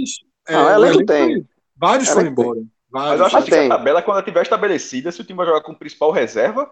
[0.48, 1.34] é, Ah, elenco tem.
[1.34, 1.44] foi-
[1.76, 2.60] Vários foram embora.
[2.90, 3.20] Mas Vários.
[3.20, 5.46] eu acho mas assim, que a tabela, quando ela estiver estabelecida, se o time vai
[5.46, 6.70] jogar com o principal reserva,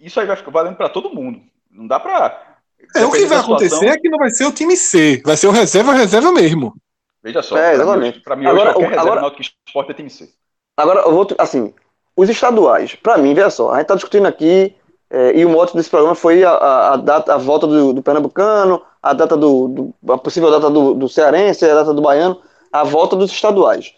[0.00, 1.40] isso aí vai ficar valendo para todo mundo.
[1.70, 2.56] Não dá para.
[2.96, 5.46] É, o que vai acontecer é que não vai ser o time C, vai ser
[5.46, 6.74] o reserva, reserva mesmo.
[7.22, 8.14] Veja só, É, pra mim, exatamente.
[8.16, 10.28] hoje- pra mim, Agora, hoje, qualquer o- reserva agora- Náutico Esporte é time C.
[10.76, 11.72] Agora, eu vou, assim,
[12.16, 14.74] os estaduais, pra mim, veja só, a gente tá discutindo aqui,
[15.10, 18.02] é, e o mote desse programa foi a, a, a data, a volta do, do
[18.02, 22.40] Pernambucano, a data do, do- a possível data do, do Cearense, a data do Baiano,
[22.72, 23.92] a volta dos estaduais.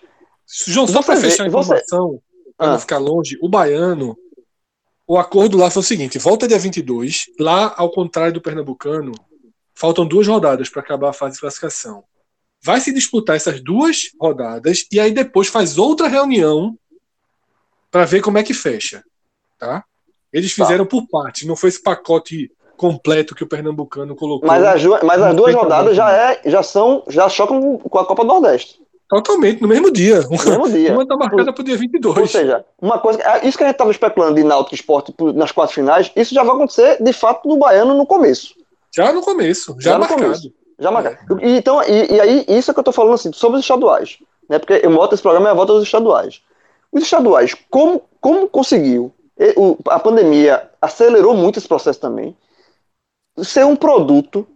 [0.67, 2.21] João, só Você para fechar a você- informação,
[2.57, 2.71] para Ah.
[2.73, 4.17] não ficar longe, o baiano,
[5.07, 9.13] o acordo lá foi o seguinte: volta dia 22, lá, ao contrário do pernambucano,
[9.75, 12.05] faltam duas rodadas para acabar a fase de classificação.
[12.63, 16.77] Vai se disputar essas duas rodadas e aí depois faz outra reunião
[17.95, 19.05] para ver como é que fecha.
[19.57, 19.85] Tá?
[20.33, 20.65] Eles Tá.
[20.65, 24.49] fizeram por parte, não foi esse pacote completo que o pernambucano colocou.
[24.49, 28.05] Mas as, ju- mas as duas rodadas já, é, já são, já chocam com a
[28.05, 30.23] Copa do Nordeste, Totalmente, no mesmo dia.
[30.23, 30.93] no mesmo dia.
[30.93, 32.19] Uma está marcada para o dia 22.
[32.19, 35.33] Ou seja, uma coisa, é, isso que a gente estava especulando de Náutico Esporte por-
[35.33, 38.55] nas quartas finais, isso já vai acontecer, de fato, no Baiano no começo.
[38.93, 40.21] Já no começo, já, Já no marcado.
[40.23, 40.53] começo.
[40.81, 41.17] Já marca.
[41.41, 44.19] E, então, e, e aí, isso é que eu tô falando assim, sobre os estaduais.
[44.51, 44.59] Né?
[44.59, 46.43] Porque eu moto esse programa é a volta dos estaduais.
[46.95, 49.13] Os estaduais, como, como conseguiu?
[49.57, 52.37] O- a pandemia acelerou muito esse processo também.
[53.43, 54.47] Ser um produto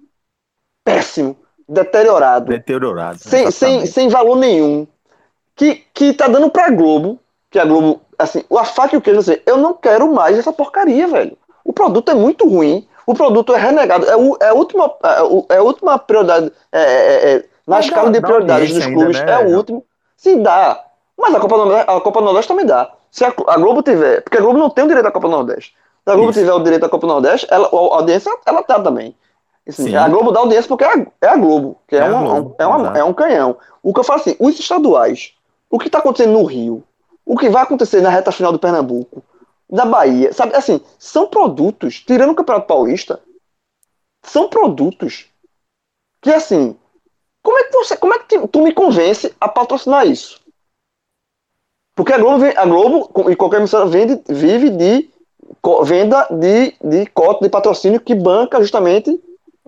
[0.84, 1.36] péssimo,
[1.68, 3.18] deteriorado, Deteriorado.
[3.18, 4.86] sem, sem, sem valor nenhum,
[5.56, 7.18] que, que tá dando pra Globo,
[7.50, 10.52] que a Globo, assim, a faca e o queijo, assim, eu não quero mais essa
[10.52, 11.36] porcaria, velho.
[11.64, 14.06] O produto é muito ruim, O produto é renegado.
[14.06, 16.52] É, o, é, a, última, é, o- é a última prioridade.
[16.70, 19.84] é, é, é, na escala de prioridades dos clubes, né, é o último.
[20.16, 20.84] Sim, dá.
[21.18, 22.92] Mas a Copa, do Nordeste, a Copa do Nordeste também dá.
[23.10, 24.22] Se a, a Globo tiver.
[24.22, 25.74] Porque a Globo não tem o direito à Copa do Nordeste.
[26.04, 26.38] Se a Globo Isso.
[26.40, 29.16] tiver o direito à Copa do Nordeste, ela, a audiência ela dá também.
[29.68, 29.96] Assim, Sim.
[29.96, 32.66] a Globo dá audiência porque é a, é Globo, que é, É uma- Globo, é,
[32.66, 33.56] uma- é um canhão.
[33.82, 35.34] O que eu falo assim, os estaduais,
[35.68, 36.82] o que está acontecendo no Rio,
[37.26, 39.22] o que vai acontecer na reta final do Pernambuco,
[39.68, 40.54] da Bahia, sabe?
[40.54, 43.20] Assim, são produtos, tirando o Campeonato Paulista,
[44.24, 45.26] são produtos
[46.22, 46.74] que, assim,
[47.42, 50.40] como é que você, como é que tu me convence a patrocinar isso?
[51.98, 55.10] Porque a Globo, a Globo e qualquer emissora vende, vive de
[55.84, 59.20] venda de, de cota de patrocínio que banca justamente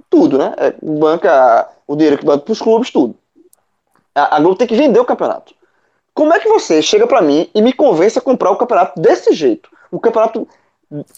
[0.09, 0.55] tudo, né?
[0.57, 3.17] É, banca o dinheiro que banca para os clubes, tudo.
[4.15, 5.53] A, a Globo tem que vender o campeonato.
[6.15, 9.33] Como é que você chega para mim e me convence a comprar o campeonato desse
[9.33, 9.69] jeito?
[9.93, 10.47] Um campeonato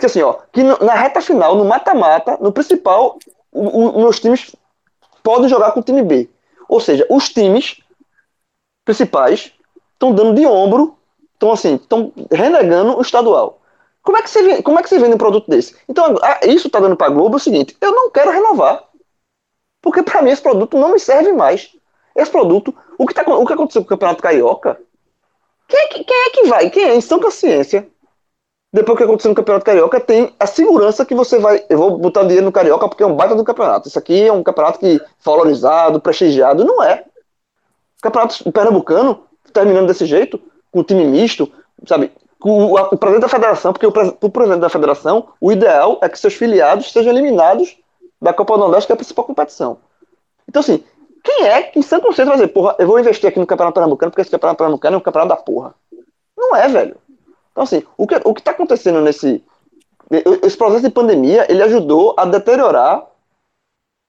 [0.00, 3.18] que assim, ó, que na reta final, no mata-mata, no principal,
[3.52, 4.56] o- o- meus times
[5.22, 6.30] podem jogar com o time B.
[6.70, 7.82] Ou seja, os times
[8.82, 9.52] principais
[9.92, 10.96] estão dando de ombro,
[11.42, 13.60] estão assim, estão renegando o estadual.
[14.02, 15.76] Como é que você vende, como é que você vende um produto desse?
[15.88, 18.84] Então, ah, isso está dando para a Globo é o seguinte: eu não quero renovar.
[19.80, 21.70] Porque para mim esse produto não me serve mais.
[22.14, 24.80] Esse produto, o que, tá, o que aconteceu com o Campeonato Carioca,
[25.66, 26.70] quem é que, quem é que vai?
[26.70, 26.94] Quem é?
[26.94, 27.88] Em São Consciência,
[28.72, 31.64] depois que aconteceu no Campeonato Carioca, tem a segurança que você vai.
[31.68, 33.88] Eu vou botar dinheiro no Carioca porque é um baita do campeonato.
[33.88, 36.64] Isso aqui é um campeonato que valorizado, prestigiado.
[36.64, 37.04] Não é.
[37.98, 40.40] O campeonato pernambucano, terminando desse jeito,
[40.72, 41.52] com time misto,
[41.86, 42.10] sabe?
[42.42, 46.34] O, o presidente da federação, porque o presidente da federação, o ideal é que seus
[46.34, 47.78] filiados sejam eliminados
[48.20, 49.78] da Copa do Nordeste, que é a principal competição.
[50.48, 50.82] Então, assim,
[51.22, 53.74] quem é que em São Conceito vai dizer, porra, eu vou investir aqui no Campeonato
[53.74, 55.74] Pernambucano porque esse Campeonato Pernambucano é um campeonato da porra?
[56.36, 56.96] Não é, velho.
[57.52, 59.44] Então, assim, o que, o que tá acontecendo nesse.
[60.42, 63.06] Esse processo de pandemia, ele ajudou a deteriorar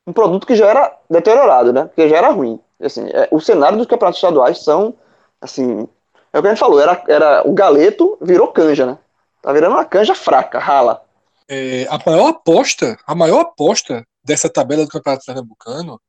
[0.07, 1.89] um produto que já era deteriorado, né?
[1.95, 2.59] Que já era ruim.
[2.81, 4.95] Assim, é, o cenário dos campeonatos estaduais são,
[5.39, 5.87] assim,
[6.33, 8.97] é o que a gente falou, era, era o galeto virou canja, né?
[9.41, 11.05] Tá virando uma canja fraca, rala.
[11.47, 16.01] É, a maior aposta, a maior aposta dessa tabela do Campeonato Pernambucano,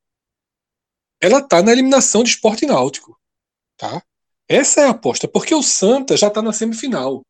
[1.21, 3.19] ela tá na eliminação de esporte náutico,
[3.77, 4.03] tá?
[4.49, 7.23] Essa é a aposta, porque o Santa já tá na semifinal.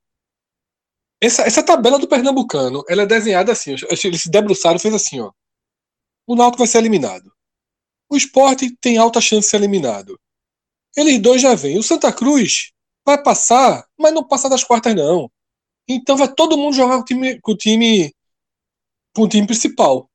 [1.20, 5.32] Essa, essa tabela do Pernambucano, ela é desenhada assim, eles se debruçaram fez assim, ó.
[6.26, 7.32] O Náutico vai ser eliminado.
[8.10, 10.20] O esporte tem alta chance de ser eliminado.
[10.96, 11.78] Eles dois já vêm.
[11.78, 12.73] O Santa Cruz
[13.04, 15.30] vai passar, mas não passa das quartas, não.
[15.86, 18.14] Então vai todo mundo jogar com o time, com o time,
[19.14, 20.10] com o time principal.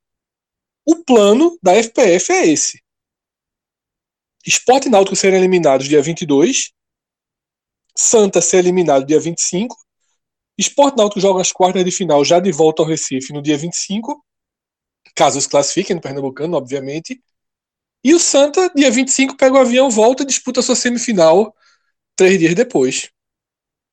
[0.86, 2.82] O plano da FPF é esse.
[4.46, 6.72] Esporte e Náutico serem eliminados dia 22.
[7.96, 9.76] Santa ser eliminado dia 25.
[10.58, 14.26] Esporte Náutico joga as quartas de final já de volta ao Recife no dia 25.
[15.16, 17.22] Caso se classifiquem no Pernambucano, obviamente.
[18.04, 21.54] E o Santa, dia 25, pega o avião, volta e disputa sua semifinal
[22.20, 23.10] três dias depois.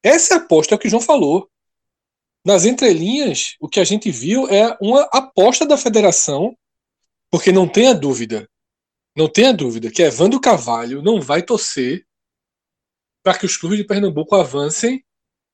[0.03, 1.49] Essa é aposta, é o que o João falou.
[2.45, 6.57] Nas entrelinhas, o que a gente viu é uma aposta da federação,
[7.31, 8.49] porque não tenha dúvida,
[9.17, 12.05] não tenha dúvida que Evandro Carvalho não vai torcer
[13.23, 15.05] para que os clubes de Pernambuco avancem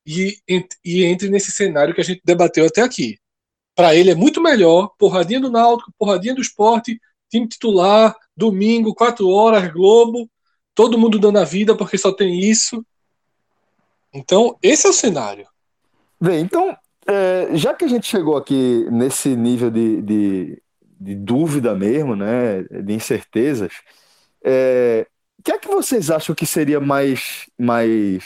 [0.06, 0.38] e,
[0.82, 3.18] e entre nesse cenário que a gente debateu até aqui.
[3.74, 6.98] Para ele é muito melhor, porradinha do Náutico, porradinha do esporte,
[7.30, 10.28] time titular, domingo, 4 horas, Globo,
[10.74, 12.84] todo mundo dando a vida porque só tem isso.
[14.12, 15.46] Então, esse é o cenário.
[16.20, 16.76] Bem, então,
[17.06, 20.62] é, já que a gente chegou aqui nesse nível de, de,
[21.00, 23.72] de dúvida mesmo, né, de incertezas,
[24.44, 25.06] é,
[25.38, 28.24] o que é que vocês acham que seria mais, mais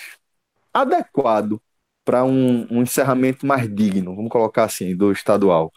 [0.73, 1.61] adequado
[2.05, 5.73] para um, um encerramento mais digno, vamos colocar assim, do estadual?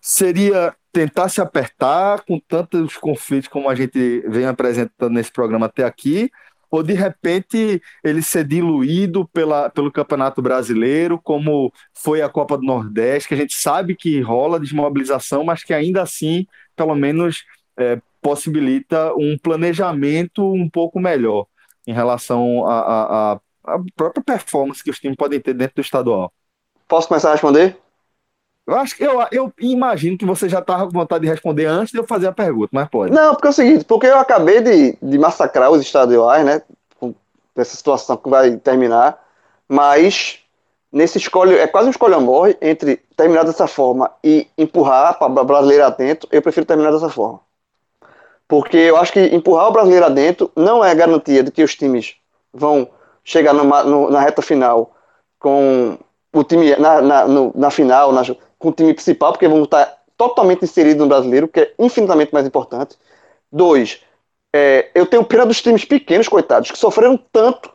[0.00, 5.84] Seria tentar se apertar com tantos conflitos como a gente vem apresentando nesse programa até
[5.84, 6.30] aqui,
[6.70, 12.64] ou de repente ele ser diluído pela, pelo Campeonato Brasileiro, como foi a Copa do
[12.64, 16.46] Nordeste, que a gente sabe que rola desmobilização, mas que ainda assim,
[16.76, 17.44] pelo menos,
[17.76, 21.46] é, possibilita um planejamento um pouco melhor
[21.86, 23.40] em relação à
[23.96, 26.32] própria performance que os times podem ter dentro do estadual.
[26.86, 27.76] Posso começar a responder?
[28.70, 31.90] Eu acho que eu, eu imagino que você já estava com vontade de responder antes
[31.92, 33.12] de eu fazer a pergunta, mas pode.
[33.12, 36.62] Não, porque é o seguinte, porque eu acabei de, de massacrar os estaduais, né?
[37.00, 37.12] Com
[37.56, 39.18] essa situação que vai terminar,
[39.68, 40.38] mas
[40.92, 45.44] nesse escolhe, é quase um escolha morre entre terminar dessa forma e empurrar para o
[45.44, 47.40] brasileiro adentro, eu prefiro terminar dessa forma.
[48.46, 52.14] Porque eu acho que empurrar o brasileiro adentro não é garantia de que os times
[52.52, 52.88] vão
[53.24, 54.92] chegar numa- no- na reta final
[55.40, 55.98] com
[56.32, 58.22] o time na, na, no- na final, na-
[58.60, 62.46] com o time principal, porque vão estar totalmente inserido no brasileiro, que é infinitamente mais
[62.46, 62.96] importante.
[63.50, 64.00] Dois,
[64.54, 67.72] é, eu tenho pena dos times pequenos, coitados, que sofreram tanto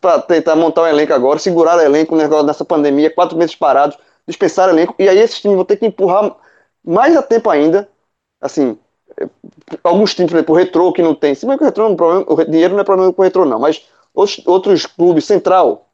[0.00, 4.68] para tentar montar um elenco agora, segurar o elenco nessa pandemia, quatro meses parados, dispensar
[4.70, 6.34] elenco, e aí esses times vão ter que empurrar
[6.82, 7.88] mais a tempo ainda.
[8.40, 8.78] Assim,
[9.84, 11.34] alguns times, por exemplo, o Retrô, que não tem.
[11.34, 13.24] Se bem que o Retrô não é problema, o dinheiro não é problema com o
[13.24, 13.84] Retrô, não, mas
[14.14, 15.85] outros, outros clubes, Central,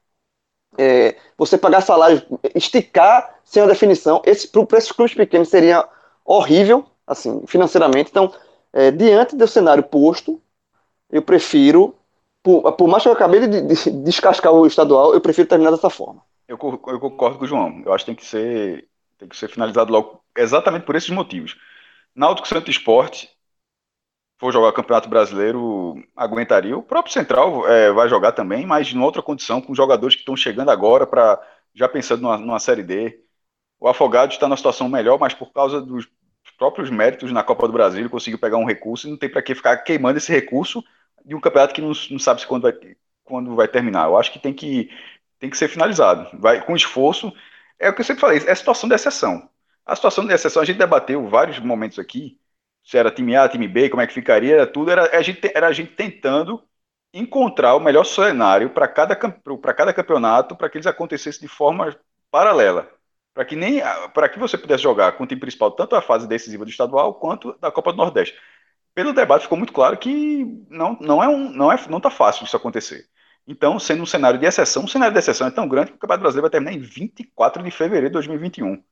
[0.79, 2.23] é, você pagar salário,
[2.55, 5.87] esticar sem a definição, esse, para esses clubes pequenos seria
[6.25, 8.11] horrível, assim, financeiramente.
[8.11, 8.33] Então,
[8.73, 10.41] é, diante do cenário posto,
[11.11, 11.95] eu prefiro,
[12.43, 15.91] por, por mais que eu acabei de, de, descascar o estadual, eu prefiro terminar dessa
[15.91, 16.23] forma.
[16.49, 17.83] Eu, eu concordo com o João.
[17.85, 18.89] Eu acho que tem que ser,
[19.19, 21.57] tem que ser finalizado logo exatamente por esses motivos.
[22.15, 23.31] Náutico Santo Esporte
[24.43, 26.77] for jogar Campeonato Brasileiro, aguentaria.
[26.77, 30.37] O próprio Central é, vai jogar também, mas em outra condição, com jogadores que estão
[30.37, 31.41] chegando agora para
[31.73, 33.21] já pensando numa, numa Série D.
[33.79, 36.09] O Afogado está numa situação melhor, mas por causa dos
[36.59, 39.55] próprios méritos na Copa do Brasil, conseguiu pegar um recurso e não tem para que
[39.55, 40.83] ficar queimando esse recurso
[41.25, 42.75] de um campeonato que não, não sabe se quando vai,
[43.23, 44.09] quando vai terminar.
[44.09, 44.91] Eu acho que tem que,
[45.39, 46.37] tem que ser finalizado.
[46.37, 47.33] Vai com esforço.
[47.79, 49.49] É o que eu sempre falei, é a situação de exceção.
[49.87, 52.41] A situação de exceção, a gente debateu vários momentos aqui,
[52.85, 55.41] se era time A, time B, como é que ficaria, era tudo, era a gente,
[55.55, 56.63] era a gente tentando
[57.13, 61.97] encontrar o melhor cenário para cada, cada campeonato, para que eles acontecessem de forma
[62.31, 62.91] paralela
[63.35, 63.81] para que nem
[64.15, 67.15] para que você pudesse jogar com o time principal tanto a fase decisiva do estadual
[67.15, 68.37] quanto da Copa do Nordeste.
[68.95, 72.45] Pelo debate ficou muito claro que não não é um não é não tá fácil
[72.45, 73.09] isso acontecer.
[73.47, 75.99] Então, sendo um cenário de exceção, um cenário de exceção é tão grande que o
[75.99, 78.83] Campeonato Brasileiro vai terminar em 24 de fevereiro de 2021.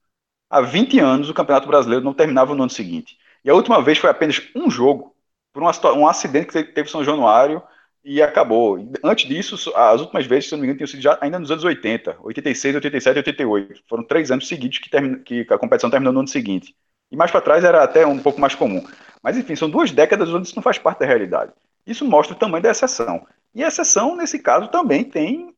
[0.51, 3.19] Há 20 anos o Campeonato Brasileiro não terminava no ano seguinte.
[3.45, 5.15] E a última vez foi apenas um jogo
[5.53, 7.63] por um, acidente que teve São Januário
[8.05, 8.79] e acabou.
[9.03, 11.65] Antes disso, as últimas vezes, se não me engano, tinham sido já ainda nos anos
[11.65, 13.83] 80, 86, 87 e 88.
[13.89, 16.75] Foram três anos seguidos que, termina, que a competição terminou no ano seguinte.
[17.11, 18.85] E mais para trás era até um pouco mais comum.
[19.23, 21.53] Mas enfim, são duas décadas onde isso não faz parte da realidade.
[21.87, 23.27] Isso mostra o tamanho da exceção.
[23.55, 25.55] E a exceção, nesse caso, também tem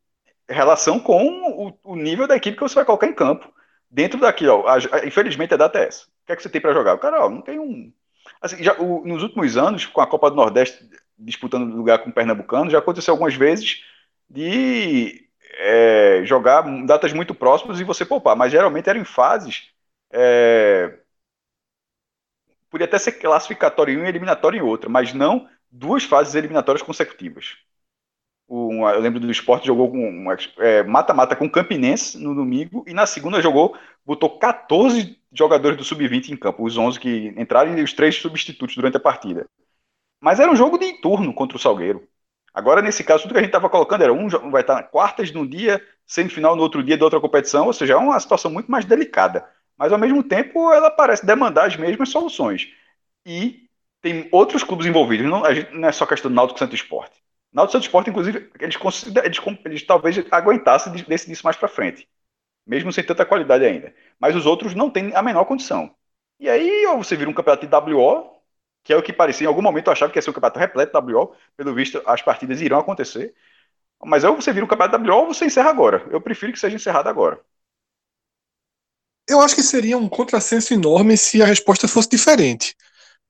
[0.48, 3.52] relação com o, o nível da equipe que você vai colocar em campo.
[3.92, 6.06] Dentro daqui, ó, a, infelizmente é essa.
[6.06, 6.94] O que é que você tem para jogar?
[6.94, 7.92] O cara, ó, não tem um.
[8.40, 10.88] Assim, já, o, nos últimos anos, com a Copa do Nordeste
[11.18, 13.84] disputando lugar com o Pernambucano, já aconteceu algumas vezes
[14.30, 15.28] de
[15.58, 19.70] é, jogar datas muito próximas e você poupar, mas geralmente eram em fases.
[20.10, 20.98] É,
[22.70, 26.82] podia até ser classificatório em uma e eliminatório em outra, mas não duas fases eliminatórias
[26.82, 27.58] consecutivas.
[28.54, 30.26] Eu lembro do esporte jogou com
[30.58, 33.74] é, mata-mata é, com o Campinense no domingo e na segunda jogou,
[34.04, 38.76] botou 14 jogadores do sub-20 em campo, os 11 que entraram e os três substitutos
[38.76, 39.48] durante a partida.
[40.20, 42.06] Mas era um jogo de turno contra o Salgueiro.
[42.52, 45.46] Agora, nesse caso, tudo que a gente estava colocando era um vai estar quartas num
[45.46, 48.84] dia, semifinal no outro dia da outra competição, ou seja, é uma situação muito mais
[48.84, 49.48] delicada.
[49.78, 52.68] Mas ao mesmo tempo, ela parece demandar as mesmas soluções.
[53.24, 53.66] E
[54.02, 57.21] tem outros clubes envolvidos, não, a gente, não é só questão do Náutico Santo Esporte.
[57.52, 58.76] Náutico Santo Esporte, inclusive, eles,
[59.24, 62.08] eles, eles talvez aguentassem decidir isso mais para frente,
[62.66, 63.94] mesmo sem tanta qualidade ainda.
[64.18, 65.94] Mas os outros não têm a menor condição.
[66.40, 68.32] E aí, ou você vira um campeonato de WO,
[68.82, 69.44] que é o que parecia.
[69.44, 72.02] Em algum momento eu achava que ia ser um campeonato repleto da WO, pelo visto
[72.06, 73.34] as partidas irão acontecer.
[74.04, 76.06] Mas ou você vira um campeonato da WO ou você encerra agora.
[76.10, 77.40] Eu prefiro que seja encerrado agora.
[79.28, 82.74] Eu acho que seria um contrassenso enorme se a resposta fosse diferente.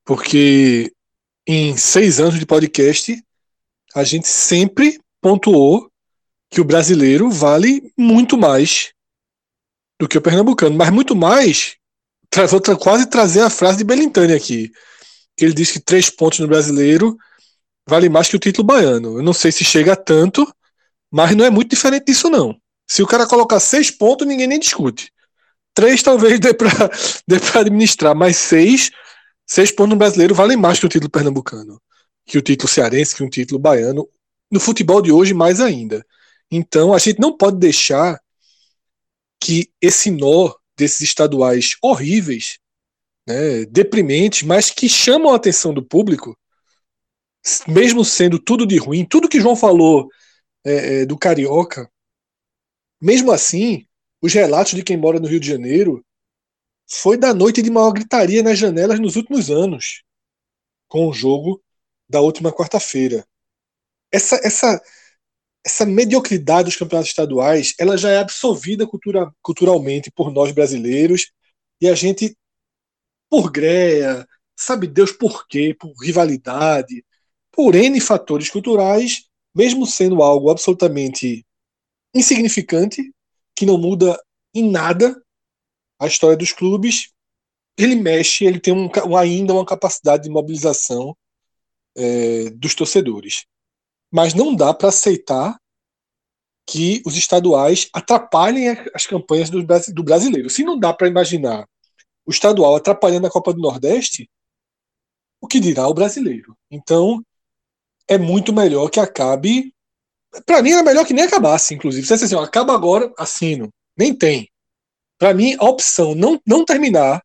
[0.03, 0.91] Porque
[1.47, 3.23] em seis anos de podcast,
[3.95, 5.89] a gente sempre pontuou
[6.49, 8.91] que o brasileiro vale muito mais
[9.99, 10.75] do que o pernambucano.
[10.75, 11.75] Mas muito mais,
[12.49, 14.71] vou quase trazer a frase de Belintani aqui
[15.35, 17.17] que ele diz que três pontos no brasileiro
[17.87, 19.17] vale mais que o título baiano.
[19.17, 20.47] Eu não sei se chega a tanto,
[21.11, 22.55] mas não é muito diferente disso, não.
[22.87, 25.11] Se o cara colocar seis pontos, ninguém nem discute.
[25.73, 28.91] Três talvez dê para administrar, mas seis,
[29.47, 31.81] seis pontos no brasileiro valem mais que o título pernambucano,
[32.25, 34.07] que o título cearense, que o título baiano.
[34.51, 36.05] No futebol de hoje, mais ainda.
[36.49, 38.19] Então, a gente não pode deixar
[39.39, 42.59] que esse nó desses estaduais horríveis
[43.27, 46.37] né, deprimentes, mas que chamam a atenção do público,
[47.67, 50.09] mesmo sendo tudo de ruim, tudo que João falou
[50.65, 51.89] é, é, do Carioca,
[53.01, 53.85] mesmo assim,
[54.21, 56.05] os relatos de quem mora no Rio de Janeiro
[56.87, 60.03] foi da noite de maior gritaria nas janelas nos últimos anos,
[60.87, 61.62] com o jogo
[62.13, 63.25] da última quarta-feira.
[64.11, 64.79] Essa, essa,
[65.65, 71.31] essa mediocridade dos campeonatos estaduais ela já é absorvida cultura, culturalmente por nós brasileiros
[71.81, 72.37] e a gente
[73.27, 77.03] por greia, sabe Deus por quê, por rivalidade,
[77.51, 79.23] por N fatores culturais,
[79.55, 81.43] mesmo sendo algo absolutamente
[82.13, 83.11] insignificante,
[83.55, 84.21] que não muda
[84.53, 85.19] em nada
[85.99, 87.11] a história dos clubes,
[87.75, 88.87] ele mexe, ele tem um,
[89.17, 91.17] ainda uma capacidade de mobilização
[91.95, 93.45] é, dos torcedores.
[94.11, 95.57] Mas não dá para aceitar
[96.65, 100.49] que os estaduais atrapalhem as campanhas do, do brasileiro.
[100.49, 101.67] Se não dá para imaginar
[102.25, 104.29] o estadual atrapalhando a Copa do Nordeste,
[105.41, 106.57] o que dirá o brasileiro?
[106.71, 107.21] Então,
[108.07, 109.73] é muito melhor que acabe.
[110.45, 112.07] Para mim, era melhor que nem acabasse, inclusive.
[112.07, 113.69] Se assim, acaba agora, assino.
[113.97, 114.49] Nem tem.
[115.17, 117.21] Para mim, a opção não, não terminar,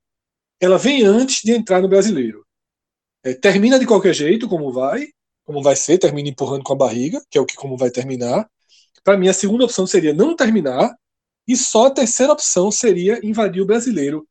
[0.61, 2.45] ela vem antes de entrar no brasileiro.
[3.25, 5.09] É, termina de qualquer jeito, como vai,
[5.45, 8.49] como vai ser, termina empurrando com a barriga, que é o que como vai terminar.
[9.03, 10.95] Para mim, a segunda opção seria não terminar,
[11.47, 14.29] e só a terceira opção seria invadir o brasileiro,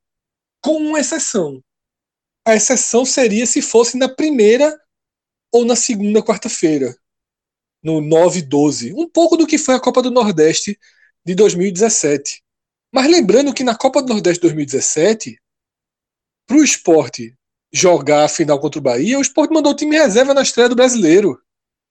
[0.61, 1.61] com uma exceção.
[2.45, 4.79] A exceção seria se fosse na primeira
[5.51, 6.95] ou na segunda quarta-feira,
[7.81, 8.93] no 9 12.
[8.93, 10.79] Um pouco do que foi a Copa do Nordeste
[11.25, 12.43] de 2017.
[12.91, 15.41] Mas lembrando que na Copa do Nordeste 2017,
[16.45, 17.36] para o esporte
[17.71, 20.75] jogar a final contra o Bahia, o esporte mandou o time reserva na estreia do
[20.75, 21.41] brasileiro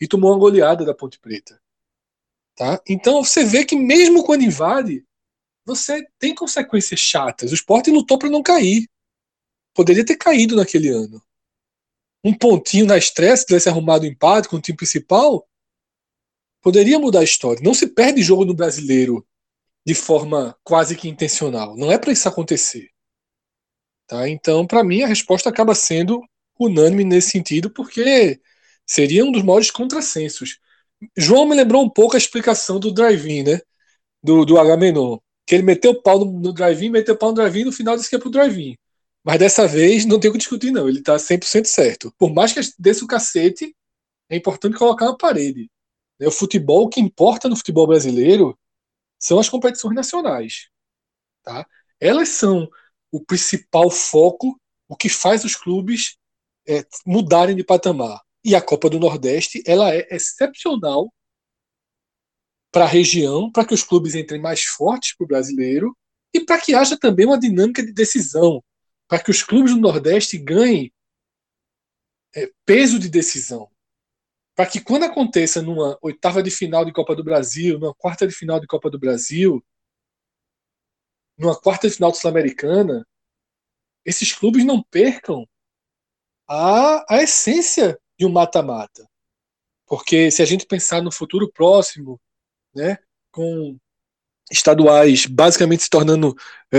[0.01, 1.61] e tomou uma goleada da Ponte Preta.
[2.55, 2.81] Tá?
[2.89, 5.05] Então você vê que mesmo quando invade,
[5.65, 7.51] você tem consequências chatas.
[7.51, 8.89] O esporte lutou para não cair.
[9.75, 11.23] Poderia ter caído naquele ano.
[12.25, 15.47] Um pontinho na estreia, se tivesse arrumado um empate com o time principal,
[16.63, 17.63] poderia mudar a história.
[17.63, 19.27] Não se perde jogo no brasileiro
[19.87, 21.77] de forma quase que intencional.
[21.77, 22.91] Não é para isso acontecer.
[24.07, 24.29] Tá?
[24.29, 26.23] Então, para mim, a resposta acaba sendo
[26.59, 28.41] unânime nesse sentido, porque
[28.87, 30.59] seria um dos maiores contrassensos.
[31.17, 33.61] João me lembrou um pouco a explicação do drive-in, né?
[34.23, 35.19] Do, do Agamenon.
[35.47, 37.97] Que ele meteu o pau no, no drive-in, meteu o pau no drive-in, no final
[37.97, 38.77] disse que é pro drive-in.
[39.25, 40.89] Mas dessa vez não tem o que discutir, não.
[40.89, 42.13] Ele tá 100% certo.
[42.19, 43.75] Por mais que desse o cacete,
[44.31, 45.69] é importante colocar na parede.
[46.21, 48.59] O futebol, o que importa no futebol brasileiro
[49.19, 50.69] são as competições nacionais.
[51.43, 51.67] Tá?
[52.01, 52.69] Elas são
[53.11, 56.17] o principal foco, o que faz os clubes
[56.69, 58.21] é, mudarem de patamar.
[58.45, 61.13] E a Copa do Nordeste ela é excepcional
[62.73, 65.97] para a região, para que os clubes entrem mais fortes para o brasileiro
[66.33, 68.63] e para que haja também uma dinâmica de decisão,
[69.09, 70.93] para que os clubes do Nordeste ganhem
[72.35, 73.71] é, peso de decisão
[74.57, 78.35] para que quando aconteça numa oitava de final de Copa do Brasil, numa quarta de
[78.35, 79.63] final de Copa do Brasil,
[81.39, 83.07] numa quarta final Sul-Americana,
[84.05, 85.47] esses clubes não percam
[86.49, 89.07] a, a essência de um mata-mata.
[89.87, 92.21] Porque se a gente pensar no futuro próximo,
[92.75, 92.99] né,
[93.31, 93.77] com
[94.51, 96.37] estaduais basicamente se tornando
[96.73, 96.79] é,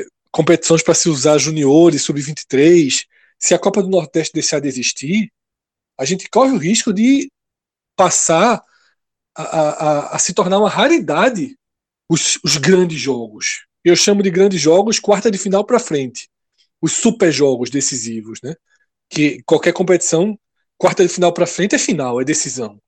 [0.00, 3.06] é competições para se usar juniores, sub-23,
[3.38, 5.32] se a Copa do Nordeste deixar de existir,
[5.96, 7.30] a gente corre o risco de
[7.96, 8.60] passar
[9.36, 11.56] a, a, a se tornar uma raridade
[12.08, 13.66] os, os, grandes jogos.
[13.84, 16.28] Eu chamo de grandes jogos quarta de final para frente.
[16.80, 18.54] Os super jogos decisivos, né?
[19.08, 20.38] Que qualquer competição,
[20.78, 22.80] quarta de final para frente é final, é decisão.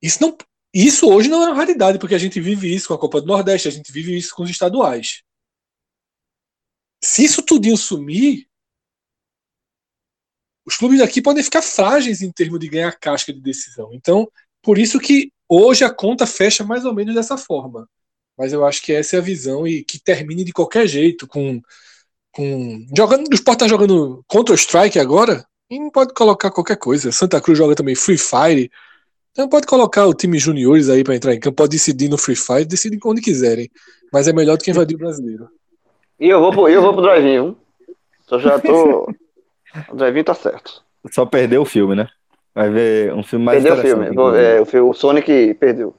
[0.00, 0.36] Isso não,
[0.72, 3.26] isso hoje não é uma raridade, porque a gente vive isso com a Copa do
[3.26, 5.22] Nordeste, a gente vive isso com os estaduais.
[7.02, 8.46] Se isso tudinho sumir,
[10.64, 13.90] os clubes daqui podem ficar frágeis em termos de ganhar casca de decisão.
[13.92, 14.30] Então,
[14.62, 17.88] por isso que hoje a conta fecha mais ou menos dessa forma.
[18.40, 21.60] Mas eu acho que essa é a visão e que termine de qualquer jeito com
[22.32, 27.12] com jogando o Sport tá jogando Counter Strike agora, e não pode colocar qualquer coisa.
[27.12, 28.70] Santa Cruz joga também Free Fire.
[29.32, 32.34] Então pode colocar o time juniores aí para entrar em campo, pode decidir no Free
[32.34, 33.68] Fire, decidem onde quiserem.
[34.10, 35.46] Mas é melhor do que invadir o brasileiro.
[36.18, 37.54] E eu vou pro, eu vou pro drive-in,
[38.26, 39.06] Só já tô
[39.90, 40.82] o drive tá certo.
[41.12, 42.08] Só perdeu o filme, né?
[42.54, 44.14] Vai ver um filme mais Perdeu o filme.
[44.14, 45.94] Vou, é, o, Sonic perdeu.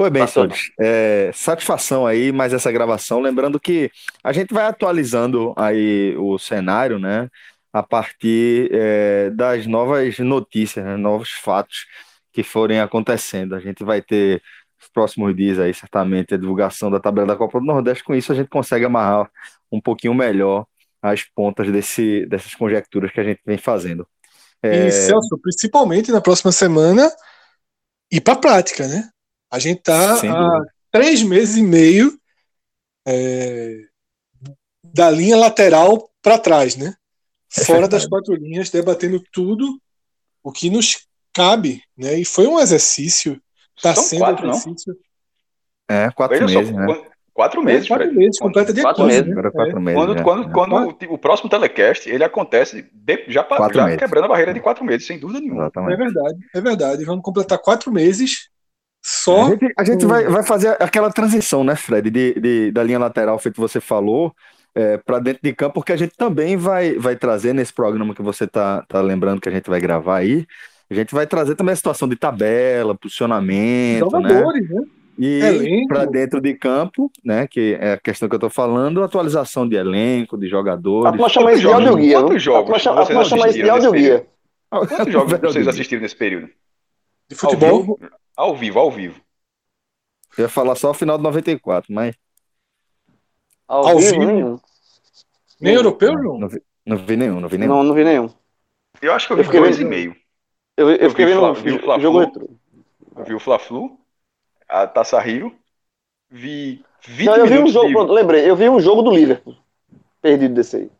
[0.00, 0.58] Pois bem, Sonic.
[0.80, 3.20] É, satisfação aí, mais essa gravação.
[3.20, 3.90] Lembrando que
[4.24, 7.28] a gente vai atualizando aí o cenário, né?
[7.70, 11.84] A partir é, das novas notícias, né, novos fatos
[12.32, 13.54] que forem acontecendo.
[13.54, 14.42] A gente vai ter
[14.80, 18.02] os próximos dias aí, certamente, a divulgação da tabela da Copa do Nordeste.
[18.02, 19.30] Com isso, a gente consegue amarrar
[19.70, 20.64] um pouquinho melhor
[21.02, 24.08] as pontas desse, dessas conjecturas que a gente vem fazendo.
[24.62, 24.86] É...
[24.86, 27.06] E Celso, principalmente na próxima semana,
[28.10, 29.06] ir para a prática, né?
[29.50, 32.18] A gente está há três meses e meio
[33.06, 33.78] é,
[34.84, 36.94] da linha lateral para trás, né?
[37.56, 39.80] É Fora das quatro linhas, debatendo tudo
[40.42, 42.18] o que nos cabe, né?
[42.18, 43.40] E foi um exercício,
[43.76, 44.96] está sendo quatro, um exercício.
[45.88, 45.96] Não?
[45.96, 47.10] É, quatro Veja meses, só, né?
[47.32, 49.34] Quatro meses, é, quatro meses, completa dia quatro meses.
[49.34, 49.50] Né?
[49.50, 49.80] Quatro é.
[49.80, 50.22] meses quando, é.
[50.22, 54.60] quando, quando o, o, próximo telecast ele acontece de, já, já quebrando a barreira de
[54.60, 55.62] quatro meses, sem dúvida nenhuma.
[55.62, 55.94] Exatamente.
[55.94, 57.04] É verdade, é verdade.
[57.04, 58.49] Vamos completar quatro meses
[59.02, 59.46] só.
[59.46, 62.98] A gente, a gente vai, vai fazer aquela transição, né, Fred, de, de, da linha
[62.98, 64.34] lateral, feito você falou,
[64.74, 68.22] é, para dentro de campo, porque a gente também vai, vai trazer nesse programa que
[68.22, 70.46] você tá, tá lembrando que a gente vai gravar aí,
[70.90, 74.28] a gente vai trazer também a situação de tabela, posicionamento, né?
[74.28, 74.82] Jogadores, né?
[75.18, 75.88] E Elenco.
[75.88, 77.46] para dentro de campo, né?
[77.46, 81.10] Que é a questão que eu tô falando, atualização de elenco, de A jogadores.
[81.12, 81.66] turma chama isso de.
[81.68, 82.16] Quantos viu?
[82.16, 84.26] A jogos turma chama- a isso de nesse audioguia.
[84.70, 86.48] Quantos jogos vocês assistiram nesse período?
[87.28, 87.98] De futebol.
[88.40, 89.20] Ao vivo, ao vivo.
[90.38, 92.16] Eu ia falar só o final de 94, mas
[93.68, 94.24] Ao, Ao vivo, vivo?
[94.32, 94.60] nenhum.
[95.60, 96.38] Nem europeu, João?
[96.38, 97.74] não vi, não vi nenhum, não vi nenhum.
[97.74, 98.30] Não, não vi nenhum.
[99.02, 100.16] Eu acho que eu Eu vi fiquei dois vendo- e meio.
[100.74, 102.02] Eu, eu, Eu fiquei vi vendo Fla- vi o Fla-Flu.
[102.02, 102.50] jogo retrô.
[103.16, 104.00] Eu vi o Fla-Flu,
[104.66, 105.54] a Taça Rio,
[106.30, 107.92] vi 20 Não, eu vi um jogo, de...
[107.92, 109.54] pronto, lembrei, eu vi um jogo do Liverpool.
[110.22, 110.90] Perdido desse aí.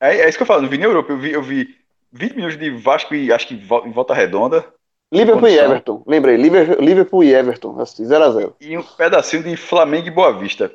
[0.00, 1.76] É, é isso que eu falo, não vi nem Europa, eu vi, eu vi
[2.10, 4.72] 20 minutos de Vasco e acho que em Volta Redonda
[5.12, 5.64] Liverpool e Condição.
[5.64, 6.04] Everton.
[6.06, 7.80] Lembrei, Liverpool, e Everton.
[7.80, 8.54] Assisti 0x0.
[8.60, 10.72] e um pedacinho de Flamengo e Boa Vista.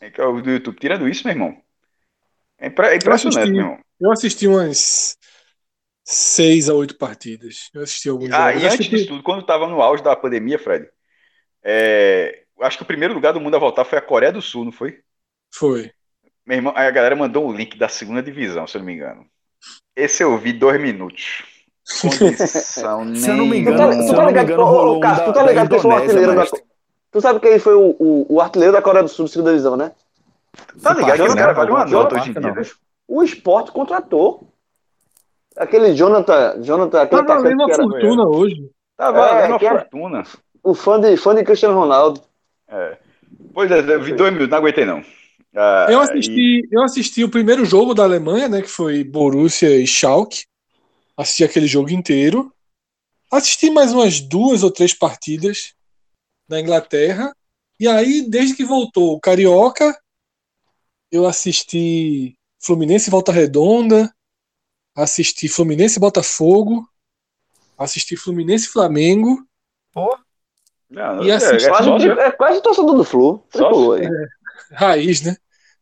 [0.00, 0.78] É que é o do YouTube.
[0.78, 1.56] Tirando isso, meu irmão.
[2.58, 3.50] É, é impressionante, assisti.
[3.52, 3.78] meu irmão.
[4.00, 5.16] Eu assisti umas
[6.04, 7.70] seis a oito partidas.
[7.74, 8.62] Eu assisti alguns Ah, jogos.
[8.62, 10.88] e antes que disso tudo, quando tava no auge da pandemia, Fred,
[11.62, 14.64] é, acho que o primeiro lugar do mundo a voltar foi a Coreia do Sul,
[14.64, 15.00] não foi?
[15.52, 15.90] foi.
[16.46, 18.94] Meu irmão, aí a galera mandou um link da segunda divisão, se eu não me
[18.94, 19.26] engano.
[19.96, 21.42] Esse eu vi dois minutos.
[22.00, 24.44] Condição Se eu não me Tu engano, tá, se tu eu tá não me ligado,
[24.52, 26.46] engano, ô, ô, Cássio, tu tá ligado que foi o artilheiro da.
[27.12, 29.92] Tu sabe quem foi o, o, o artilheiro da Coreia do Sul segunda divisão, né?
[30.82, 31.52] Tá ligado que cara né?
[31.54, 32.54] vale uma nota hoje em dia?
[33.08, 34.48] O esporte contratou.
[35.56, 36.60] Aquele Jonathan.
[36.62, 38.70] Jonathan aquele Tá valendo uma que era fortuna hoje.
[38.96, 40.22] Tá valendo É, uma que era- fortuna.
[40.62, 42.20] o fã de, fã de Cristiano Ronaldo.
[42.68, 42.96] É.
[43.54, 45.02] Pois é, eu vi dois minutos, não aguentei não.
[45.54, 49.70] Ah, Eu e- assisti, eu assisti o primeiro jogo da Alemanha, né, que foi Borussia
[49.80, 50.44] e Schalke.
[51.16, 52.52] Assisti aquele jogo inteiro.
[53.30, 55.74] Assisti mais umas duas ou três partidas
[56.48, 57.34] da Inglaterra.
[57.80, 59.98] E aí, desde que voltou o Carioca,
[61.10, 64.14] eu assisti Fluminense e Volta Redonda,
[64.94, 66.88] assisti Fluminense e Botafogo,
[67.76, 69.46] assisti Fluminense e Flamengo.
[70.88, 73.38] Não, E é, assisti- é Quase, é quase torcedor do Flu.
[73.50, 74.08] Tricolor aí.
[74.70, 75.36] Raiz, né?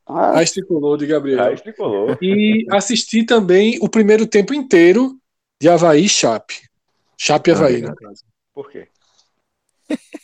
[0.07, 1.39] Ah, Raiz tricolor de Gabriel.
[1.39, 2.19] Raiz tricolor.
[2.23, 5.19] E assisti também o primeiro tempo inteiro
[5.61, 6.69] de Havaí e Chape.
[7.17, 8.25] Chape e Havaí, no caso.
[8.53, 8.89] Por quê?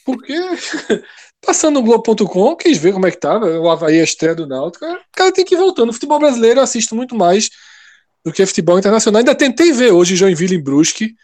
[0.05, 0.35] Porque
[1.40, 3.47] passando no Globo.com, quis ver como é que tava.
[3.59, 4.85] O Havaí, a estreia do Náutico.
[4.85, 5.93] O cara tem que ir voltando.
[5.93, 7.51] Futebol brasileiro eu assisto muito mais
[8.24, 9.19] do que futebol internacional.
[9.19, 11.15] Ainda tentei ver hoje Joinville em Brusque,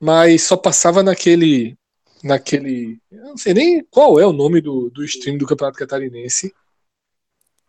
[0.00, 1.76] mas só passava naquele.
[2.22, 2.98] naquele.
[3.10, 6.54] Não sei nem qual é o nome do, do stream do Campeonato Catarinense.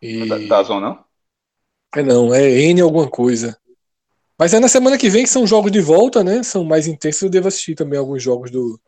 [0.00, 0.28] E...
[0.28, 1.04] Da, da zona, não?
[1.96, 3.56] É não, é N alguma coisa.
[4.38, 6.42] Mas é na semana que vem que são jogos de volta, né?
[6.42, 7.22] São mais intensos.
[7.22, 8.80] Eu devo assistir também alguns jogos do.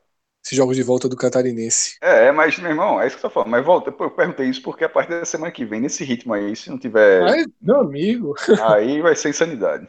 [0.45, 1.97] Esses jogos de volta do Catarinense.
[2.01, 3.51] É, é, mas, meu irmão, é isso que eu tô falando.
[3.51, 6.55] Mas volta, eu perguntei isso porque a partir da semana que vem, nesse ritmo aí,
[6.55, 7.23] se não tiver.
[7.23, 8.33] Mas, meu amigo.
[8.63, 9.89] Aí vai ser insanidade.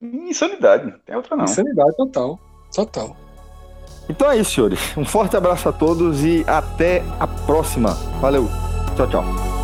[0.00, 1.44] Insanidade, não tem outra não.
[1.44, 2.40] Insanidade total.
[2.74, 3.16] Total.
[4.08, 4.96] Então é isso, senhores.
[4.96, 7.92] Um forte abraço a todos e até a próxima.
[8.20, 8.48] Valeu.
[8.96, 9.59] Tchau, tchau.